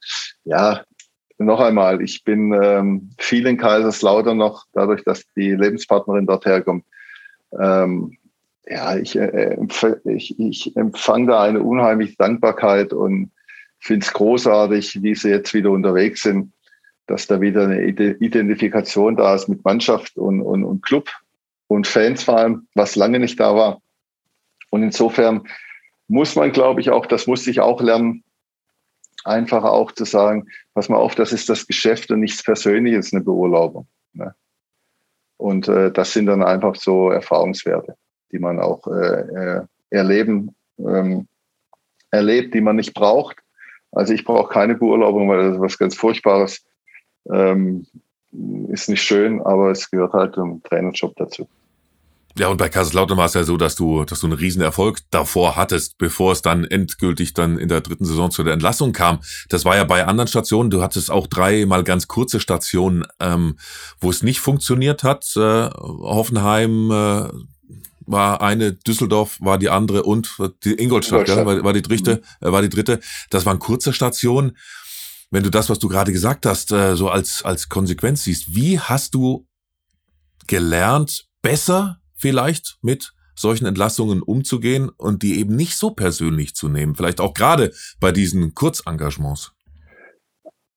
ja, 0.46 0.84
noch 1.45 1.60
einmal, 1.60 2.01
ich 2.01 2.23
bin 2.23 2.54
ähm, 2.54 3.10
viel 3.17 3.45
in 3.47 3.58
Kaiserslautern 3.58 4.38
noch, 4.38 4.65
dadurch, 4.73 5.04
dass 5.04 5.25
die 5.36 5.51
Lebenspartnerin 5.51 6.25
dort 6.25 6.45
herkommt. 6.45 6.86
Ähm, 7.60 8.17
ja, 8.65 8.95
ich, 8.97 9.17
äh, 9.17 9.58
ich, 10.06 10.39
ich 10.39 10.75
empfange 10.75 11.27
da 11.27 11.43
eine 11.43 11.62
unheimliche 11.62 12.15
Dankbarkeit 12.17 12.93
und 12.93 13.32
finde 13.80 14.06
es 14.06 14.13
großartig, 14.13 15.01
wie 15.01 15.15
sie 15.15 15.30
jetzt 15.30 15.54
wieder 15.54 15.71
unterwegs 15.71 16.21
sind, 16.21 16.54
dass 17.08 17.27
da 17.27 17.41
wieder 17.41 17.63
eine 17.63 17.84
Identifikation 17.84 19.15
da 19.15 19.36
ist 19.36 19.49
mit 19.49 19.65
Mannschaft 19.65 20.17
und, 20.17 20.41
und, 20.41 20.63
und 20.63 20.82
Club 20.82 21.10
und 21.67 21.88
Fans 21.88 22.23
vor 22.23 22.38
allem, 22.38 22.67
was 22.75 22.95
lange 22.95 23.19
nicht 23.19 23.39
da 23.39 23.56
war. 23.56 23.82
Und 24.69 24.84
insofern 24.84 25.41
muss 26.08 26.36
man, 26.36 26.51
glaube 26.51 26.82
ich, 26.82 26.89
auch, 26.89 27.06
das 27.06 27.27
musste 27.27 27.49
ich 27.49 27.60
auch 27.60 27.82
lernen, 27.82 28.23
einfach 29.23 29.63
auch 29.63 29.91
zu 29.91 30.05
sagen, 30.05 30.47
pass 30.73 30.89
mal 30.89 30.97
auf, 30.97 31.15
das 31.15 31.31
ist 31.31 31.49
das 31.49 31.67
Geschäft 31.67 32.12
und 32.12 32.19
nichts 32.19 32.43
Persönliches, 32.43 33.13
eine 33.13 33.23
Beurlaubung. 33.23 33.88
Ne? 34.13 34.34
Und 35.38 35.67
äh, 35.67 35.91
das 35.91 36.13
sind 36.13 36.27
dann 36.27 36.43
einfach 36.43 36.75
so 36.75 37.10
Erfahrungswerte, 37.10 37.95
die 38.31 38.39
man 38.39 38.60
auch 38.60 38.86
äh, 38.88 39.21
äh 39.21 39.62
erleben, 39.89 40.55
ähm, 40.77 41.27
erlebt, 42.12 42.53
die 42.53 42.62
man 42.62 42.77
nicht 42.77 42.93
braucht, 42.93 43.41
also 43.91 44.13
ich 44.13 44.23
brauche 44.23 44.51
keine 44.51 44.75
Beurlaubung, 44.75 45.27
weil 45.29 45.43
das 45.43 45.55
ist 45.55 45.62
was 45.62 45.77
ganz 45.77 45.95
Furchtbares. 45.95 46.65
Ähm, 47.31 47.86
ist 48.69 48.89
nicht 48.89 49.03
schön, 49.03 49.41
aber 49.41 49.71
es 49.71 49.91
gehört 49.91 50.13
halt 50.13 50.36
zum 50.36 50.63
Trainerjob 50.63 51.15
dazu. 51.17 51.47
Ja, 52.38 52.48
und 52.48 52.58
bei 52.58 52.70
Kaiserslautern 52.70 53.17
war 53.17 53.26
es 53.26 53.34
ja 53.34 53.44
so, 53.44 53.58
dass 53.58 53.76
du, 53.76 54.06
dass 54.06 54.22
du 54.22 54.28
einen 54.28 54.38
riesen 54.38 54.62
Erfolg 54.62 55.00
davor 55.10 55.56
hattest, 55.56 55.98
bevor 55.98 56.32
es 56.32 56.41
dann 56.41 56.63
endgültig 56.63 57.34
dann 57.34 57.58
in 57.58 57.67
der 57.67 57.82
dritten 57.82 58.06
Saison 58.06 58.32
zu 58.32 58.44
der 58.44 58.54
Entlassung 58.54 58.94
kam. 58.94 59.20
Das 59.50 59.65
war 59.65 59.76
ja 59.76 59.84
bei 59.84 60.06
anderen 60.06 60.28
Stationen. 60.28 60.70
Du 60.70 60.82
hattest 60.82 61.12
auch 61.12 61.28
dreimal 61.28 61.84
ganz 61.84 62.08
kurze 62.08 62.39
Stationen, 62.39 63.06
ähm, 63.20 63.58
wo 64.00 64.10
es 64.10 64.24
nicht 64.24 64.39
funktioniert 64.39 65.04
hat. 65.04 65.26
Äh, 65.36 65.70
Hoffenheim, 65.70 66.91
äh, 66.91 67.30
war 68.06 68.41
eine, 68.41 68.74
Düsseldorf 68.74 69.38
war 69.39 69.58
die 69.58 69.70
andere 69.70 70.04
und 70.04 70.38
die 70.63 70.74
Ingolstadt, 70.74 71.28
Ingolstadt. 71.28 71.46
War, 71.46 71.63
war, 71.63 71.74
die 71.74 71.82
dritte, 71.82 72.22
mhm. 72.39 72.48
Äh, 72.48 72.52
war 72.52 72.62
die 72.62 72.70
dritte. 72.70 73.00
Das 73.30 73.46
waren 73.46 73.60
kurze 73.60 73.94
Stationen. 73.94 74.58
Wenn 75.30 75.44
du 75.44 75.50
das, 75.50 75.70
was 75.70 75.80
du 75.80 75.88
gerade 75.88 76.12
gesagt 76.12 76.46
hast, 76.46 76.72
äh, 76.72 76.96
so 76.96 77.10
als, 77.10 77.44
als 77.44 77.70
Konsequenz 77.70 78.24
siehst, 78.24 78.54
wie 78.54 78.80
hast 78.80 79.13
du 79.13 79.48
gelernt, 80.48 81.28
besser 81.41 82.01
vielleicht 82.21 82.77
mit 82.81 83.13
solchen 83.36 83.65
Entlassungen 83.65 84.21
umzugehen 84.21 84.89
und 84.89 85.23
die 85.23 85.39
eben 85.39 85.55
nicht 85.55 85.75
so 85.75 85.91
persönlich 85.91 86.55
zu 86.55 86.69
nehmen? 86.69 86.95
Vielleicht 86.95 87.19
auch 87.19 87.34
gerade 87.34 87.73
bei 87.99 88.12
diesen 88.12 88.53
Kurzengagements. 88.53 89.51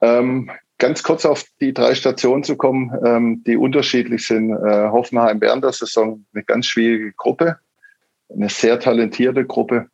Ähm, 0.00 0.50
ganz 0.78 1.02
kurz 1.02 1.24
auf 1.24 1.44
die 1.60 1.72
drei 1.72 1.94
Stationen 1.94 2.44
zu 2.44 2.56
kommen, 2.56 2.92
ähm, 3.04 3.42
die 3.46 3.56
unterschiedlich 3.56 4.26
sind. 4.26 4.50
Äh, 4.50 4.88
Hoffenheim 4.88 5.40
während 5.40 5.64
der 5.64 5.72
Saison 5.72 6.24
eine 6.34 6.44
ganz 6.44 6.66
schwierige 6.66 7.12
Gruppe, 7.12 7.58
eine 8.28 8.48
sehr 8.48 8.78
talentierte 8.80 9.44
Gruppe 9.44 9.88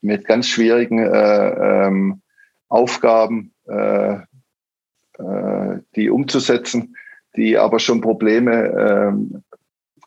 mit 0.00 0.26
ganz 0.26 0.48
schwierigen 0.48 0.98
äh, 0.98 1.86
ähm, 1.86 2.22
Aufgaben, 2.68 3.52
äh, 3.68 4.14
äh 5.18 5.78
die 5.94 6.10
umzusetzen, 6.10 6.96
die 7.36 7.56
aber 7.56 7.78
schon 7.78 8.00
Probleme 8.00 8.52
ähm, 8.52 9.42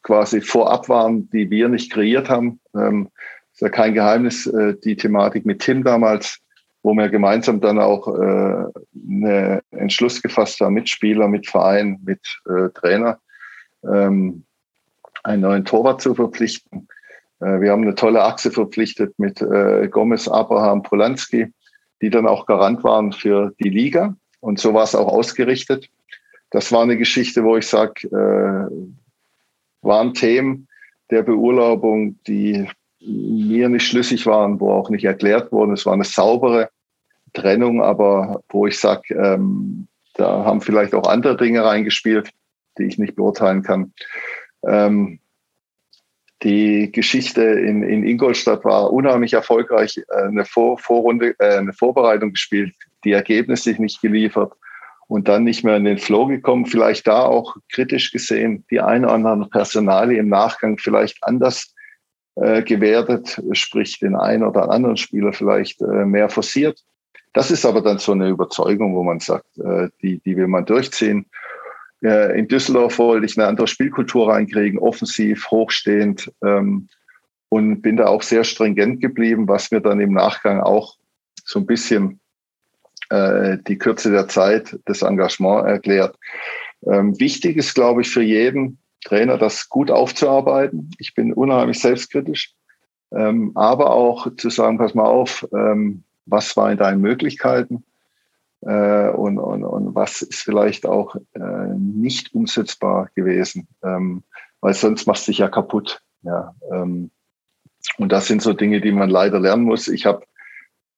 quasi 0.03 0.41
vorab 0.41 0.89
waren, 0.89 1.29
die 1.29 1.49
wir 1.49 1.69
nicht 1.69 1.91
kreiert 1.91 2.29
haben. 2.29 2.59
Ähm, 2.75 3.09
ist 3.51 3.61
ja 3.61 3.69
kein 3.69 3.93
Geheimnis, 3.93 4.47
äh, 4.47 4.75
die 4.83 4.95
Thematik 4.95 5.45
mit 5.45 5.59
Tim 5.59 5.83
damals 5.83 6.41
wo 6.83 6.93
wir 6.93 7.09
gemeinsam 7.09 7.59
dann 7.59 7.79
auch 7.79 8.07
äh, 8.07 8.65
einen 8.95 9.61
Entschluss 9.71 10.21
gefasst 10.21 10.59
haben 10.61 10.73
mit 10.73 10.89
Spieler, 10.89 11.27
mit 11.27 11.47
Verein, 11.47 11.99
mit 12.03 12.21
äh, 12.47 12.69
Trainer, 12.69 13.19
ähm, 13.83 14.45
einen 15.23 15.41
neuen 15.41 15.65
Torwart 15.65 16.01
zu 16.01 16.15
verpflichten. 16.15 16.87
Äh, 17.41 17.61
wir 17.61 17.71
haben 17.71 17.83
eine 17.83 17.95
tolle 17.95 18.23
Achse 18.23 18.51
verpflichtet 18.51 19.17
mit 19.17 19.41
äh, 19.41 19.87
Gomez, 19.89 20.27
Abraham, 20.27 20.83
Polanski, 20.83 21.51
die 22.01 22.09
dann 22.09 22.27
auch 22.27 22.45
Garant 22.45 22.83
waren 22.83 23.11
für 23.11 23.53
die 23.61 23.69
Liga. 23.69 24.15
Und 24.39 24.59
so 24.59 24.73
war 24.73 24.83
es 24.83 24.95
auch 24.95 25.07
ausgerichtet. 25.07 25.89
Das 26.51 26.71
war 26.71 26.81
eine 26.81 26.97
Geschichte, 26.97 27.43
wo 27.43 27.57
ich 27.57 27.67
sage, 27.67 28.07
äh, 28.07 28.73
waren 29.81 30.13
Themen 30.13 30.67
der 31.09 31.23
Beurlaubung, 31.23 32.17
die 32.27 32.67
mir 33.01 33.69
nicht 33.69 33.87
schlüssig 33.87 34.25
waren, 34.25 34.59
wo 34.59 34.71
auch 34.71 34.89
nicht 34.89 35.05
erklärt 35.05 35.51
wurden. 35.51 35.73
Es 35.73 35.85
war 35.85 35.93
eine 35.93 36.03
saubere 36.03 36.69
Trennung, 37.33 37.81
aber 37.81 38.43
wo 38.49 38.67
ich 38.67 38.77
sage, 38.77 39.13
ähm, 39.15 39.87
da 40.15 40.43
haben 40.43 40.61
vielleicht 40.61 40.93
auch 40.93 41.07
andere 41.07 41.37
Dinge 41.37 41.63
reingespielt, 41.63 42.29
die 42.77 42.83
ich 42.83 42.97
nicht 42.97 43.15
beurteilen 43.15 43.63
kann. 43.63 43.93
Ähm, 44.65 45.19
die 46.43 46.91
Geschichte 46.91 47.41
in, 47.43 47.83
in 47.83 48.05
Ingolstadt 48.05 48.63
war 48.63 48.91
unheimlich 48.91 49.33
erfolgreich, 49.33 49.97
äh, 49.97 50.23
eine 50.23 50.45
Vor 50.45 50.77
Vorrunde, 50.77 51.35
äh, 51.39 51.57
eine 51.57 51.73
Vorbereitung 51.73 52.31
gespielt, 52.31 52.73
die 53.03 53.11
Ergebnisse 53.11 53.71
nicht 53.71 54.01
geliefert 54.01 54.53
und 55.09 55.27
dann 55.27 55.43
nicht 55.43 55.63
mehr 55.63 55.75
in 55.75 55.85
den 55.85 55.97
Flow 55.97 56.27
gekommen. 56.27 56.67
Vielleicht 56.67 57.07
da 57.07 57.23
auch 57.23 57.57
kritisch 57.73 58.11
gesehen, 58.11 58.63
die 58.69 58.79
eine 58.79 59.07
oder 59.07 59.31
andere 59.31 59.49
Personalie 59.49 60.19
im 60.19 60.29
Nachgang 60.29 60.77
vielleicht 60.77 61.17
anders 61.23 61.73
äh, 62.35 62.61
gewertet, 62.61 63.41
sprich 63.53 63.97
den 63.97 64.15
einen 64.15 64.43
oder 64.43 64.69
anderen 64.69 64.97
Spieler 64.97 65.33
vielleicht 65.33 65.81
äh, 65.81 66.05
mehr 66.05 66.29
forciert. 66.29 66.79
Das 67.33 67.49
ist 67.49 67.65
aber 67.65 67.81
dann 67.81 67.97
so 67.97 68.11
eine 68.11 68.29
Überzeugung, 68.29 68.95
wo 68.95 69.03
man 69.03 69.19
sagt, 69.19 69.57
äh, 69.57 69.89
die, 70.03 70.19
die 70.19 70.37
will 70.37 70.47
man 70.47 70.65
durchziehen. 70.65 71.25
Äh, 72.03 72.37
in 72.37 72.47
Düsseldorf 72.47 72.99
wollte 72.99 73.25
ich 73.25 73.35
eine 73.35 73.47
andere 73.47 73.67
Spielkultur 73.67 74.29
reinkriegen, 74.31 74.77
offensiv, 74.77 75.49
hochstehend 75.49 76.31
ähm, 76.45 76.87
und 77.49 77.81
bin 77.81 77.97
da 77.97 78.05
auch 78.05 78.21
sehr 78.21 78.43
stringent 78.43 79.01
geblieben, 79.01 79.47
was 79.47 79.71
mir 79.71 79.81
dann 79.81 79.99
im 79.99 80.13
Nachgang 80.13 80.59
auch 80.61 80.97
so 81.43 81.57
ein 81.57 81.65
bisschen 81.65 82.18
äh, 83.09 83.57
die 83.67 83.77
Kürze 83.77 84.11
der 84.11 84.27
Zeit, 84.27 84.79
des 84.87 85.01
Engagement 85.01 85.67
erklärt. 85.67 86.17
Ähm, 86.85 87.19
wichtig 87.19 87.57
ist, 87.57 87.75
glaube 87.75 88.01
ich, 88.01 88.09
für 88.09 88.21
jeden, 88.21 88.79
Trainer, 89.03 89.37
das 89.37 89.69
gut 89.69 89.91
aufzuarbeiten. 89.91 90.91
Ich 90.99 91.13
bin 91.13 91.33
unheimlich 91.33 91.79
selbstkritisch. 91.79 92.53
ähm, 93.11 93.53
aber 93.55 93.91
auch 93.91 94.27
zu 94.35 94.49
sagen, 94.49 94.77
pass 94.77 94.93
mal 94.93 95.05
auf, 95.05 95.47
ähm, 95.53 96.03
was 96.25 96.55
waren 96.57 96.77
deine 96.77 96.97
Möglichkeiten 96.97 97.83
äh, 98.61 99.09
und, 99.09 99.39
und, 99.39 99.63
und 99.63 99.95
was 99.95 100.21
ist 100.21 100.41
vielleicht 100.41 100.85
auch 100.85 101.15
äh, 101.33 101.73
nicht 101.75 102.35
umsetzbar 102.35 103.09
gewesen, 103.15 103.67
ähm, 103.83 104.23
weil 104.61 104.73
sonst 104.75 105.07
machst 105.07 105.27
du 105.27 105.31
dich 105.31 105.39
ja 105.39 105.47
kaputt. 105.49 106.01
Ja, 106.21 106.53
ähm, 106.71 107.09
und 107.97 108.11
das 108.11 108.27
sind 108.27 108.41
so 108.41 108.53
Dinge, 108.53 108.81
die 108.81 108.91
man 108.91 109.09
leider 109.09 109.39
lernen 109.39 109.63
muss. 109.63 109.87
Ich 109.87 110.05
habe 110.05 110.25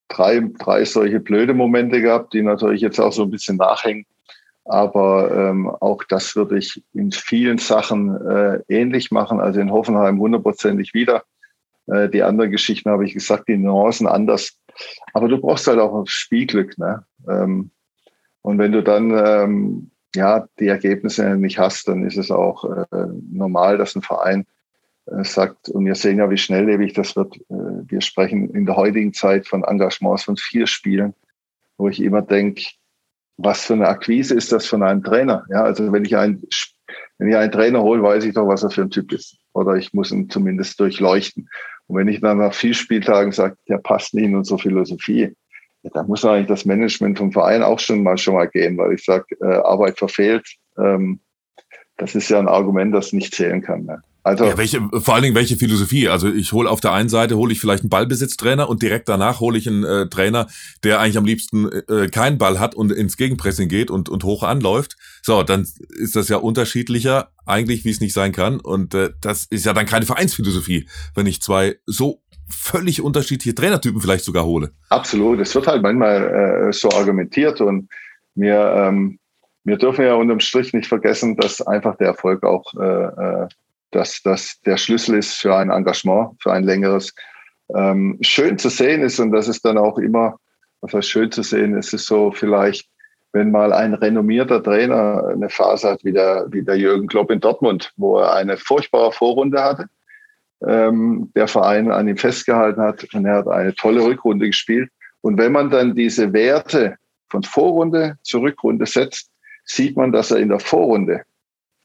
drei, 0.08 0.40
drei 0.58 0.84
solche 0.84 1.20
blöde 1.20 1.54
Momente 1.54 2.00
gehabt, 2.00 2.34
die 2.34 2.42
natürlich 2.42 2.80
jetzt 2.80 3.00
auch 3.00 3.12
so 3.12 3.24
ein 3.24 3.30
bisschen 3.30 3.56
nachhängen. 3.56 4.06
Aber 4.64 5.30
ähm, 5.34 5.68
auch 5.68 6.04
das 6.04 6.36
würde 6.36 6.58
ich 6.58 6.82
in 6.94 7.10
vielen 7.10 7.58
Sachen 7.58 8.14
äh, 8.24 8.60
ähnlich 8.68 9.10
machen, 9.10 9.40
also 9.40 9.60
in 9.60 9.72
Hoffenheim 9.72 10.20
hundertprozentig 10.20 10.94
wieder. 10.94 11.24
Äh, 11.86 12.08
die 12.08 12.22
anderen 12.22 12.50
Geschichten 12.50 12.90
habe 12.90 13.04
ich 13.04 13.14
gesagt, 13.14 13.48
die 13.48 13.56
Nuancen 13.56 14.06
anders. 14.06 14.58
Aber 15.14 15.28
du 15.28 15.38
brauchst 15.38 15.66
halt 15.66 15.80
auch 15.80 16.04
Spielglück. 16.06 16.78
Ne? 16.78 17.04
Ähm, 17.28 17.70
und 18.42 18.58
wenn 18.58 18.72
du 18.72 18.82
dann 18.82 19.10
ähm, 19.10 19.90
ja 20.14 20.46
die 20.60 20.68
Ergebnisse 20.68 21.36
nicht 21.36 21.58
hast, 21.58 21.88
dann 21.88 22.04
ist 22.04 22.16
es 22.16 22.30
auch 22.30 22.64
äh, 22.64 23.06
normal, 23.30 23.78
dass 23.78 23.96
ein 23.96 24.02
Verein 24.02 24.46
sagt, 25.06 25.68
und 25.68 25.84
wir 25.84 25.94
sehen 25.94 26.18
ja, 26.18 26.30
wie 26.30 26.38
schnelllebig 26.38 26.92
das 26.92 27.16
wird. 27.16 27.36
Äh, 27.36 27.88
wir 27.88 28.00
sprechen 28.00 28.50
in 28.50 28.66
der 28.66 28.76
heutigen 28.76 29.12
Zeit 29.12 29.48
von 29.48 29.64
Engagements 29.64 30.24
von 30.24 30.36
vier 30.36 30.66
Spielen, 30.66 31.14
wo 31.76 31.88
ich 31.88 32.00
immer 32.00 32.22
denke, 32.22 32.62
was 33.36 33.64
für 33.64 33.74
eine 33.74 33.88
Akquise 33.88 34.34
ist 34.34 34.52
das 34.52 34.66
von 34.66 34.82
einem 34.82 35.02
Trainer? 35.02 35.44
Ja, 35.50 35.64
also 35.64 35.90
wenn 35.92 36.04
ich 36.04 36.16
einen, 36.16 36.42
wenn 37.18 37.28
ich 37.28 37.36
einen 37.36 37.50
Trainer 37.50 37.82
hole, 37.82 38.02
weiß 38.02 38.24
ich 38.24 38.34
doch, 38.34 38.46
was 38.46 38.62
er 38.62 38.70
für 38.70 38.82
ein 38.82 38.90
Typ 38.90 39.12
ist. 39.12 39.36
Oder 39.54 39.74
ich 39.74 39.92
muss 39.92 40.12
ihn 40.12 40.30
zumindest 40.30 40.78
durchleuchten. 40.78 41.48
Und 41.86 41.96
wenn 41.96 42.08
ich 42.08 42.20
dann 42.20 42.38
nach 42.38 42.54
vier 42.54 42.74
Spieltagen 42.74 43.32
sage, 43.32 43.56
der 43.68 43.78
passt 43.78 44.14
nicht 44.14 44.24
in 44.24 44.36
unsere 44.36 44.58
Philosophie, 44.58 45.34
ja, 45.82 45.90
dann 45.92 46.06
muss 46.06 46.24
eigentlich 46.24 46.46
das 46.46 46.64
Management 46.64 47.18
vom 47.18 47.32
Verein 47.32 47.62
auch 47.62 47.80
schon 47.80 48.04
mal 48.04 48.16
schon 48.16 48.34
mal 48.34 48.48
gehen, 48.48 48.78
weil 48.78 48.94
ich 48.94 49.04
sage, 49.04 49.26
äh, 49.40 49.56
Arbeit 49.56 49.98
verfehlt. 49.98 50.46
Ähm, 50.78 51.20
das 51.96 52.14
ist 52.14 52.30
ja 52.30 52.38
ein 52.38 52.48
Argument, 52.48 52.94
das 52.94 53.12
nicht 53.12 53.34
zählen 53.34 53.62
kann. 53.62 53.84
Ne? 53.84 54.00
Also 54.24 54.44
ja, 54.44 54.56
welche, 54.56 54.80
vor 54.80 55.14
allen 55.14 55.24
Dingen 55.24 55.34
welche 55.34 55.56
Philosophie? 55.56 56.08
Also 56.08 56.28
ich 56.28 56.52
hole 56.52 56.70
auf 56.70 56.80
der 56.80 56.92
einen 56.92 57.08
Seite 57.08 57.36
hole 57.36 57.52
ich 57.52 57.60
vielleicht 57.60 57.82
einen 57.82 57.90
Ballbesitztrainer 57.90 58.68
und 58.68 58.82
direkt 58.82 59.08
danach 59.08 59.40
hole 59.40 59.58
ich 59.58 59.66
einen 59.66 59.82
äh, 59.84 60.08
Trainer, 60.08 60.46
der 60.84 61.00
eigentlich 61.00 61.18
am 61.18 61.24
liebsten 61.24 61.68
äh, 61.88 62.08
keinen 62.08 62.38
Ball 62.38 62.60
hat 62.60 62.74
und 62.74 62.92
ins 62.92 63.16
Gegenpressing 63.16 63.68
geht 63.68 63.90
und, 63.90 64.08
und 64.08 64.22
hoch 64.22 64.44
anläuft. 64.44 64.96
So, 65.22 65.42
dann 65.42 65.66
ist 65.88 66.14
das 66.14 66.28
ja 66.28 66.36
unterschiedlicher 66.36 67.30
eigentlich, 67.46 67.84
wie 67.84 67.90
es 67.90 68.00
nicht 68.00 68.12
sein 68.12 68.30
kann. 68.32 68.60
Und 68.60 68.94
äh, 68.94 69.10
das 69.20 69.46
ist 69.46 69.66
ja 69.66 69.72
dann 69.72 69.86
keine 69.86 70.06
Vereinsphilosophie, 70.06 70.88
wenn 71.16 71.26
ich 71.26 71.42
zwei 71.42 71.76
so 71.86 72.22
völlig 72.48 73.00
unterschiedliche 73.02 73.54
Trainertypen 73.54 74.00
vielleicht 74.00 74.24
sogar 74.24 74.44
hole. 74.44 74.70
Absolut. 74.90 75.40
Es 75.40 75.54
wird 75.54 75.66
halt 75.66 75.82
manchmal 75.82 76.68
äh, 76.68 76.72
so 76.72 76.90
argumentiert 76.90 77.60
und 77.60 77.88
mir 78.34 78.72
ähm, 78.76 79.18
wir 79.64 79.78
dürfen 79.78 80.04
ja 80.04 80.14
unterm 80.14 80.40
Strich 80.40 80.72
nicht 80.72 80.88
vergessen, 80.88 81.36
dass 81.36 81.60
einfach 81.60 81.96
der 81.96 82.08
Erfolg 82.08 82.42
auch 82.44 82.74
äh, 82.74 83.44
äh 83.44 83.48
dass 83.92 84.22
das 84.22 84.60
der 84.62 84.76
Schlüssel 84.76 85.16
ist 85.18 85.34
für 85.34 85.54
ein 85.56 85.70
Engagement, 85.70 86.30
für 86.42 86.52
ein 86.52 86.64
längeres. 86.64 87.14
Ähm, 87.74 88.18
schön 88.20 88.58
zu 88.58 88.68
sehen 88.68 89.02
ist, 89.02 89.20
und 89.20 89.32
das 89.32 89.48
ist 89.48 89.64
dann 89.64 89.78
auch 89.78 89.98
immer, 89.98 90.38
was 90.80 90.92
heißt 90.94 91.08
schön 91.08 91.30
zu 91.30 91.42
sehen, 91.42 91.76
ist 91.76 91.94
es 91.94 92.06
so 92.06 92.32
vielleicht, 92.32 92.88
wenn 93.32 93.50
mal 93.50 93.72
ein 93.72 93.94
renommierter 93.94 94.62
Trainer 94.62 95.28
eine 95.28 95.48
Phase 95.48 95.90
hat, 95.90 96.04
wie 96.04 96.12
der, 96.12 96.46
wie 96.50 96.62
der 96.62 96.76
Jürgen 96.76 97.06
Klopp 97.06 97.30
in 97.30 97.40
Dortmund, 97.40 97.92
wo 97.96 98.18
er 98.18 98.34
eine 98.34 98.56
furchtbare 98.56 99.12
Vorrunde 99.12 99.62
hatte, 99.62 99.86
ähm, 100.66 101.30
der 101.34 101.48
Verein 101.48 101.90
an 101.90 102.08
ihm 102.08 102.16
festgehalten 102.16 102.82
hat 102.82 103.06
und 103.14 103.24
er 103.24 103.36
hat 103.36 103.48
eine 103.48 103.74
tolle 103.74 104.04
Rückrunde 104.04 104.46
gespielt. 104.46 104.90
Und 105.22 105.38
wenn 105.38 105.52
man 105.52 105.70
dann 105.70 105.94
diese 105.94 106.32
Werte 106.32 106.96
von 107.30 107.42
Vorrunde 107.42 108.16
zur 108.22 108.42
Rückrunde 108.42 108.86
setzt, 108.86 109.30
sieht 109.64 109.96
man, 109.96 110.12
dass 110.12 110.30
er 110.30 110.38
in 110.38 110.48
der 110.48 110.60
Vorrunde 110.60 111.22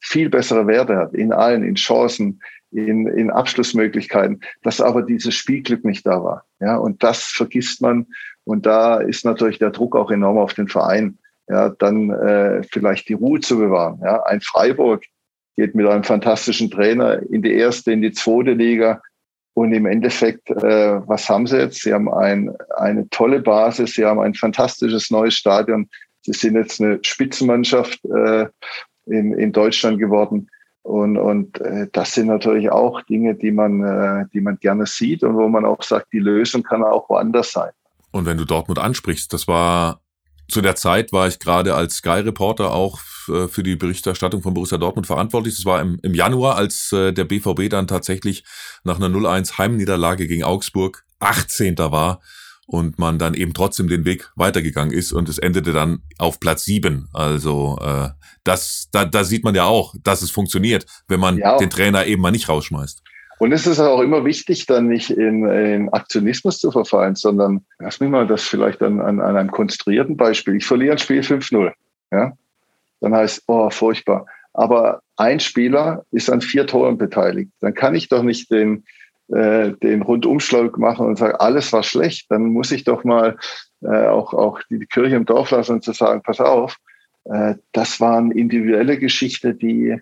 viel 0.07 0.29
bessere 0.29 0.67
Werte 0.67 0.95
hat, 0.95 1.13
in 1.13 1.33
allen, 1.33 1.63
in 1.63 1.75
Chancen, 1.75 2.41
in, 2.71 3.07
in 3.07 3.29
Abschlussmöglichkeiten, 3.29 4.41
dass 4.63 4.81
aber 4.81 5.01
dieses 5.01 5.35
Spielglück 5.35 5.85
nicht 5.85 6.05
da 6.05 6.23
war. 6.23 6.45
Ja, 6.59 6.77
und 6.77 7.03
das 7.03 7.23
vergisst 7.23 7.81
man. 7.81 8.07
Und 8.43 8.65
da 8.65 8.97
ist 8.97 9.25
natürlich 9.25 9.59
der 9.59 9.71
Druck 9.71 9.95
auch 9.95 10.11
enorm 10.11 10.37
auf 10.37 10.53
den 10.53 10.67
Verein, 10.67 11.17
ja, 11.49 11.69
dann 11.69 12.09
äh, 12.09 12.63
vielleicht 12.71 13.09
die 13.09 13.13
Ruhe 13.13 13.39
zu 13.39 13.57
bewahren. 13.57 13.99
Ja, 14.03 14.23
ein 14.23 14.41
Freiburg 14.41 15.03
geht 15.55 15.75
mit 15.75 15.87
einem 15.87 16.03
fantastischen 16.03 16.69
Trainer 16.69 17.21
in 17.29 17.41
die 17.41 17.53
erste, 17.53 17.91
in 17.91 18.01
die 18.01 18.11
zweite 18.11 18.51
Liga. 18.51 19.01
Und 19.53 19.73
im 19.73 19.87
Endeffekt, 19.87 20.49
äh, 20.51 21.07
was 21.07 21.27
haben 21.29 21.47
sie 21.47 21.57
jetzt? 21.57 21.81
Sie 21.81 21.93
haben 21.93 22.13
ein, 22.13 22.55
eine 22.75 23.09
tolle 23.09 23.39
Basis, 23.39 23.93
sie 23.93 24.05
haben 24.05 24.19
ein 24.19 24.35
fantastisches 24.35 25.09
neues 25.09 25.33
Stadion. 25.33 25.89
Sie 26.21 26.33
sind 26.33 26.55
jetzt 26.55 26.79
eine 26.79 26.99
Spitzenmannschaft 27.01 27.99
äh, 28.05 28.47
in, 29.09 29.33
in 29.33 29.51
Deutschland 29.51 29.99
geworden. 29.99 30.49
Und, 30.83 31.17
und 31.17 31.59
äh, 31.59 31.87
das 31.91 32.13
sind 32.13 32.27
natürlich 32.27 32.69
auch 32.69 33.01
Dinge, 33.01 33.35
die 33.35 33.51
man, 33.51 33.83
äh, 33.83 34.25
die 34.33 34.39
man 34.39 34.57
gerne 34.59 34.85
sieht 34.85 35.21
und 35.23 35.35
wo 35.35 35.47
man 35.49 35.65
auch 35.65 35.83
sagt, 35.83 36.13
die 36.13 36.19
Lösung 36.19 36.63
kann 36.63 36.81
auch 36.83 37.09
woanders 37.09 37.51
sein. 37.51 37.71
Und 38.11 38.25
wenn 38.25 38.37
du 38.37 38.45
Dortmund 38.45 38.79
ansprichst, 38.79 39.33
das 39.33 39.47
war 39.47 39.99
zu 40.49 40.61
der 40.61 40.75
Zeit 40.75 41.11
war 41.11 41.27
ich 41.27 41.39
gerade 41.39 41.75
als 41.75 41.95
Sky-Reporter 41.95 42.71
auch 42.71 42.99
äh, 43.27 43.47
für 43.47 43.63
die 43.63 43.75
Berichterstattung 43.75 44.41
von 44.41 44.53
Borussia 44.53 44.77
Dortmund 44.77 45.07
verantwortlich. 45.07 45.55
Das 45.57 45.65
war 45.65 45.81
im, 45.81 45.99
im 46.03 46.13
Januar, 46.13 46.55
als 46.55 46.91
äh, 46.93 47.11
der 47.11 47.25
BVB 47.25 47.69
dann 47.69 47.87
tatsächlich 47.87 48.45
nach 48.83 48.97
einer 48.97 49.07
0-1 49.07 49.57
Heimniederlage 49.57 50.27
gegen 50.27 50.43
Augsburg 50.43 51.03
18. 51.19 51.77
war 51.77 52.21
und 52.67 52.99
man 52.99 53.17
dann 53.17 53.33
eben 53.33 53.53
trotzdem 53.53 53.87
den 53.87 54.05
Weg 54.05 54.29
weitergegangen 54.35 54.93
ist 54.93 55.13
und 55.13 55.29
es 55.29 55.37
endete 55.37 55.71
dann 55.71 56.03
auf 56.17 56.39
Platz 56.39 56.65
sieben. 56.65 57.07
Also 57.13 57.79
äh, 57.81 58.09
das, 58.43 58.89
da, 58.91 59.05
da 59.05 59.23
sieht 59.23 59.43
man 59.43 59.55
ja 59.55 59.63
auch, 59.63 59.95
dass 60.03 60.21
es 60.21 60.31
funktioniert, 60.31 60.85
wenn 61.07 61.19
man 61.19 61.37
ja. 61.37 61.57
den 61.57 61.69
Trainer 61.69 62.05
eben 62.05 62.21
mal 62.21 62.31
nicht 62.31 62.49
rausschmeißt. 62.49 63.01
Und 63.39 63.51
es 63.51 63.67
ist 63.67 63.79
auch 63.79 64.01
immer 64.01 64.25
wichtig, 64.25 64.65
dann 64.65 64.87
nicht 64.87 65.11
in, 65.11 65.47
in 65.47 65.89
Aktionismus 65.89 66.59
zu 66.59 66.71
verfallen, 66.71 67.15
sondern 67.15 67.65
lass 67.79 67.99
mich 67.99 68.09
mal 68.09 68.27
das 68.27 68.43
vielleicht 68.43 68.81
an, 68.81 68.99
an, 68.99 69.21
an 69.21 69.37
einem 69.37 69.51
konstruierten 69.51 70.17
Beispiel. 70.17 70.55
Ich 70.55 70.65
verliere 70.65 70.93
ein 70.93 70.97
Spiel 70.97 71.21
5-0. 71.21 71.71
Ja? 72.11 72.33
Dann 72.99 73.15
heißt, 73.15 73.43
oh, 73.47 73.69
furchtbar. 73.69 74.25
Aber 74.53 75.01
ein 75.17 75.39
Spieler 75.39 76.03
ist 76.11 76.31
an 76.31 76.41
vier 76.41 76.65
Toren 76.65 76.97
beteiligt. 76.97 77.51
Dann 77.61 77.75
kann 77.75 77.93
ich 77.93 78.09
doch 78.09 78.23
nicht 78.23 78.49
den, 78.51 78.85
äh, 79.29 79.73
den 79.83 80.01
Rundumschlag 80.01 80.77
machen 80.77 81.05
und 81.05 81.17
sagen, 81.17 81.35
alles 81.39 81.73
war 81.73 81.83
schlecht, 81.83 82.31
dann 82.31 82.45
muss 82.45 82.71
ich 82.71 82.83
doch 82.83 83.03
mal 83.03 83.37
äh, 83.81 84.07
auch, 84.07 84.33
auch 84.33 84.61
die 84.69 84.85
Kirche 84.85 85.15
im 85.15 85.25
Dorf 85.25 85.51
lassen 85.51 85.73
und 85.73 85.83
zu 85.83 85.93
sagen, 85.93 86.21
pass 86.23 86.39
auf, 86.39 86.77
äh, 87.25 87.55
das 87.73 87.99
waren 87.99 88.31
individuelle 88.31 88.97
Geschichte, 88.97 89.53
die, 89.53 89.99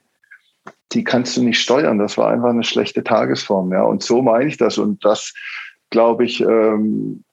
die 0.91 1.03
kannst 1.03 1.37
du 1.37 1.43
nicht 1.43 1.59
steuern. 1.59 1.97
Das 1.97 2.17
war 2.17 2.29
einfach 2.29 2.49
eine 2.49 2.63
schlechte 2.63 3.03
Tagesform. 3.03 3.71
Ja. 3.71 3.83
Und 3.83 4.03
so 4.03 4.21
meine 4.21 4.47
ich 4.47 4.57
das. 4.57 4.77
Und 4.77 5.03
das, 5.03 5.33
glaube 5.89 6.25
ich, 6.25 6.41
ähm, 6.41 7.23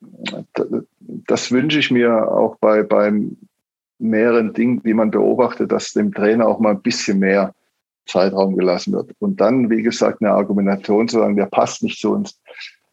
das 1.26 1.52
wünsche 1.52 1.78
ich 1.78 1.90
mir 1.90 2.31
auch 2.31 2.57
bei, 2.57 2.83
bei 2.83 3.12
mehreren 3.98 4.52
Dingen, 4.52 4.83
die 4.83 4.94
man 4.94 5.11
beobachtet, 5.11 5.70
dass 5.72 5.92
dem 5.92 6.12
Trainer 6.12 6.46
auch 6.46 6.59
mal 6.59 6.70
ein 6.70 6.83
bisschen 6.83 7.18
mehr 7.18 7.55
Zeitraum 8.07 8.57
gelassen 8.57 8.93
wird. 8.93 9.12
Und 9.19 9.41
dann, 9.41 9.71
wie 9.71 9.83
gesagt, 9.83 10.21
eine 10.21 10.33
Argumentation 10.33 11.09
zu 11.09 11.19
sagen, 11.19 11.37
der 11.37 11.47
passt 11.47 11.83
nicht 11.83 12.01
zu 12.01 12.12
uns 12.12 12.41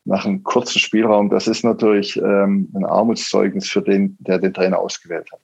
nach 0.06 0.26
einem 0.26 0.44
kurzen 0.44 0.80
Spielraum, 0.80 1.30
das 1.30 1.48
ist 1.48 1.64
natürlich 1.64 2.18
ähm, 2.18 2.70
ein 2.76 2.86
Armutszeugnis 2.86 3.70
für 3.70 3.82
den, 3.82 4.18
der 4.20 4.40
den 4.40 4.54
Trainer 4.54 4.80
ausgewählt 4.80 5.32
hat. 5.32 5.40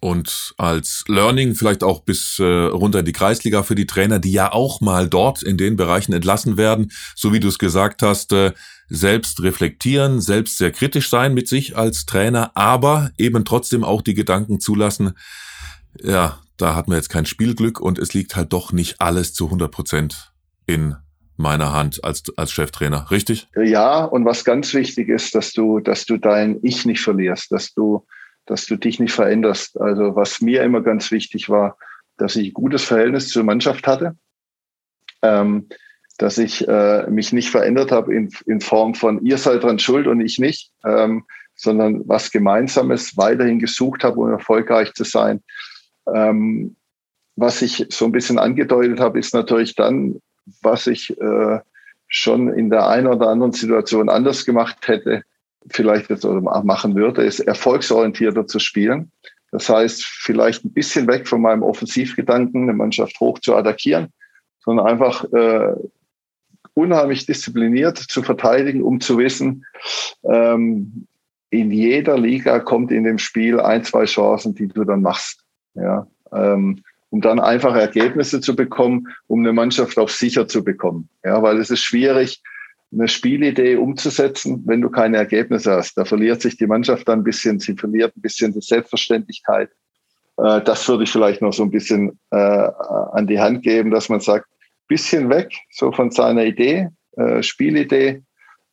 Und 0.00 0.54
als 0.58 1.04
Learning 1.08 1.54
vielleicht 1.54 1.82
auch 1.82 2.00
bis 2.00 2.38
äh, 2.38 2.44
runter 2.44 2.98
in 2.98 3.04
die 3.06 3.12
Kreisliga 3.12 3.62
für 3.62 3.74
die 3.74 3.86
Trainer, 3.86 4.18
die 4.18 4.32
ja 4.32 4.52
auch 4.52 4.82
mal 4.82 5.08
dort 5.08 5.42
in 5.42 5.56
den 5.56 5.76
Bereichen 5.76 6.12
entlassen 6.12 6.58
werden, 6.58 6.92
so 7.14 7.32
wie 7.32 7.40
du 7.40 7.48
es 7.48 7.58
gesagt 7.58 8.02
hast, 8.02 8.32
äh, 8.32 8.52
selbst 8.90 9.42
reflektieren, 9.42 10.20
selbst 10.20 10.58
sehr 10.58 10.72
kritisch 10.72 11.08
sein 11.08 11.32
mit 11.32 11.48
sich 11.48 11.78
als 11.78 12.04
Trainer, 12.04 12.50
aber 12.54 13.12
eben 13.16 13.46
trotzdem 13.46 13.82
auch 13.82 14.02
die 14.02 14.12
Gedanken 14.12 14.60
zulassen, 14.60 15.14
ja, 16.02 16.38
da 16.56 16.74
hat 16.74 16.88
man 16.88 16.96
jetzt 16.96 17.08
kein 17.08 17.26
Spielglück 17.26 17.80
und 17.80 17.98
es 17.98 18.14
liegt 18.14 18.36
halt 18.36 18.52
doch 18.52 18.72
nicht 18.72 19.00
alles 19.00 19.34
zu 19.34 19.46
100 19.46 19.70
Prozent 19.70 20.32
in 20.66 20.96
meiner 21.36 21.72
Hand 21.72 22.04
als, 22.04 22.22
als 22.36 22.52
Cheftrainer, 22.52 23.10
richtig? 23.10 23.48
Ja, 23.56 24.04
und 24.04 24.24
was 24.24 24.44
ganz 24.44 24.72
wichtig 24.72 25.08
ist, 25.08 25.34
dass 25.34 25.52
du, 25.52 25.80
dass 25.80 26.06
du 26.06 26.16
dein 26.16 26.58
Ich 26.62 26.86
nicht 26.86 27.00
verlierst, 27.00 27.50
dass 27.50 27.74
du, 27.74 28.06
dass 28.46 28.66
du 28.66 28.76
dich 28.76 29.00
nicht 29.00 29.12
veränderst. 29.12 29.80
Also 29.80 30.14
was 30.14 30.40
mir 30.40 30.62
immer 30.62 30.80
ganz 30.82 31.10
wichtig 31.10 31.48
war, 31.48 31.76
dass 32.16 32.36
ich 32.36 32.48
ein 32.48 32.54
gutes 32.54 32.84
Verhältnis 32.84 33.28
zur 33.28 33.42
Mannschaft 33.42 33.86
hatte, 33.86 34.16
ähm, 35.22 35.68
dass 36.18 36.38
ich 36.38 36.66
äh, 36.68 37.10
mich 37.10 37.32
nicht 37.32 37.50
verändert 37.50 37.90
habe 37.90 38.14
in, 38.14 38.30
in 38.46 38.60
Form 38.60 38.94
von 38.94 39.24
ihr 39.24 39.38
seid 39.38 39.64
dran 39.64 39.80
schuld 39.80 40.06
und 40.06 40.20
ich 40.20 40.38
nicht, 40.38 40.70
ähm, 40.84 41.24
sondern 41.56 42.02
was 42.06 42.30
Gemeinsames 42.30 43.16
weiterhin 43.16 43.58
gesucht 43.58 44.04
habe, 44.04 44.20
um 44.20 44.30
erfolgreich 44.30 44.92
zu 44.94 45.02
sein. 45.04 45.42
Ähm, 46.12 46.76
was 47.36 47.62
ich 47.62 47.86
so 47.90 48.04
ein 48.04 48.12
bisschen 48.12 48.38
angedeutet 48.38 49.00
habe, 49.00 49.18
ist 49.18 49.34
natürlich 49.34 49.74
dann, 49.74 50.20
was 50.62 50.86
ich 50.86 51.18
äh, 51.20 51.60
schon 52.06 52.52
in 52.52 52.70
der 52.70 52.88
einen 52.88 53.08
oder 53.08 53.28
anderen 53.28 53.52
Situation 53.52 54.08
anders 54.08 54.44
gemacht 54.44 54.86
hätte, 54.86 55.22
vielleicht 55.68 56.10
jetzt 56.10 56.24
oder 56.24 56.40
machen 56.62 56.94
würde, 56.94 57.24
ist 57.24 57.40
erfolgsorientierter 57.40 58.46
zu 58.46 58.58
spielen. 58.58 59.10
Das 59.50 59.68
heißt, 59.68 60.04
vielleicht 60.04 60.64
ein 60.64 60.72
bisschen 60.72 61.06
weg 61.06 61.28
von 61.28 61.40
meinem 61.40 61.62
Offensivgedanken, 61.62 62.64
eine 62.64 62.72
Mannschaft 62.72 63.18
hoch 63.20 63.38
zu 63.38 63.54
attackieren, 63.54 64.08
sondern 64.60 64.86
einfach 64.86 65.24
äh, 65.32 65.74
unheimlich 66.74 67.26
diszipliniert 67.26 67.98
zu 67.98 68.22
verteidigen, 68.22 68.82
um 68.82 69.00
zu 69.00 69.16
wissen, 69.18 69.64
ähm, 70.24 71.06
in 71.50 71.70
jeder 71.70 72.18
Liga 72.18 72.58
kommt 72.58 72.90
in 72.90 73.04
dem 73.04 73.18
Spiel 73.18 73.60
ein, 73.60 73.84
zwei 73.84 74.06
Chancen, 74.06 74.56
die 74.56 74.66
du 74.66 74.82
dann 74.84 75.02
machst. 75.02 75.43
Ja, 75.74 76.06
ähm, 76.32 76.82
um 77.10 77.20
dann 77.20 77.38
einfach 77.38 77.76
Ergebnisse 77.76 78.40
zu 78.40 78.56
bekommen, 78.56 79.08
um 79.28 79.40
eine 79.40 79.52
Mannschaft 79.52 79.98
auf 79.98 80.10
sicher 80.10 80.48
zu 80.48 80.64
bekommen. 80.64 81.08
Ja, 81.24 81.42
weil 81.42 81.58
es 81.58 81.70
ist 81.70 81.82
schwierig, 81.82 82.42
eine 82.92 83.08
Spielidee 83.08 83.76
umzusetzen, 83.76 84.62
wenn 84.66 84.80
du 84.80 84.90
keine 84.90 85.16
Ergebnisse 85.16 85.72
hast. 85.72 85.96
Da 85.96 86.04
verliert 86.04 86.40
sich 86.40 86.56
die 86.56 86.66
Mannschaft 86.66 87.08
dann 87.08 87.20
ein 87.20 87.24
bisschen, 87.24 87.58
sie 87.58 87.74
verliert 87.74 88.16
ein 88.16 88.20
bisschen 88.20 88.52
die 88.52 88.60
Selbstverständlichkeit. 88.60 89.70
Äh, 90.38 90.62
das 90.62 90.88
würde 90.88 91.04
ich 91.04 91.10
vielleicht 91.10 91.42
noch 91.42 91.52
so 91.52 91.62
ein 91.62 91.70
bisschen 91.70 92.18
äh, 92.30 92.36
an 92.36 93.26
die 93.26 93.40
Hand 93.40 93.62
geben, 93.62 93.90
dass 93.90 94.08
man 94.08 94.20
sagt, 94.20 94.46
bisschen 94.86 95.30
weg 95.30 95.52
so 95.70 95.92
von 95.92 96.10
seiner 96.10 96.44
Idee, 96.44 96.88
äh, 97.16 97.42
Spielidee, 97.42 98.22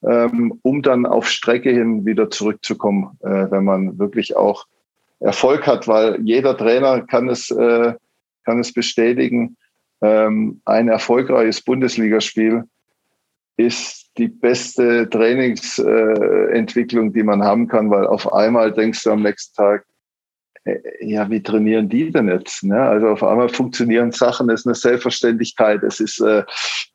ähm, 0.03 0.59
um 0.61 0.81
dann 0.81 1.05
auf 1.05 1.29
Strecke 1.29 1.71
hin 1.71 2.05
wieder 2.05 2.29
zurückzukommen, 2.29 3.17
wenn 3.21 3.63
man 3.63 3.99
wirklich 3.99 4.35
auch 4.35 4.65
Erfolg 5.21 5.67
hat, 5.67 5.87
weil 5.87 6.19
jeder 6.23 6.57
Trainer 6.57 7.01
kann 7.01 7.29
es, 7.29 7.47
kann 7.47 8.59
es 8.59 8.73
bestätigen, 8.73 9.55
ähm, 10.01 10.61
ein 10.65 10.89
erfolgreiches 10.89 11.61
Bundesligaspiel 11.61 12.63
ist 13.57 14.09
die 14.17 14.27
beste 14.27 15.09
Trainingsentwicklung, 15.09 17.13
die 17.13 17.23
man 17.23 17.43
haben 17.43 17.67
kann, 17.67 17.91
weil 17.91 18.07
auf 18.07 18.33
einmal 18.33 18.73
denkst 18.73 19.03
du 19.03 19.11
am 19.11 19.21
nächsten 19.21 19.55
Tag, 19.55 19.85
äh, 20.63 20.79
ja, 21.01 21.29
wie 21.29 21.43
trainieren 21.43 21.87
die 21.87 22.11
denn 22.11 22.27
jetzt? 22.27 22.63
Ne? 22.63 22.81
Also 22.81 23.09
auf 23.09 23.23
einmal 23.23 23.49
funktionieren 23.49 24.11
Sachen, 24.11 24.49
es 24.49 24.61
ist 24.61 24.67
eine 24.67 24.75
Selbstverständlichkeit, 24.75 25.83
es 25.83 25.99
ist 25.99 26.19
äh, 26.19 26.43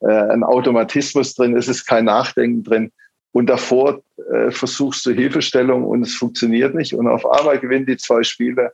äh, 0.00 0.30
ein 0.30 0.42
Automatismus 0.42 1.34
drin, 1.34 1.56
es 1.56 1.68
ist 1.68 1.86
kein 1.86 2.06
Nachdenken 2.06 2.64
drin. 2.64 2.90
Und 3.36 3.48
davor 3.48 4.00
äh, 4.32 4.50
versuchst 4.50 5.04
du 5.04 5.10
Hilfestellung 5.10 5.84
und 5.84 6.00
es 6.00 6.14
funktioniert 6.14 6.74
nicht. 6.74 6.94
Und 6.94 7.06
auf 7.06 7.30
einmal 7.30 7.58
gewinnen 7.58 7.84
die 7.84 7.98
zwei 7.98 8.22
Spiele 8.22 8.72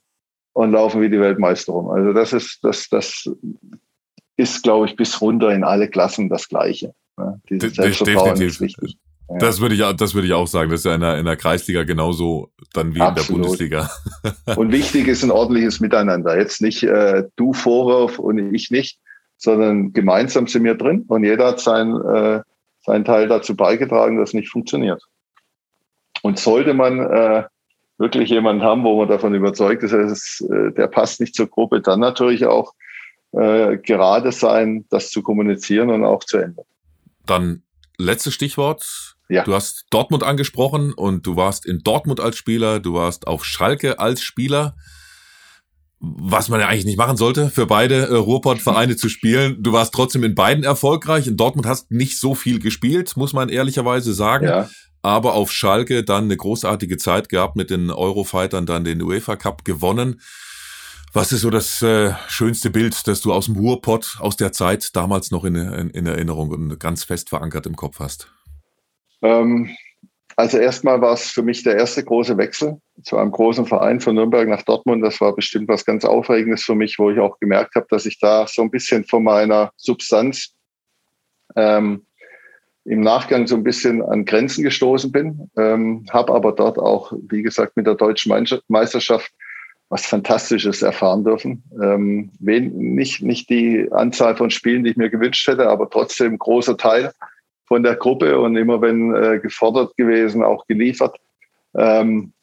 und 0.53 0.71
laufen 0.71 1.03
wie 1.03 1.11
die 1.11 1.19
Weltmeister 1.19 1.73
rum. 1.73 1.91
Also 1.91 2.13
das 2.13 2.33
ist, 2.33 2.61
das, 2.63 2.89
das 2.89 3.29
ist, 4.37 4.63
glaube 4.63 4.87
ich, 4.87 4.95
bis 4.95 5.21
runter 5.21 5.51
in 5.51 5.65
alle 5.65 5.89
Klassen 5.89 6.29
das 6.29 6.49
Gleiche. 6.49 6.95
Ja, 7.19 7.41
dieses 7.51 7.73
Definitiv. 7.73 8.61
wichtig. 8.61 8.97
Ja. 9.29 9.39
Das 9.39 9.61
würde 9.61 9.75
ich, 9.75 9.81
das 9.97 10.15
würde 10.15 10.29
ich 10.29 10.33
auch 10.33 10.47
sagen. 10.47 10.71
Das 10.71 10.83
ist 10.83 10.87
ja 10.87 10.95
in 10.95 11.01
der, 11.01 11.19
in 11.19 11.25
der 11.25 11.37
Kreisliga 11.37 11.83
genauso 11.83 12.53
dann 12.73 12.95
wie 12.95 13.01
Absolut. 13.01 13.31
in 13.31 13.35
der 13.35 13.43
Bundesliga. 13.43 13.91
und 14.57 14.71
wichtig 14.71 15.09
ist 15.09 15.25
ein 15.25 15.33
ordentliches 15.33 15.81
Miteinander. 15.81 16.39
Jetzt 16.39 16.63
nicht 16.63 16.85
äh, 16.85 17.25
du 17.35 17.53
Vorwurf 17.53 18.21
und 18.21 18.55
ich 18.55 18.71
nicht, 18.71 19.01
sondern 19.39 19.93
gemeinsam 19.93 20.47
sind 20.47 20.63
wir 20.63 20.77
drin 20.77 21.05
und 21.09 21.25
jeder 21.25 21.49
hat 21.49 21.59
sein, 21.59 21.97
äh, 21.97 22.43
seinen 22.85 23.05
Teil 23.05 23.29
dazu 23.29 23.57
beigetragen, 23.57 24.19
dass 24.19 24.31
es 24.31 24.35
nicht 24.35 24.51
funktioniert. 24.51 25.03
Und 26.23 26.39
sollte 26.39 26.75
man 26.75 27.01
äh, 27.01 27.45
wirklich 27.99 28.31
jemanden 28.31 28.63
haben, 28.63 28.85
wo 28.85 28.99
man 28.99 29.09
davon 29.09 29.35
überzeugt 29.35 29.83
ist, 29.83 29.93
ist 29.93 30.45
äh, 30.51 30.73
der 30.73 30.89
passt 30.89 31.21
nicht 31.21 31.35
zur 31.35 31.49
Gruppe, 31.49 31.81
dann 31.81 32.01
natürlich 32.01 32.47
auch 32.47 32.75
äh, 33.33 33.79
gerade 33.79 34.33
sein, 34.33 34.85
das 34.91 35.11
zu 35.11 35.23
kommunizieren 35.23 35.91
und 35.91 36.05
auch 36.05 36.25
zu 36.25 36.39
ändern. 36.39 36.67
Dann 37.27 37.63
letztes 37.99 38.35
Stichwort. 38.35 39.17
Ja. 39.29 39.45
Du 39.45 39.55
hast 39.55 39.87
Dortmund 39.91 40.25
angesprochen 40.25 40.93
und 40.93 41.27
du 41.27 41.37
warst 41.37 41.65
in 41.65 41.79
Dortmund 41.79 42.21
als 42.21 42.37
Spieler, 42.37 42.81
du 42.81 42.95
warst 42.95 43.27
auf 43.27 43.45
Schalke 43.45 43.99
als 43.99 44.23
Spieler. 44.23 44.77
Was 46.05 46.49
man 46.49 46.59
ja 46.59 46.67
eigentlich 46.67 46.85
nicht 46.85 46.99
machen 46.99 47.17
sollte, 47.17 47.49
für 47.49 47.67
beide 47.67 48.09
äh, 48.09 48.15
Ruhrpott-Vereine 48.15 48.97
zu 48.97 49.09
spielen. 49.09 49.63
Du 49.63 49.73
warst 49.73 49.95
trotzdem 49.95 50.25
in 50.25 50.35
beiden 50.35 50.65
erfolgreich. 50.65 51.29
In 51.29 51.37
Dortmund 51.37 51.67
hast 51.67 51.93
nicht 51.93 52.19
so 52.19 52.35
viel 52.35 52.59
gespielt, 52.59 53.17
muss 53.17 53.33
man 53.33 53.49
ehrlicherweise 53.49 54.13
sagen. 54.13 54.47
Ja. 54.47 54.69
Aber 55.03 55.35
auf 55.35 55.53
Schalke 55.53 56.03
dann 56.03 56.25
eine 56.25 56.37
großartige 56.37 56.97
Zeit 56.97 57.29
gehabt 57.29 57.55
mit 57.55 57.71
den 57.71 57.91
Eurofightern, 57.91 58.67
dann 58.67 58.85
den 58.85 59.01
UEFA 59.01 59.37
Cup 59.37 59.65
gewonnen. 59.65 60.21
Was 61.13 61.31
ist 61.31 61.43
so 61.43 61.51
das 61.51 61.83
äh, 61.83 62.15
schönste 62.27 62.71
Bild, 62.71 63.07
das 63.07 63.21
du 63.21 63.33
aus 63.33 63.45
dem 63.45 63.57
Ruhrpott, 63.57 64.17
aus 64.19 64.37
der 64.37 64.51
Zeit 64.51 64.97
damals 64.97 65.31
noch 65.31 65.45
in, 65.45 65.55
in, 65.55 65.91
in 65.91 66.07
Erinnerung 66.07 66.51
und 66.51 66.81
ganz 66.81 67.05
fest 67.05 67.29
verankert 67.29 67.67
im 67.67 67.77
Kopf 67.77 68.01
hast? 68.01 68.33
Ähm, 69.21 69.71
also 70.37 70.59
erstmal 70.59 71.01
war 71.01 71.13
es 71.13 71.31
für 71.31 71.43
mich 71.43 71.63
der 71.63 71.77
erste 71.77 72.05
große 72.05 72.37
Wechsel 72.37 72.79
zu 73.03 73.17
einem 73.17 73.31
großen 73.31 73.67
Verein 73.67 74.01
von 74.01 74.15
Nürnberg 74.15 74.49
nach 74.49 74.63
Dortmund. 74.63 75.05
Das 75.05 75.21
war 75.21 75.35
bestimmt 75.35 75.69
was 75.69 75.85
ganz 75.85 76.05
Aufregendes 76.05 76.65
für 76.65 76.75
mich, 76.75 76.99
wo 76.99 77.11
ich 77.11 77.19
auch 77.19 77.39
gemerkt 77.39 77.75
habe, 77.75 77.87
dass 77.91 78.07
ich 78.07 78.19
da 78.19 78.47
so 78.47 78.63
ein 78.63 78.71
bisschen 78.71 79.05
von 79.05 79.25
meiner 79.25 79.73
Substanz 79.77 80.55
ähm, 81.57 82.07
im 82.85 83.01
Nachgang 83.01 83.47
so 83.47 83.55
ein 83.57 83.63
bisschen 83.63 84.03
an 84.03 84.25
Grenzen 84.25 84.65
gestoßen 84.65 85.13
bin, 85.13 85.51
ähm, 85.57 86.05
habe 86.11 86.35
aber 86.35 86.53
dort 86.53 86.79
auch, 86.79 87.13
wie 87.29 87.43
gesagt, 87.43 87.77
mit 87.77 87.87
der 87.87 87.95
deutschen 87.95 88.33
Meisterschaft 88.69 89.31
was 89.89 90.07
Fantastisches 90.07 90.81
erfahren 90.81 91.23
dürfen. 91.23 91.63
Ähm, 91.81 92.31
nicht, 92.41 93.23
nicht 93.23 93.51
die 93.51 93.89
Anzahl 93.93 94.37
von 94.37 94.51
Spielen, 94.51 94.85
die 94.85 94.91
ich 94.91 94.97
mir 94.97 95.11
gewünscht 95.11 95.47
hätte, 95.47 95.69
aber 95.69 95.91
trotzdem 95.91 96.39
großer 96.39 96.79
Teil 96.79 97.13
von 97.73 97.83
der 97.83 97.97
Gruppe 97.97 98.39
und 98.39 98.55
immer 98.55 98.83
wenn 98.83 99.15
äh, 99.15 99.39
gefordert 99.39 99.97
gewesen, 99.97 100.45
auch 100.45 100.67
geliefert. 100.67 101.17
Ähm, 101.75 102.35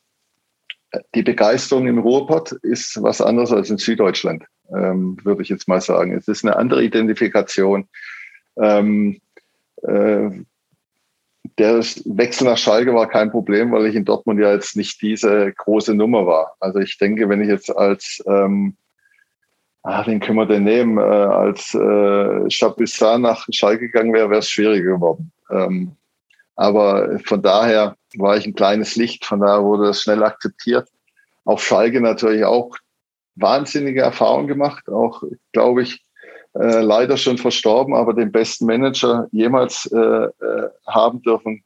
die 1.14 1.22
Begeisterung 1.22 1.86
im 1.86 2.00
Ruhrpott 2.00 2.54
ist 2.64 2.98
was 3.04 3.22
anderes 3.22 3.52
als 3.52 3.70
in 3.70 3.78
Süddeutschland, 3.78 4.46
ähm, 4.76 5.18
würde 5.24 5.44
ich 5.44 5.50
jetzt 5.50 5.68
mal 5.68 5.82
sagen. 5.82 6.18
Es 6.18 6.28
ist 6.28 6.44
eine 6.44 6.56
andere 6.56 6.84
Identifikation. 6.84 7.88
Ähm, 8.58 9.22
äh, 9.84 10.32
der 11.60 11.76
Wechsel 11.78 12.46
nach 12.46 12.58
Schalke 12.58 12.96
war 12.96 13.08
kein 13.08 13.30
Problem, 13.30 13.72
weil 13.72 13.86
ich 13.86 13.94
in 13.94 14.06
Dortmund 14.06 14.40
ja 14.40 14.52
jetzt 14.52 14.76
nicht 14.76 15.00
diese 15.04 15.54
große 15.54 15.94
Nummer 15.94 16.26
war. 16.26 16.56
Also 16.60 16.80
ich 16.80 16.98
denke, 16.98 17.30
wenn 17.30 17.44
ich 17.44 17.50
jetzt 17.50 17.70
als, 17.70 18.24
ähm, 18.26 18.78
ah, 19.84 20.06
wen 20.06 20.20
können 20.20 20.38
wir 20.38 20.46
denn 20.46 20.64
nehmen, 20.64 20.98
äh, 20.98 21.02
als 21.02 21.74
äh, 21.74 22.50
Chapuisat 22.50 23.20
nach 23.20 23.46
Schalke 23.52 23.88
gegangen 23.88 24.14
wäre, 24.14 24.30
wäre 24.30 24.40
es 24.40 24.50
schwieriger 24.50 24.94
geworden. 24.94 25.32
Ähm, 25.50 25.96
aber 26.56 27.20
von 27.26 27.42
daher 27.42 27.96
war 28.18 28.38
ich 28.38 28.46
ein 28.46 28.56
kleines 28.56 28.96
Licht, 28.96 29.26
von 29.26 29.40
daher 29.40 29.64
wurde 29.64 29.88
das 29.88 30.02
schnell 30.02 30.24
akzeptiert. 30.24 30.90
Auf 31.46 31.64
Schalke 31.64 32.02
natürlich 32.02 32.44
auch 32.44 32.76
wahnsinnige 33.36 34.02
Erfahrungen 34.02 34.48
gemacht, 34.48 34.90
auch, 34.90 35.24
glaube 35.54 35.84
ich, 35.84 36.04
äh, 36.54 36.82
leider 36.82 37.16
schon 37.18 37.38
verstorben, 37.38 37.96
aber 37.96 38.14
den 38.14 38.32
besten 38.32 38.66
Manager 38.66 39.28
jemals 39.32 39.90
äh, 39.92 39.98
äh, 39.98 40.70
haben 40.88 41.22
dürfen, 41.22 41.64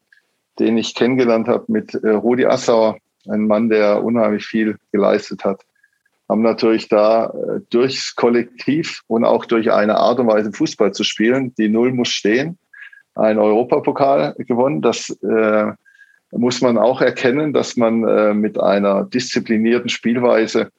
den 0.60 0.78
ich 0.78 0.94
kennengelernt 0.94 1.48
habe 1.48 1.66
mit 1.68 1.94
äh, 1.96 2.10
Rudi 2.10 2.46
Assauer, 2.46 2.98
ein 3.28 3.48
Mann, 3.48 3.70
der 3.70 4.04
unheimlich 4.04 4.46
viel 4.46 4.78
geleistet 4.92 5.44
hat. 5.46 5.64
Haben 6.30 6.42
natürlich 6.42 6.88
da 6.88 7.26
äh, 7.28 7.60
durchs 7.70 8.16
Kollektiv 8.16 9.02
und 9.08 9.26
auch 9.26 9.46
durch 9.46 9.72
eine 9.72 9.98
Art 9.98 10.20
und 10.20 10.28
Weise 10.28 10.52
Fußball 10.52 10.94
zu 10.94 11.04
spielen, 11.04 11.54
die 11.56 11.70
Null 11.70 11.92
muss 11.92 12.10
stehen, 12.10 12.58
einen 13.16 13.40
Europapokal 13.40 14.34
gewonnen. 14.38 14.82
Das 14.82 15.10
äh, 15.22 15.72
muss 16.32 16.62
man 16.62 16.78
auch 16.78 17.02
erkennen, 17.02 17.54
dass 17.54 17.78
man 17.78 18.08
äh, 18.08 18.34
mit 18.34 18.60
einer 18.60 19.04
disziplinierten 19.04 19.90
Spielweise, 19.90 20.70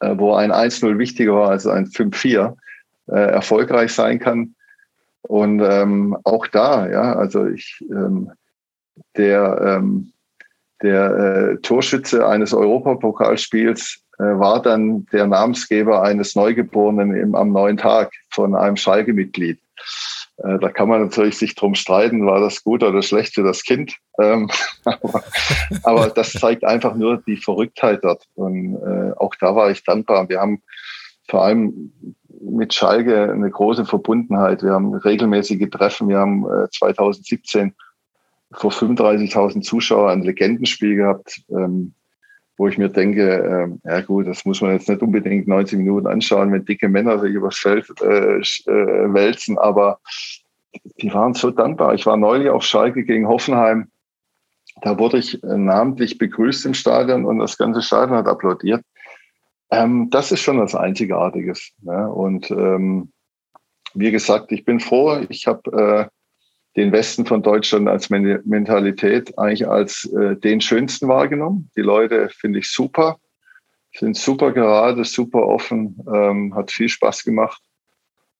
äh, 0.00 0.14
wo 0.16 0.34
ein 0.34 0.52
1-0 0.52 0.98
wichtiger 0.98 1.34
war 1.34 1.50
als 1.50 1.66
ein 1.66 1.86
5-4, 1.86 2.56
äh, 3.08 3.14
erfolgreich 3.14 3.92
sein 3.92 4.18
kann. 4.18 4.54
Und 5.22 5.60
ähm, 5.60 6.16
auch 6.24 6.46
da, 6.46 6.88
ja, 6.88 7.14
also 7.14 7.46
ich, 7.46 7.84
ähm, 7.90 8.30
der, 9.16 9.78
ähm, 9.80 10.12
der 10.82 11.16
äh, 11.16 11.56
Torschütze 11.62 12.26
eines 12.26 12.54
Europapokalspiels 12.54 14.02
war 14.24 14.62
dann 14.62 15.06
der 15.12 15.26
Namensgeber 15.26 16.02
eines 16.02 16.34
Neugeborenen 16.34 17.14
im, 17.14 17.34
am 17.34 17.52
neuen 17.52 17.76
Tag 17.76 18.12
von 18.30 18.54
einem 18.54 18.76
Schalke-Mitglied. 18.76 19.58
Äh, 20.38 20.58
da 20.58 20.70
kann 20.70 20.88
man 20.88 21.02
natürlich 21.02 21.38
sich 21.38 21.54
drum 21.54 21.74
streiten, 21.74 22.26
war 22.26 22.40
das 22.40 22.62
gut 22.62 22.82
oder 22.82 23.02
schlecht 23.02 23.34
für 23.34 23.42
das 23.42 23.62
Kind. 23.62 23.96
Ähm, 24.20 24.50
aber, 24.84 25.24
aber, 25.82 26.08
das 26.08 26.32
zeigt 26.32 26.64
einfach 26.64 26.94
nur 26.94 27.22
die 27.26 27.36
Verrücktheit 27.36 28.00
dort. 28.02 28.24
Und 28.34 28.76
äh, 28.76 29.12
auch 29.16 29.34
da 29.36 29.54
war 29.54 29.70
ich 29.70 29.84
dankbar. 29.84 30.28
Wir 30.28 30.40
haben 30.40 30.62
vor 31.28 31.44
allem 31.44 31.92
mit 32.40 32.74
Schalke 32.74 33.32
eine 33.32 33.50
große 33.50 33.86
Verbundenheit. 33.86 34.62
Wir 34.62 34.72
haben 34.72 34.94
regelmäßige 34.94 35.70
Treffen. 35.70 36.08
Wir 36.08 36.18
haben 36.18 36.44
äh, 36.44 36.68
2017 36.70 37.74
vor 38.52 38.70
35.000 38.70 39.62
Zuschauern 39.62 40.20
ein 40.20 40.22
Legendenspiel 40.22 40.96
gehabt, 40.96 41.42
ähm, 41.50 41.94
wo 42.56 42.68
ich 42.68 42.78
mir 42.78 42.88
denke, 42.88 43.22
ähm, 43.22 43.80
ja 43.84 44.00
gut, 44.00 44.26
das 44.26 44.44
muss 44.44 44.60
man 44.60 44.72
jetzt 44.72 44.88
nicht 44.88 45.02
unbedingt 45.02 45.46
90 45.46 45.78
Minuten 45.78 46.06
anschauen, 46.06 46.52
wenn 46.52 46.64
dicke 46.64 46.88
Männer 46.88 47.18
sich 47.18 47.32
übers 47.32 47.58
Feld 47.58 47.86
äh, 48.00 48.38
äh, 48.38 49.12
wälzen, 49.12 49.58
aber 49.58 50.00
die 51.00 51.12
waren 51.12 51.34
so 51.34 51.50
dankbar. 51.50 51.94
Ich 51.94 52.06
war 52.06 52.16
neulich 52.16 52.48
auf 52.48 52.62
Schalke 52.62 53.04
gegen 53.04 53.28
Hoffenheim. 53.28 53.90
Da 54.82 54.98
wurde 54.98 55.18
ich 55.18 55.42
äh, 55.42 55.56
namentlich 55.56 56.18
begrüßt 56.18 56.66
im 56.66 56.74
Stadion 56.74 57.24
und 57.24 57.38
das 57.38 57.56
ganze 57.58 57.82
Stadion 57.82 58.18
hat 58.18 58.28
applaudiert. 58.28 58.82
Ähm, 59.70 60.08
das 60.10 60.32
ist 60.32 60.40
schon 60.40 60.60
was 60.60 60.74
Einzigartiges. 60.74 61.72
Ne? 61.82 62.10
Und 62.10 62.50
ähm, 62.50 63.12
wie 63.94 64.10
gesagt, 64.10 64.52
ich 64.52 64.64
bin 64.64 64.80
froh. 64.80 65.20
Ich 65.28 65.46
habe 65.46 66.08
äh, 66.10 66.15
den 66.76 66.92
Westen 66.92 67.24
von 67.24 67.42
Deutschland 67.42 67.88
als 67.88 68.10
Mentalität 68.10 69.36
eigentlich 69.38 69.66
als 69.66 70.04
äh, 70.12 70.36
den 70.36 70.60
schönsten 70.60 71.08
wahrgenommen. 71.08 71.70
Die 71.76 71.80
Leute 71.80 72.28
finde 72.28 72.58
ich 72.58 72.70
super, 72.70 73.18
sind 73.94 74.16
super 74.16 74.52
gerade, 74.52 75.04
super 75.04 75.46
offen, 75.46 75.98
ähm, 76.12 76.54
hat 76.54 76.70
viel 76.70 76.88
Spaß 76.88 77.24
gemacht 77.24 77.62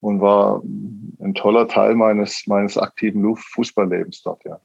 und 0.01 0.20
war 0.20 0.62
ein 0.62 1.34
toller 1.34 1.66
Teil 1.66 1.95
meines, 1.95 2.47
meines 2.47 2.76
aktiven 2.76 3.37
Fußballlebens 3.37 4.22
dort, 4.22 4.45
ja. 4.45 4.61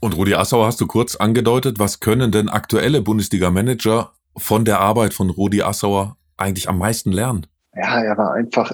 Und 0.00 0.16
Rudi 0.16 0.34
Assauer 0.34 0.66
hast 0.66 0.80
du 0.80 0.86
kurz 0.86 1.16
angedeutet, 1.16 1.80
was 1.80 1.98
können 1.98 2.30
denn 2.30 2.48
aktuelle 2.48 3.02
Bundesliga-Manager 3.02 4.12
von 4.36 4.64
der 4.64 4.78
Arbeit 4.80 5.12
von 5.12 5.28
Rudi 5.28 5.62
Assauer 5.62 6.16
eigentlich 6.36 6.68
am 6.68 6.78
meisten 6.78 7.10
lernen? 7.10 7.46
Ja, 7.74 8.00
er 8.02 8.16
war 8.16 8.32
einfach 8.32 8.72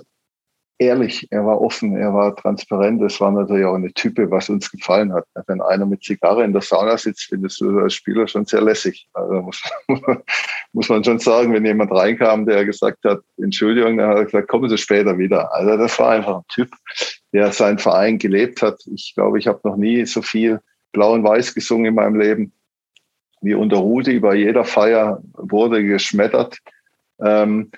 ehrlich, 0.78 1.26
er 1.30 1.44
war 1.46 1.60
offen, 1.60 1.96
er 1.96 2.12
war 2.12 2.34
transparent. 2.36 3.00
Das 3.00 3.20
war 3.20 3.30
natürlich 3.30 3.64
auch 3.64 3.74
eine 3.74 3.92
Type, 3.92 4.30
was 4.30 4.48
uns 4.48 4.70
gefallen 4.70 5.12
hat. 5.12 5.24
Wenn 5.46 5.60
einer 5.60 5.86
mit 5.86 6.02
Zigarre 6.02 6.44
in 6.44 6.52
der 6.52 6.62
Sauna 6.62 6.96
sitzt, 6.98 7.24
findest 7.24 7.60
du 7.60 7.78
als 7.78 7.94
Spieler 7.94 8.26
schon 8.26 8.44
sehr 8.44 8.60
lässig. 8.60 9.08
Also 9.12 9.34
muss, 9.42 9.62
muss 10.72 10.88
man 10.88 11.04
schon 11.04 11.18
sagen, 11.18 11.52
wenn 11.52 11.64
jemand 11.64 11.92
reinkam, 11.92 12.46
der 12.46 12.64
gesagt 12.64 13.04
hat, 13.04 13.20
Entschuldigung, 13.36 13.96
dann 13.96 14.10
hat 14.10 14.16
er 14.16 14.24
gesagt, 14.24 14.48
kommen 14.48 14.68
Sie 14.68 14.78
später 14.78 15.16
wieder. 15.18 15.52
Also 15.54 15.76
das 15.76 15.98
war 15.98 16.10
einfach 16.10 16.36
ein 16.38 16.48
Typ, 16.48 16.70
der 17.32 17.52
seinen 17.52 17.78
Verein 17.78 18.18
gelebt 18.18 18.62
hat. 18.62 18.80
Ich 18.92 19.12
glaube, 19.14 19.38
ich 19.38 19.46
habe 19.46 19.60
noch 19.64 19.76
nie 19.76 20.04
so 20.06 20.22
viel 20.22 20.60
Blau 20.92 21.12
und 21.12 21.24
Weiß 21.24 21.54
gesungen 21.54 21.86
in 21.86 21.94
meinem 21.94 22.18
Leben 22.18 22.52
wie 23.40 23.54
unter 23.54 23.76
Rudi. 23.76 24.18
Bei 24.20 24.34
jeder 24.34 24.64
Feier 24.64 25.22
wurde 25.34 25.84
geschmettert. 25.84 26.58
Ähm, 27.20 27.70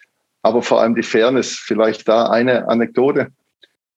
aber 0.46 0.62
vor 0.62 0.80
allem 0.80 0.94
die 0.94 1.02
Fairness. 1.02 1.56
Vielleicht 1.56 2.06
da 2.06 2.30
eine 2.30 2.68
Anekdote. 2.68 3.32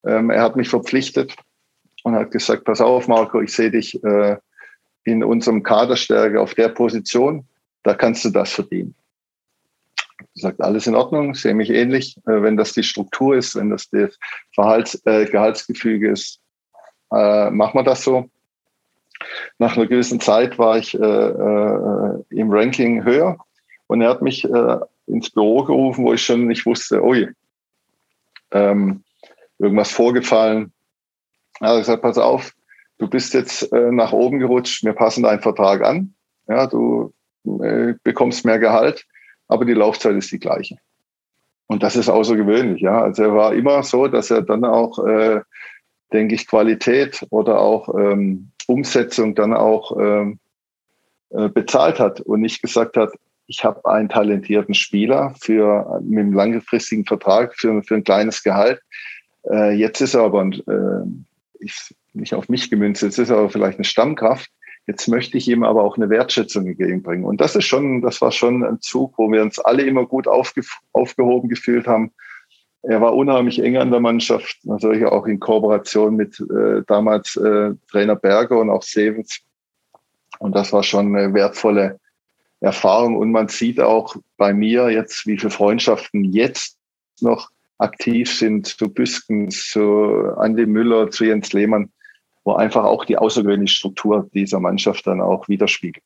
Ähm, 0.03 0.31
er 0.31 0.41
hat 0.41 0.55
mich 0.55 0.67
verpflichtet 0.67 1.35
und 2.03 2.15
hat 2.15 2.31
gesagt, 2.31 2.63
pass 2.63 2.81
auf, 2.81 3.07
Marco, 3.07 3.39
ich 3.39 3.53
sehe 3.53 3.69
dich 3.69 4.03
äh, 4.03 4.37
in 5.03 5.23
unserem 5.23 5.61
Kaderstärke 5.61 6.41
auf 6.41 6.55
der 6.55 6.69
Position, 6.69 7.45
da 7.83 7.93
kannst 7.93 8.25
du 8.25 8.29
das 8.29 8.51
verdienen. 8.51 8.95
Ich 10.33 10.41
sagt, 10.41 10.59
alles 10.61 10.87
in 10.87 10.95
Ordnung, 10.95 11.35
sehe 11.35 11.53
mich 11.53 11.69
ähnlich. 11.69 12.17
Äh, 12.25 12.41
wenn 12.41 12.57
das 12.57 12.73
die 12.73 12.83
Struktur 12.83 13.35
ist, 13.35 13.55
wenn 13.55 13.69
das 13.69 13.87
das 13.91 14.17
Verhalts, 14.55 14.99
äh, 15.05 15.25
Gehaltsgefüge 15.25 16.09
ist, 16.09 16.39
äh, 17.11 17.51
machen 17.51 17.77
wir 17.77 17.83
das 17.83 18.03
so. 18.03 18.27
Nach 19.59 19.77
einer 19.77 19.85
gewissen 19.85 20.19
Zeit 20.19 20.57
war 20.57 20.77
ich 20.79 20.95
äh, 20.95 20.97
äh, 20.97 22.23
im 22.29 22.49
Ranking 22.49 23.03
höher 23.03 23.37
und 23.87 24.01
er 24.01 24.09
hat 24.09 24.21
mich 24.21 24.47
ins 25.09 25.29
Büro 25.29 25.63
gerufen, 25.63 26.05
wo 26.05 26.13
ich 26.13 26.23
schon 26.23 26.47
nicht 26.47 26.65
wusste, 26.65 27.03
ui, 27.03 27.29
ähm, 28.51 29.03
irgendwas 29.57 29.91
vorgefallen. 29.91 30.71
Er 31.59 31.69
hat 31.69 31.79
gesagt, 31.79 32.01
pass 32.01 32.17
auf, 32.17 32.53
du 32.97 33.07
bist 33.07 33.33
jetzt 33.33 33.71
äh, 33.73 33.91
nach 33.91 34.13
oben 34.13 34.39
gerutscht, 34.39 34.83
wir 34.83 34.93
passen 34.93 35.23
deinen 35.23 35.41
Vertrag 35.41 35.83
an, 35.83 36.13
ja, 36.47 36.67
du 36.67 37.13
äh, 37.61 37.93
bekommst 38.03 38.45
mehr 38.45 38.59
Gehalt, 38.59 39.05
aber 39.47 39.65
die 39.65 39.73
Laufzeit 39.73 40.15
ist 40.15 40.31
die 40.31 40.39
gleiche. 40.39 40.77
Und 41.67 41.83
das 41.83 41.95
ist 41.95 42.09
außergewöhnlich, 42.09 42.81
ja. 42.81 43.01
Also 43.01 43.23
er 43.23 43.35
war 43.35 43.53
immer 43.53 43.83
so, 43.83 44.07
dass 44.07 44.31
er 44.31 44.41
dann 44.41 44.65
auch, 44.65 45.05
äh, 45.05 45.41
denke 46.11 46.35
ich, 46.35 46.47
Qualität 46.47 47.25
oder 47.29 47.59
auch 47.59 47.93
ähm, 47.95 48.51
Umsetzung 48.67 49.35
dann 49.35 49.53
auch 49.53 49.95
ähm, 49.99 50.39
äh, 51.29 51.47
bezahlt 51.47 51.99
hat 51.99 52.21
und 52.21 52.41
nicht 52.41 52.61
gesagt 52.61 52.97
hat, 52.97 53.11
ich 53.49 53.65
habe 53.65 53.83
einen 53.89 54.09
talentierten 54.09 54.75
Spieler 54.75 55.33
für 55.41 55.99
mit 56.03 56.19
einem 56.19 56.33
langfristigen 56.33 57.05
Vertrag 57.05 57.55
für, 57.57 57.81
für 57.83 57.95
ein 57.95 58.03
kleines 58.03 58.43
Gehalt. 58.43 58.79
Äh, 59.49 59.71
jetzt 59.71 60.01
ist 60.01 60.13
er 60.13 60.21
aber 60.21 60.43
äh, 60.43 61.05
ich, 61.59 61.95
nicht 62.13 62.35
auf 62.35 62.47
mich 62.47 62.69
gemünzt, 62.69 63.01
jetzt 63.01 63.17
ist 63.17 63.29
er 63.29 63.37
aber 63.37 63.49
vielleicht 63.49 63.79
eine 63.79 63.85
Stammkraft. 63.85 64.51
Jetzt 64.85 65.07
möchte 65.07 65.37
ich 65.37 65.47
ihm 65.47 65.63
aber 65.63 65.83
auch 65.83 65.97
eine 65.97 66.11
Wertschätzung 66.11 66.67
entgegenbringen. 66.67 67.25
Und 67.25 67.41
das 67.41 67.55
ist 67.55 67.65
schon, 67.65 68.01
das 68.01 68.21
war 68.21 68.31
schon 68.31 68.63
ein 68.63 68.81
Zug, 68.81 69.17
wo 69.17 69.31
wir 69.31 69.41
uns 69.41 69.57
alle 69.59 69.81
immer 69.81 70.05
gut 70.05 70.27
aufge, 70.27 70.61
aufgehoben 70.93 71.49
gefühlt 71.49 71.87
haben. 71.87 72.11
Er 72.83 73.01
war 73.01 73.15
unheimlich 73.15 73.61
eng 73.61 73.77
an 73.77 73.91
der 73.91 73.99
Mannschaft, 73.99 74.57
natürlich 74.63 75.05
auch 75.05 75.25
in 75.25 75.39
Kooperation 75.39 76.15
mit 76.15 76.39
äh, 76.39 76.83
damals 76.87 77.35
äh, 77.35 77.71
Trainer 77.89 78.15
Berger 78.15 78.59
und 78.59 78.69
auch 78.69 78.83
Sevens. 78.83 79.41
Und 80.37 80.55
das 80.55 80.71
war 80.71 80.83
schon 80.83 81.15
eine 81.15 81.33
wertvolle 81.33 81.98
Erfahrung. 82.61 83.17
Und 83.17 83.31
man 83.31 83.47
sieht 83.47 83.79
auch 83.79 84.15
bei 84.37 84.53
mir 84.53 84.89
jetzt, 84.89 85.25
wie 85.25 85.37
viele 85.37 85.51
Freundschaften 85.51 86.25
jetzt 86.25 86.77
noch 87.21 87.49
aktiv 87.77 88.31
sind 88.31 88.67
zu 88.67 88.89
Büskens, 88.89 89.69
zu 89.69 90.33
Andi 90.37 90.65
Müller, 90.65 91.09
zu 91.09 91.25
Jens 91.25 91.53
Lehmann, 91.53 91.91
wo 92.43 92.53
einfach 92.53 92.83
auch 92.83 93.05
die 93.05 93.17
außergewöhnliche 93.17 93.75
Struktur 93.75 94.29
dieser 94.33 94.59
Mannschaft 94.59 95.07
dann 95.07 95.21
auch 95.21 95.47
widerspiegelt. 95.47 96.03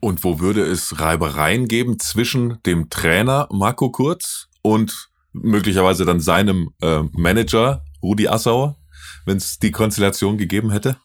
Und 0.00 0.24
wo 0.24 0.40
würde 0.40 0.62
es 0.62 1.00
Reibereien 1.00 1.68
geben 1.68 1.98
zwischen 1.98 2.58
dem 2.64 2.90
Trainer 2.90 3.48
Marco 3.50 3.90
Kurz 3.90 4.48
und 4.62 5.08
möglicherweise 5.32 6.04
dann 6.04 6.20
seinem 6.20 6.70
äh, 6.80 7.02
Manager 7.12 7.82
Rudi 8.02 8.28
Assauer, 8.28 8.76
wenn 9.24 9.38
es 9.38 9.58
die 9.58 9.72
Konstellation 9.72 10.38
gegeben 10.38 10.70
hätte? 10.70 10.96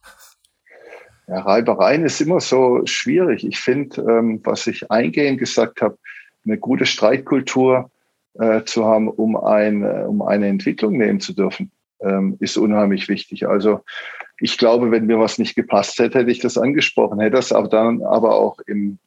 Ja, 1.31 1.39
Reibereien 1.39 2.03
ist 2.03 2.19
immer 2.19 2.41
so 2.41 2.81
schwierig. 2.83 3.47
Ich 3.47 3.57
finde, 3.57 4.01
ähm, 4.01 4.41
was 4.43 4.67
ich 4.67 4.91
eingehend 4.91 5.39
gesagt 5.39 5.81
habe, 5.81 5.97
eine 6.45 6.57
gute 6.57 6.85
Streitkultur 6.85 7.89
äh, 8.33 8.63
zu 8.65 8.83
haben, 8.83 9.07
um, 9.07 9.37
ein, 9.37 9.81
äh, 9.81 10.03
um 10.05 10.21
eine 10.23 10.47
Entwicklung 10.47 10.97
nehmen 10.97 11.21
zu 11.21 11.31
dürfen, 11.31 11.71
ähm, 12.01 12.35
ist 12.41 12.57
unheimlich 12.57 13.07
wichtig. 13.07 13.47
Also 13.47 13.79
ich 14.41 14.57
glaube, 14.57 14.91
wenn 14.91 15.05
mir 15.05 15.19
was 15.19 15.37
nicht 15.37 15.55
gepasst 15.55 15.99
hätte, 15.99 16.19
hätte 16.19 16.31
ich 16.31 16.39
das 16.39 16.57
angesprochen, 16.57 17.21
hätte 17.21 17.37
das 17.37 17.53
aber 17.53 17.69
dann 17.69 18.03
aber 18.03 18.35
auch 18.35 18.59
im, 18.67 18.99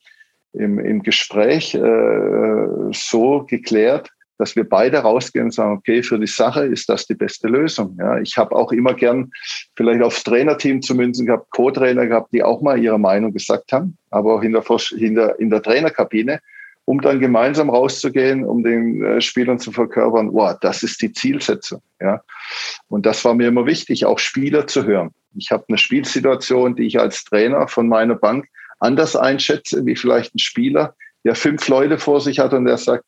im, 0.55 0.79
im 0.79 1.03
Gespräch 1.03 1.75
äh, 1.75 2.67
so 2.93 3.45
geklärt, 3.47 4.14
dass 4.39 4.57
wir 4.57 4.69
beide 4.69 4.99
rausgehen 4.99 5.47
und 5.47 5.51
sagen, 5.53 5.77
okay, 5.77 6.03
für 6.03 6.19
die 6.19 6.27
Sache 6.27 6.67
ist 6.67 6.89
das 6.89 7.07
die 7.07 7.15
beste 7.15 7.49
Lösung. 7.49 7.97
Ja, 7.99 8.19
ich 8.19 8.37
habe 8.37 8.55
auch 8.55 8.73
immer 8.73 8.95
gern 8.95 9.31
vielleicht 9.77 10.03
aufs 10.03 10.25
Trainerteam 10.25 10.83
zu 10.83 10.95
münzen 10.95 11.27
gehabt, 11.27 11.51
Co-Trainer 11.51 12.07
gehabt, 12.07 12.33
die 12.33 12.43
auch 12.43 12.61
mal 12.61 12.83
ihre 12.83 12.99
Meinung 12.99 13.33
gesagt 13.33 13.73
haben, 13.73 13.97
aber 14.11 14.35
auch 14.35 14.43
in 14.43 14.53
der, 14.53 14.63
der, 14.63 15.39
in 15.39 15.51
der 15.51 15.63
Trainerkabine, 15.63 16.41
um 16.87 17.01
dann 17.01 17.21
gemeinsam 17.21 17.71
rauszugehen, 17.71 18.45
um 18.45 18.63
den 18.63 19.03
äh, 19.05 19.21
Spielern 19.21 19.59
zu 19.59 19.73
verkörpern, 19.73 20.31
wow, 20.33 20.57
das 20.61 20.83
ist 20.83 21.01
die 21.01 21.13
Zielsetzung. 21.13 21.81
Ja, 22.01 22.23
und 22.89 23.07
das 23.07 23.25
war 23.25 23.35
mir 23.35 23.49
immer 23.49 23.67
wichtig, 23.67 24.05
auch 24.05 24.19
Spieler 24.19 24.67
zu 24.67 24.85
hören. 24.85 25.11
Ich 25.37 25.51
habe 25.51 25.65
eine 25.69 25.79
Spielsituation, 25.79 26.77
die 26.77 26.87
ich 26.87 27.01
als 27.01 27.25
Trainer 27.25 27.69
von 27.69 27.89
meiner 27.89 28.15
Bank 28.15 28.47
anders 28.81 29.17
einschätze, 29.17 29.87
wie 29.87 29.97
vielleicht 29.97 30.35
ein 30.35 30.39
Spieler, 30.39 30.95
der 31.25 31.35
fünf 31.35 31.67
Leute 31.69 31.99
vor 31.99 32.21
sich 32.21 32.39
hat 32.39 32.53
und 32.53 32.67
der 32.67 32.77
sagt, 32.77 33.05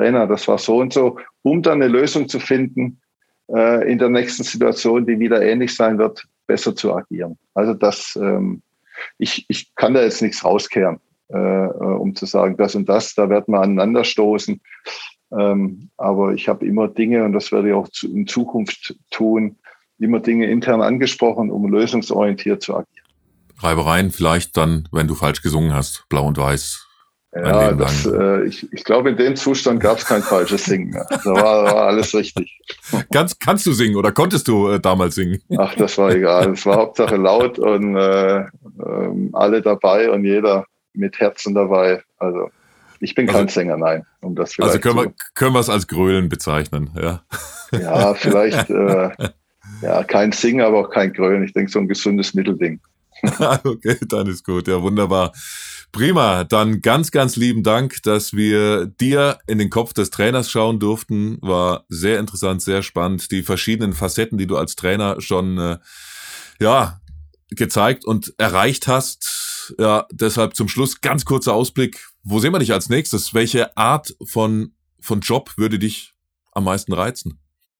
Trainer, 0.00 0.26
das 0.26 0.48
war 0.48 0.56
so 0.56 0.78
und 0.78 0.94
so, 0.94 1.18
um 1.42 1.62
dann 1.62 1.82
eine 1.82 1.88
Lösung 1.88 2.26
zu 2.26 2.40
finden, 2.40 3.00
äh, 3.52 3.90
in 3.90 3.98
der 3.98 4.08
nächsten 4.08 4.44
Situation, 4.44 5.06
die 5.06 5.18
wieder 5.18 5.42
ähnlich 5.42 5.74
sein 5.74 5.98
wird, 5.98 6.26
besser 6.46 6.74
zu 6.74 6.94
agieren. 6.94 7.38
Also 7.54 7.74
das, 7.74 8.18
ähm, 8.20 8.62
ich, 9.18 9.44
ich 9.48 9.74
kann 9.74 9.92
da 9.92 10.02
jetzt 10.02 10.22
nichts 10.22 10.42
rauskehren, 10.42 11.00
äh, 11.28 11.36
äh 11.36 11.96
um 11.98 12.14
zu 12.14 12.24
sagen, 12.24 12.56
das 12.56 12.74
und 12.74 12.88
das, 12.88 13.14
da 13.14 13.28
wird 13.28 13.48
man 13.48 13.62
aneinander 13.62 14.04
stoßen. 14.04 14.60
Ähm, 15.38 15.90
aber 15.98 16.32
ich 16.32 16.48
habe 16.48 16.66
immer 16.66 16.88
Dinge, 16.88 17.24
und 17.24 17.34
das 17.34 17.52
werde 17.52 17.68
ich 17.68 17.74
auch 17.74 17.88
zu, 17.88 18.10
in 18.10 18.26
Zukunft 18.26 18.96
tun, 19.10 19.58
immer 19.98 20.20
Dinge 20.20 20.46
intern 20.46 20.80
angesprochen, 20.80 21.50
um 21.50 21.70
lösungsorientiert 21.70 22.62
zu 22.62 22.74
agieren. 22.74 23.06
Reibereien 23.58 24.10
vielleicht 24.10 24.56
dann, 24.56 24.88
wenn 24.92 25.06
du 25.06 25.14
falsch 25.14 25.42
gesungen 25.42 25.74
hast, 25.74 26.06
blau 26.08 26.26
und 26.26 26.38
weiß, 26.38 26.89
ja, 27.32 27.72
das, 27.72 28.06
äh, 28.06 28.44
ich, 28.44 28.72
ich 28.72 28.82
glaube, 28.82 29.10
in 29.10 29.16
dem 29.16 29.36
Zustand 29.36 29.80
gab 29.80 29.98
es 29.98 30.04
kein 30.04 30.22
falsches 30.22 30.64
Singen 30.64 30.90
mehr. 30.90 31.06
Da 31.08 31.30
war, 31.30 31.64
war 31.64 31.86
alles 31.86 32.12
richtig. 32.12 32.60
Kannst, 33.12 33.40
kannst 33.40 33.66
du 33.66 33.72
singen 33.72 33.96
oder 33.96 34.10
konntest 34.12 34.48
du 34.48 34.68
äh, 34.68 34.80
damals 34.80 35.14
singen? 35.14 35.40
Ach, 35.56 35.74
das 35.74 35.96
war 35.98 36.10
egal. 36.10 36.52
Es 36.52 36.66
war 36.66 36.76
Hauptsache 36.76 37.16
laut 37.16 37.58
und 37.58 37.96
äh, 37.96 38.38
äh, 38.38 38.46
alle 39.32 39.62
dabei 39.62 40.10
und 40.10 40.24
jeder 40.24 40.66
mit 40.92 41.18
Herzen 41.18 41.54
dabei. 41.54 42.02
Also 42.18 42.50
ich 43.00 43.14
bin 43.14 43.26
kein 43.26 43.42
also, 43.42 43.54
Sänger, 43.54 43.76
nein. 43.76 44.04
Um 44.20 44.34
das 44.34 44.58
also 44.58 44.78
können 44.78 44.96
wir, 44.96 45.12
können 45.34 45.52
wir 45.52 45.60
es 45.60 45.70
als 45.70 45.86
Grölen 45.86 46.28
bezeichnen, 46.28 46.90
ja? 47.00 47.22
Ja, 47.72 48.14
vielleicht 48.14 48.70
äh, 48.70 49.10
ja, 49.82 50.04
kein 50.04 50.32
Singen, 50.32 50.62
aber 50.62 50.80
auch 50.80 50.90
kein 50.90 51.12
Grölen. 51.12 51.44
Ich 51.44 51.52
denke, 51.52 51.70
so 51.70 51.78
ein 51.78 51.88
gesundes 51.88 52.34
Mittelding. 52.34 52.80
okay, 53.64 53.96
dann 54.08 54.26
ist 54.26 54.44
gut. 54.44 54.68
Ja, 54.68 54.80
wunderbar. 54.82 55.32
Prima, 55.92 56.44
dann 56.44 56.82
ganz, 56.82 57.10
ganz 57.10 57.36
lieben 57.36 57.62
Dank, 57.62 58.02
dass 58.04 58.32
wir 58.32 58.86
dir 58.86 59.38
in 59.46 59.58
den 59.58 59.70
Kopf 59.70 59.92
des 59.92 60.10
Trainers 60.10 60.50
schauen 60.50 60.78
durften. 60.78 61.38
War 61.40 61.84
sehr 61.88 62.18
interessant, 62.18 62.62
sehr 62.62 62.82
spannend. 62.82 63.30
Die 63.30 63.42
verschiedenen 63.42 63.92
Facetten, 63.92 64.38
die 64.38 64.46
du 64.46 64.56
als 64.56 64.76
Trainer 64.76 65.20
schon 65.20 65.58
äh, 65.58 65.78
ja 66.60 67.00
gezeigt 67.50 68.04
und 68.04 68.34
erreicht 68.38 68.86
hast. 68.86 69.74
Ja, 69.78 70.06
deshalb 70.12 70.54
zum 70.54 70.68
Schluss 70.68 71.00
ganz 71.00 71.24
kurzer 71.24 71.54
Ausblick. 71.54 72.06
Wo 72.22 72.38
sehen 72.38 72.52
wir 72.52 72.58
dich 72.60 72.72
als 72.72 72.88
nächstes? 72.88 73.34
Welche 73.34 73.76
Art 73.76 74.14
von 74.24 74.72
von 75.00 75.20
Job 75.20 75.52
würde 75.56 75.78
dich 75.78 76.14
am 76.52 76.64
meisten 76.64 76.92
reizen? 76.92 77.38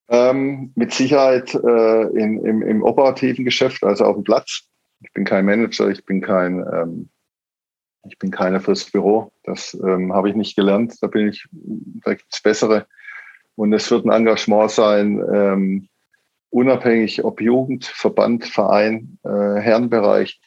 Ähm, 0.08 0.72
mit 0.74 0.92
Sicherheit 0.92 1.54
äh, 1.54 2.02
in, 2.18 2.44
im, 2.44 2.62
im 2.62 2.82
operativen 2.82 3.44
Geschäft, 3.44 3.84
also 3.84 4.04
auf 4.04 4.16
dem 4.16 4.24
Platz. 4.24 4.62
Ich 5.02 5.12
bin 5.12 5.24
kein 5.24 5.44
Manager, 5.44 5.88
ich 5.88 6.04
bin 6.04 6.20
kein, 6.20 6.64
ähm, 6.72 7.10
ich 8.06 8.18
bin 8.18 8.30
keiner 8.30 8.60
fürs 8.60 8.84
Büro. 8.84 9.32
Das 9.44 9.74
ähm, 9.74 10.12
habe 10.12 10.30
ich 10.30 10.36
nicht 10.36 10.56
gelernt. 10.56 10.94
Da 11.00 11.06
bin 11.06 11.28
ich, 11.28 11.46
da 11.52 12.14
gibt's 12.14 12.42
bessere. 12.42 12.86
Und 13.56 13.72
es 13.72 13.90
wird 13.90 14.06
ein 14.06 14.10
Engagement 14.10 14.70
sein, 14.70 15.22
ähm, 15.32 15.88
unabhängig 16.50 17.24
ob 17.24 17.40
Jugend, 17.40 17.84
Verband, 17.84 18.46
Verein, 18.46 19.18
äh, 19.24 19.28
Herrenbereich, 19.60 20.40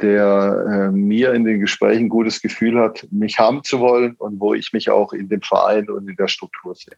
der 0.00 0.66
äh, 0.68 0.90
mir 0.90 1.32
in 1.32 1.44
den 1.44 1.60
Gesprächen 1.60 2.04
ein 2.04 2.08
gutes 2.08 2.40
Gefühl 2.40 2.78
hat, 2.78 3.06
mich 3.10 3.38
haben 3.38 3.62
zu 3.64 3.80
wollen 3.80 4.14
und 4.16 4.40
wo 4.40 4.54
ich 4.54 4.72
mich 4.72 4.90
auch 4.90 5.12
in 5.12 5.28
dem 5.28 5.42
Verein 5.42 5.88
und 5.88 6.08
in 6.08 6.16
der 6.16 6.28
Struktur 6.28 6.74
sehe. 6.74 6.96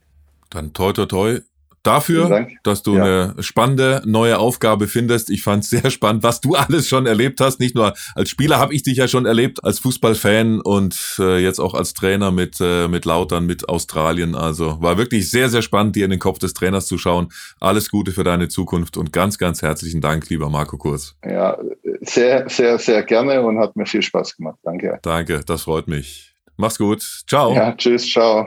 Dann 0.51 0.73
toi 0.73 0.93
toi 0.93 1.07
toi 1.07 1.41
dafür, 1.83 2.49
dass 2.63 2.83
du 2.83 2.97
ja. 2.97 3.05
eine 3.05 3.43
spannende 3.43 4.03
neue 4.05 4.39
Aufgabe 4.39 4.87
findest. 4.87 5.31
Ich 5.31 5.43
fand 5.43 5.65
es 5.65 5.71
sehr 5.71 5.91
spannend, 5.91 6.23
was 6.23 6.41
du 6.41 6.55
alles 6.55 6.89
schon 6.89 7.07
erlebt 7.07 7.41
hast. 7.41 7.61
Nicht 7.61 7.75
nur 7.75 7.95
als 8.15 8.31
Spieler 8.31 8.59
habe 8.59 8.75
ich 8.75 8.83
dich 8.83 8.99
ja 8.99 9.09
schon 9.09 9.27
erlebt, 9.27 9.65
als 9.65 9.79
Fußballfan 9.81 10.61
und 10.61 11.17
äh, 11.19 11.39
jetzt 11.39 11.59
auch 11.59 11.75
als 11.75 11.95
Trainer 11.95 12.31
mit, 12.31 12.59
äh, 12.61 12.89
mit 12.89 13.05
Lautern, 13.05 13.47
mit 13.47 13.69
Australien. 13.69 14.35
Also 14.35 14.81
war 14.81 14.99
wirklich 14.99 15.31
sehr, 15.31 15.49
sehr 15.49 15.63
spannend, 15.63 15.97
dir 15.97 16.05
in 16.05 16.11
den 16.11 16.21
Kopf 16.21 16.39
des 16.39 16.55
Trainers 16.55 16.87
zu 16.87 16.99
schauen. 16.99 17.29
Alles 17.61 17.91
Gute 17.91 18.13
für 18.13 18.25
deine 18.25 18.49
Zukunft 18.49 18.97
und 18.97 19.13
ganz, 19.13 19.39
ganz 19.39 19.63
herzlichen 19.63 20.01
Dank, 20.01 20.29
lieber 20.31 20.49
Marco 20.49 20.77
Kurz. 20.79 21.17
Ja, 21.25 21.59
sehr, 22.01 22.49
sehr, 22.49 22.79
sehr 22.79 23.03
gerne 23.03 23.43
und 23.43 23.59
hat 23.59 23.77
mir 23.77 23.87
viel 23.87 24.03
Spaß 24.03 24.37
gemacht. 24.37 24.59
Danke. 24.63 24.99
Danke, 25.03 25.41
das 25.47 25.63
freut 25.63 25.89
mich. 25.89 26.35
Mach's 26.57 26.79
gut. 26.79 27.03
Ciao. 27.27 27.55
Ja, 27.55 27.73
tschüss, 27.73 28.09
ciao. 28.09 28.47